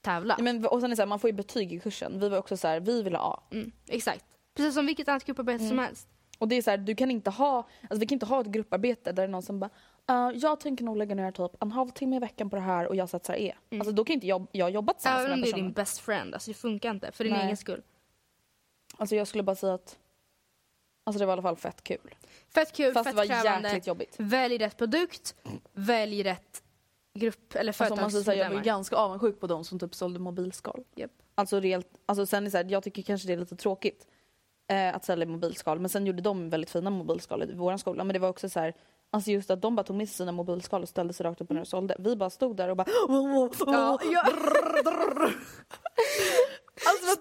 [0.03, 0.35] tävla.
[0.39, 2.21] Ja, Men, och sen är så här, man får ju betyg i kursen.
[2.21, 3.43] Vi var också så här, vi ville ha A.
[3.53, 4.25] Mm, exakt.
[4.57, 5.69] Precis som vilket annat grupparbete Mm.
[5.69, 6.09] som helst.
[6.41, 8.47] Och det är så här, du kan inte ha, alltså vi kan inte ha ett
[8.47, 9.71] grupparbete där det är någon som bara
[10.11, 12.97] "Uh, jag tänker nog lägga ner typ en halvtimme i veckan på det här och
[12.97, 13.55] jag satsar E.
[13.73, 15.73] Alltså då kan inte jag, jag jobba tillsammans Även med om den det är din
[15.73, 16.35] best friend.
[16.35, 17.45] Alltså det funkar inte för din Nej.
[17.45, 17.83] egen skull.
[18.97, 19.99] Alltså jag skulle bara säga att
[21.05, 22.15] Alltså det var i alla fall fett kul.
[22.55, 23.69] Fett kul, Fast fett det var krävande.
[23.69, 24.15] jäkligt jobbigt.
[24.19, 25.35] Välj rätt produkt,
[25.73, 26.63] välj rätt
[27.19, 29.79] grupp eller Alltså, om man säger så här, jag var ganska avundsjuk på de som
[29.79, 30.85] typ sålde mobilskal.
[30.95, 31.11] Japp.
[31.35, 34.07] Alltså rejält, alltså sen är så här, jag tycker kanske det är lite tråkigt
[34.71, 38.15] eh, att sälja mobilskal men sen gjorde de väldigt fina mobilskal i vår skola men
[38.15, 38.75] det var också så här
[39.13, 41.51] Alltså just att de bara tog med sig sina mobilskal och ställde sig rakt upp
[41.51, 41.97] och ner och sålde.
[41.99, 42.87] Vi bara stod där och bara
[43.67, 44.23] Ja, ja.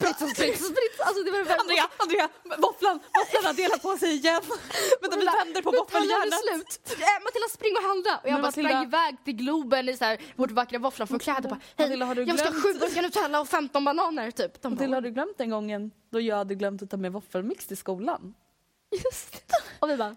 [0.08, 0.96] alltså, sprit, sprit, sprit.
[1.08, 1.60] Alltså det var väl...
[1.60, 4.42] Andrea, Andrea, våfflan, våfflan har delat på sig igen.
[5.02, 6.34] Vänta vi vänder på våffeljärnet.
[6.44, 7.00] slut.
[7.02, 8.14] Äh, Matilda spring och handla.
[8.24, 11.48] Och jag Men bara Matilda- sprang iväg till Globen i så här, vårt vackra våfflanförkläde.
[11.50, 14.32] Bara, Hej, Matilda, har du jag ska ha glömt- sju burkar Nutella och 15 bananer
[14.32, 14.62] typ.
[14.62, 17.68] De Matilda har du glömt den gången då jag hade glömt att ta med våffelmix
[17.68, 18.34] till skolan?
[19.04, 19.56] just det.
[19.80, 20.16] Och vi bara,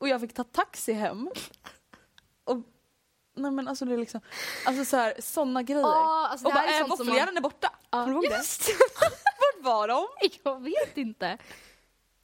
[0.00, 1.28] Och jag fick ta taxi hem.
[2.44, 2.56] Och,
[3.34, 4.20] nej men alltså det är liksom,
[4.66, 5.80] alltså så här, såna grejer.
[5.82, 7.72] Ja, alltså och bara, är äh, våffeljärnen är borta.
[7.90, 8.36] Kommer du ihåg det?
[8.36, 8.68] just
[9.40, 10.06] Vart var de?
[10.44, 11.38] Jag vet inte.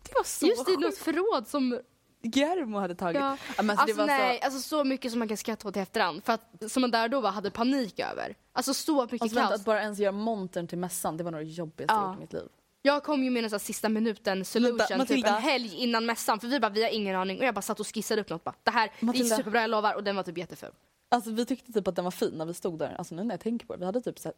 [0.02, 0.80] Det var så Just det, sjukt.
[0.80, 1.80] något förråd som...
[2.22, 3.20] Germo hade tagit.
[3.20, 3.36] Ja.
[3.56, 5.80] Ja, men alltså, Alltså nej, så, alltså så mycket som man kan skratta åt i
[5.80, 6.24] efterhand.
[6.24, 8.34] För att, som man där då var, hade panik över.
[8.52, 9.52] Alltså så mycket alltså, kaos.
[9.52, 12.08] att bara ens göra montern till mässan, det var nog det jobbigaste jag Ja.
[12.08, 12.48] gjort i mitt liv.
[12.82, 15.36] Jag kom ju med en sista minuten solution Vänta, typ Matilda.
[15.36, 16.40] en helg innan mässan.
[16.40, 17.38] För vi bara, vi har ingen aning.
[17.38, 18.44] Och jag bara satt och skissade upp något.
[18.44, 19.36] Bara, det här det är Matilda.
[19.36, 19.94] superbra, jag lovar.
[19.94, 20.70] Och den var typ jätteful.
[21.12, 22.94] Alltså vi tyckte typ att den var fin när vi stod där.
[22.98, 24.34] Alltså nu när jag tänker på det, vi hade typ så här,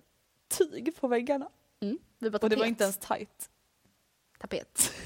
[0.58, 1.48] tyg på väggarna.
[1.80, 1.98] Mm.
[2.18, 3.50] Vi bara, Och det var inte ens tight.
[4.38, 4.92] Tapet.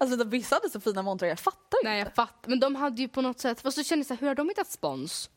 [0.00, 1.88] Alltså vissa hade så fina montrar, jag fattar inte.
[1.90, 2.50] Nej jag fattar.
[2.50, 4.34] Men de hade ju på något sätt, fast så kände jag så här, hur har
[4.34, 5.30] de hittat spons?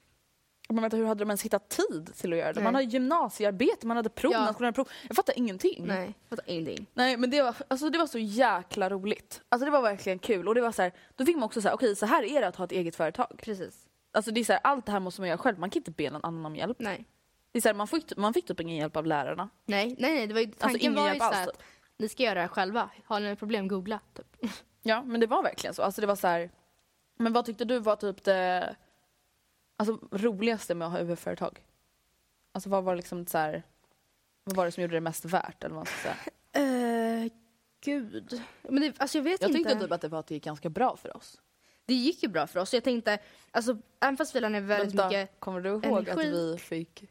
[0.69, 2.59] Men vänta, hur hade de ens hittat tid till att göra det?
[2.59, 2.63] Nej.
[2.63, 4.45] Man hade gymnasiearbete, man hade prov, Ja.
[4.45, 4.89] nationella prov.
[5.07, 5.83] Jag fattar ingenting.
[5.87, 6.85] Nej, jag fattar ingenting.
[6.93, 9.41] Nej men det var, alltså, det var så jäkla roligt.
[9.49, 10.47] Alltså det var verkligen kul.
[10.47, 12.47] Och det var så här, då fick man också säga, okej så här är det
[12.47, 13.27] att ha ett eget företag.
[13.37, 13.85] Precis.
[14.11, 15.91] Alltså det är så här, allt det här måste man göra själv, man kan inte
[15.91, 16.77] be någon annan om hjälp.
[16.79, 17.05] Nej.
[17.51, 19.49] Det är så här, man, fick, man fick typ ingen hjälp av lärarna.
[19.65, 20.27] Nej, nej, nej.
[20.27, 21.55] Det var ju, tanken Alltså, ingen var ju så här typ.
[21.55, 21.61] att
[21.97, 22.89] ni ska göra det här själva.
[23.05, 23.99] Har ni problem, googla.
[24.13, 24.35] Typ.
[24.81, 25.81] Ja men det var verkligen så.
[25.81, 26.51] Alltså det var så här,
[27.17, 28.75] men vad tyckte du var typ det
[29.77, 31.63] alltså, roligaste med att ha UF-företag?
[32.51, 33.63] Alltså vad var liksom så här,
[34.43, 37.25] vad var det som gjorde det mest värt eller vad man ska säga?
[37.25, 37.31] Uh,
[37.81, 38.41] gud.
[38.61, 39.57] Men det, alltså jag vet Jag inte.
[39.69, 41.41] tyckte typ att det var att det gick ganska bra för oss.
[41.89, 42.73] Det gick ju bra för oss.
[42.73, 43.19] Jag tänkte,
[43.51, 45.39] alltså även fast vi la ner väldigt Vänta, mycket...
[45.39, 46.29] kommer du ihåg att energi.
[46.31, 47.03] vi fick,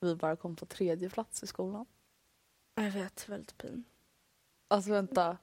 [0.00, 1.86] vi bara kom på tredje plats i skolan?
[2.74, 3.84] Jag vet, väldigt pin.
[4.68, 5.36] Alltså vänta,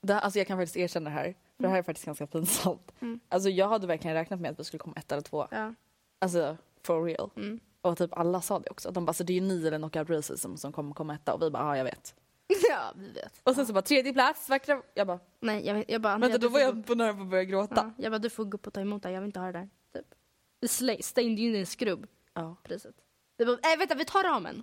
[0.00, 2.26] det, här- alltså jag kan faktiskt erkänna det här, för det här är faktiskt ganska
[2.26, 2.92] pinsamt.
[3.00, 3.20] Mm.
[3.28, 5.48] Alltså jag hade verkligen räknat med att vi skulle komma ett eller två.
[5.50, 5.74] Ja.
[6.18, 7.30] Alltså for real.
[7.36, 7.60] Mm.
[7.80, 8.90] Och typ alla sa det också.
[8.90, 11.42] De bara, alltså, det är ju ni eller Knockout Racism som kommer komma etta och
[11.42, 12.14] vi bara, ja jag vet.
[12.70, 13.40] ja, vi vet.
[13.42, 14.82] Och sen så bara tredje plats, vackra...
[14.94, 16.18] Jag bara, Nej, jag, jag bara...
[16.18, 17.74] Vänta då var jag på nära på att börja gråta.
[17.96, 19.10] Ja, jag bara, du får gå upp och ta emot det.
[19.10, 19.68] Jag vill inte ha det där.
[19.94, 20.06] Typ.
[20.60, 22.56] Vi slä- stängde in en skrubb, Ja.
[22.62, 22.94] priset.
[23.38, 24.62] Det bara, äh, vänta, vi tar ramen.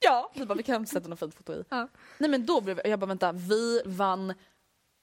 [0.00, 1.64] Ja, vi bara, vi kan sätta något fint foto i.
[1.68, 1.88] Ja.
[2.18, 4.34] Nej men då blev jag bara, vänta, vi vann,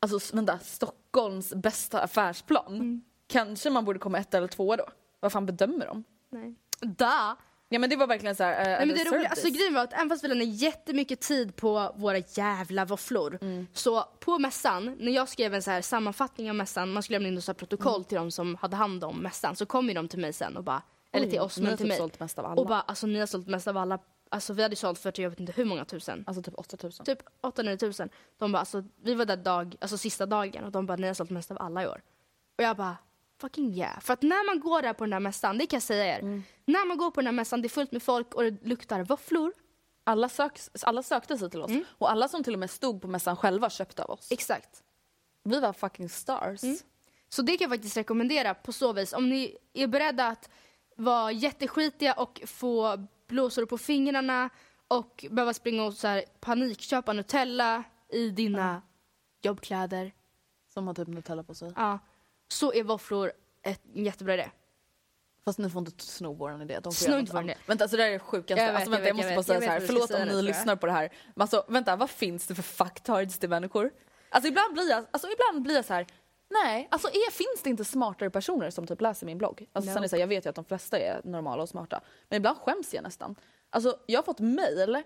[0.02, 2.74] alltså vänta, Stockholms bästa affärsplan.
[2.76, 3.02] Mm.
[3.28, 4.86] Kanske man borde komma ett eller två då?
[5.20, 6.04] Vad fan bedömer de?
[6.30, 6.56] Nej.
[6.82, 7.38] Da!
[7.70, 8.62] Ja men det var verkligen så här.
[8.62, 11.56] Uh, Nej, men det roliga, alltså, grejen var att även fast vi lade jättemycket tid
[11.56, 13.68] på våra jävla våfflor Mm.
[13.74, 17.28] så på mässan, när jag skrev en så här sammanfattning av mässan, man skulle lämna
[17.28, 20.20] in ett protokoll till de som hade hand om mässan, så kom ju de till
[20.20, 21.98] mig sen och bara, eller till oss men till typ mig.
[21.98, 22.62] sålt mest av alla.
[22.62, 24.00] Och bara, alltså ni har sålt mest av alla,
[24.30, 26.24] alltså vi hade sålt för typ, jag vet inte hur många tusen.
[26.28, 27.06] Alltså typ 8000.
[27.06, 28.10] Typ 800 tusen.
[28.38, 31.14] De bara, alltså vi var där dag, alltså sista dagen och de bara, ni har
[31.14, 32.02] sålt mest av alla i år.
[32.58, 32.98] Och jag bara,
[33.42, 34.00] fucking yeah.
[34.00, 36.20] För att när man går där på den där mässan, det kan jag säga er.
[36.20, 36.44] Mm.
[36.66, 39.04] När man går på den där mässan, det är fullt med folk och det luktar
[39.04, 39.54] våfflor.
[40.04, 41.72] Alla, söks, alla sökte sig till oss.
[41.72, 41.84] Mm.
[41.88, 44.32] Och alla som till och med stod på mässan själva köpte av oss.
[44.32, 44.84] Exakt.
[45.44, 46.64] Vi var fucking stars.
[46.64, 46.78] Mm.
[47.30, 49.14] Så det kan jag faktiskt rekommendera på så vis.
[49.14, 50.50] Om ni är beredda att
[50.96, 54.50] vara jätteskitiga och få blåsor på fingrarna
[54.88, 58.82] och behöva springa och så här panikköpa Nutella i dina
[59.42, 60.12] jobbkläder.
[60.74, 61.74] Som har typ Nutella på sig.
[61.76, 62.00] Ja,
[62.48, 63.32] så är våfflor
[63.64, 64.50] ett, en jättebra idé.
[65.46, 66.80] Fast ni får inte sno vår idé.
[66.80, 67.56] De får inte vår idé.
[67.66, 68.62] Vänta, alltså det här är det sjukaste.
[68.62, 69.70] Jag vet, alltså, vänta, jag, vet, måste jag bara vet.
[69.70, 70.08] säga Jag så här.
[70.08, 71.14] Förlåt om ni lyssnar på det här.
[71.36, 73.92] Men alltså, vänta, vad finns det för fucktards till människor?
[74.30, 76.08] Alltså ibland blir jag, alltså, ibland blir jag så här.
[76.50, 79.70] Nej, alltså är, finns det inte smartare personer som typ läser min blogg?
[79.74, 82.02] Alltså, sen är så här, jag vet ju att de flesta är normala och smarta.
[82.30, 83.36] Men ibland skäms jag nästan.
[83.70, 85.04] Alltså jag har fått mail.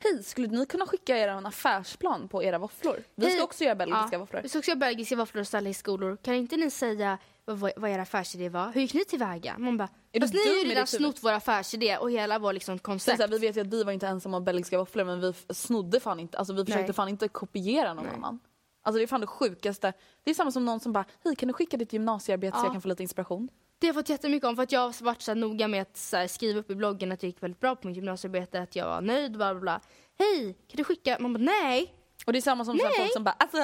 [0.00, 3.02] Hej, skulle ni kunna skicka er en affärsplan på era våfflor?
[3.14, 4.40] Vi ska också göra belgiska Ja, våfflor.
[4.42, 6.16] Vi ska också göra belgiska våfflor och ställa i skolor.
[6.22, 8.72] Kan inte ni säga vad, vad er affärsidé var?
[8.72, 9.54] Hur gick ni tillväga?
[9.58, 12.52] Man bara, Är du fast ni har ju redan snott vår affärsidé och hela vår
[12.52, 13.16] liksom Så koncept.
[13.16, 15.34] så här, vi vet ju att vi var inte ensamma om belgiska våfflor men vi
[15.54, 16.92] snodde fan inte, alltså vi försökte Nej.
[16.92, 18.14] fan inte kopiera någon Nej.
[18.14, 18.40] annan.
[18.82, 19.92] Alltså det är fan det sjukaste.
[20.24, 22.66] Det är samma som någon som bara, hej kan du skicka ditt gymnasiearbete så Ja.
[22.66, 23.48] jag kan få lite inspiration?
[23.78, 25.96] Det har jag fått jättemycket om för att jag har varit så noga med att
[25.96, 28.86] så skriva upp i bloggen att jag gick väldigt bra på mitt gymnasiearbete, att jag
[28.86, 29.80] var nöjd, bla bla bla.
[30.18, 31.16] Hej, kan du skicka?
[31.20, 31.94] Man bara nej.
[32.26, 32.92] Och det är samma som Nej.
[32.96, 33.58] folk som bara, alltså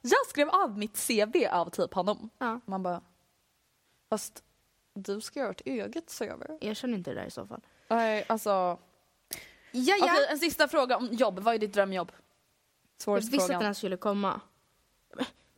[0.00, 2.30] jag skrev av mitt CV av typ honom.
[2.38, 2.60] Ja.
[2.66, 3.02] Man bara,
[4.10, 4.42] fast
[4.94, 6.42] du ska göra ett eget CV.
[6.60, 7.60] Erkänn inte det där i så fall.
[7.88, 8.50] Nej, alltså.
[8.50, 8.78] Ja,
[9.72, 9.96] ja.
[10.00, 11.38] Okej, en sista fråga om jobb.
[11.38, 12.12] Vad är ditt drömjobb?
[12.12, 14.40] jag Svåraste visste att den här skulle komma.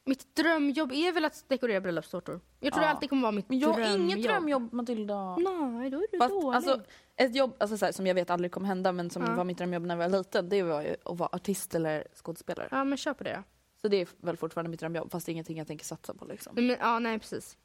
[0.09, 2.40] Mitt drömjobb är väl att dekorera bröllopstårtor.
[2.61, 2.88] Jag tror Ja.
[2.88, 4.00] det alltid kommer vara mitt Men jag har drömjobb.
[4.00, 5.36] inget drömjobb Matilda.
[5.36, 6.57] Nej, då är du Fast, dålig.
[6.57, 6.80] alltså,
[7.16, 9.34] ett jobb alltså, så här, som jag vet aldrig kommer hända men som Ja.
[9.34, 12.68] var mitt drömjobb när jag var liten det var ju att vara artist eller skådespelare.
[12.70, 13.42] Ja, men kör på det då.
[13.82, 16.24] Så det är väl fortfarande mitt drömjobb fast det är ingenting jag tänker satsa på
[16.24, 16.52] liksom.
[16.57, 17.57] Men, ja, nej precis.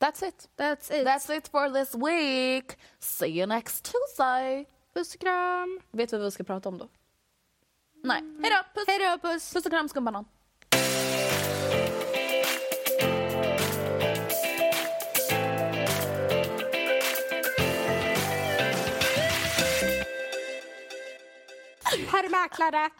[0.00, 0.48] That's it.
[0.56, 1.06] That's it.
[1.06, 2.78] That's it for this week.
[2.98, 4.66] See you next Tuesday.
[4.94, 5.80] Puss och kram.
[5.90, 6.88] Vet du vad vi ska prata om då?
[8.04, 8.20] Nej.
[8.20, 8.56] Hejdå!
[8.74, 8.84] Puss!
[8.86, 9.52] Hej då, puss.
[9.54, 10.24] Puss och kram skumbanan.
[22.22, 22.90] Herr mäklare.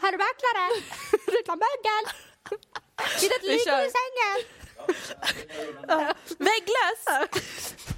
[0.00, 0.64] Herr mäklare.
[1.26, 2.04] Reklammögel.
[3.20, 4.38] Hitta ett Vi lik i sängen.
[6.38, 7.30] Vägglöss!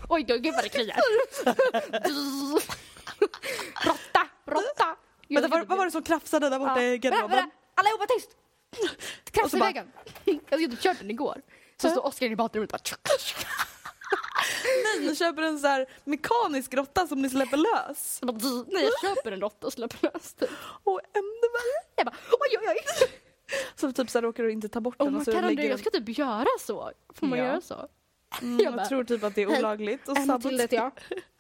[0.08, 0.96] Oj, då, gud vad det kliar.
[3.84, 4.96] Råtta, råtta.
[5.28, 7.50] Vänta, vad, vad var det som krafsade där borta i garderoben?
[7.74, 8.30] Allihopa tyst.
[9.50, 9.92] Så i väggen.
[10.24, 11.42] Jag inte kört den igår.
[11.82, 12.96] Så står Oskar i badrummet och bara...
[14.84, 18.18] Nej, ni köper en så här mekanisk råtta som ni släpper lös.
[18.20, 20.48] Jag bara, Nej, jag köper en råtta och släpper lös den.
[20.84, 21.84] Och ännu värre.
[21.96, 23.08] Jag bara, oj, oj, oj.
[23.76, 25.80] Så typ så här råkar du inte ta bort Oh, den och så kan jag
[25.80, 26.90] ska typ göra så.
[27.14, 27.44] Får man Ja.
[27.44, 27.88] göra så?
[28.42, 30.08] Mm, Jag jag, bara, tror typ att det är olagligt.
[30.08, 30.92] Och En till heter jag.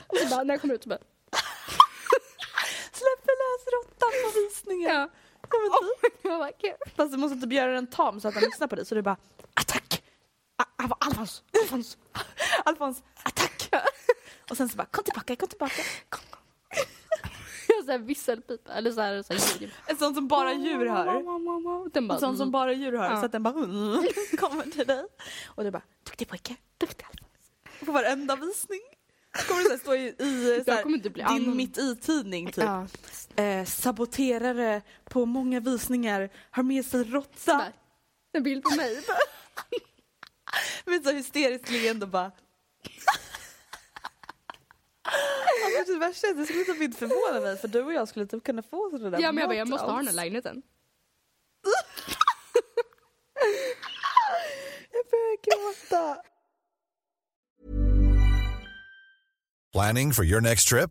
[0.06, 0.98] Och så bara, när jag kommer ut så bara...
[2.92, 4.90] Släpper lös råttan på visningen.
[4.90, 5.08] Ja.
[5.50, 5.70] Ja, men
[6.10, 6.20] typ.
[6.24, 6.94] Jag.
[6.96, 8.86] Fast du måste typ göra den tam så att den lyssnar på dig.
[8.86, 9.16] Så du bara
[9.54, 10.01] attack!
[10.76, 11.98] Alfons, Alfons.
[12.64, 13.70] Alfons, attack!
[14.50, 15.82] Och sen så bara kom tillbaka, kom tillbaka.
[17.68, 19.70] Jag har såhär visselpipa, eller såhär ljud.
[19.86, 21.90] En sån som bara djur hör.
[21.92, 22.14] Den bara...
[22.14, 23.10] En sån som bara djur hör.
[23.10, 23.20] Ja.
[23.20, 23.54] Så att den bara
[24.38, 25.04] kommer till dig.
[25.46, 27.86] Och du bara duktig pojke, duktig Alfons.
[27.86, 28.80] På varenda visning.
[29.48, 30.84] Kommer så här stå i, i så här,
[31.14, 31.56] din annan.
[31.56, 32.64] mitt i-tidning typ.
[32.64, 32.86] Ja.
[33.42, 37.64] Eh, saboterare på många visningar har med sig råtta.
[38.32, 39.02] En bild på mig.
[40.84, 42.32] Med så hysteriskt leende bara.
[45.78, 48.08] Alltså, det värsta är att det skulle typ inte förvåna mig för du och jag
[48.08, 50.14] skulle typ kunna få sådana där Ja men jag bara, jag måste ha den här
[50.14, 50.62] lägenheten.
[54.92, 56.22] Jag börjar gråta.
[59.72, 60.90] Planning for your next trip?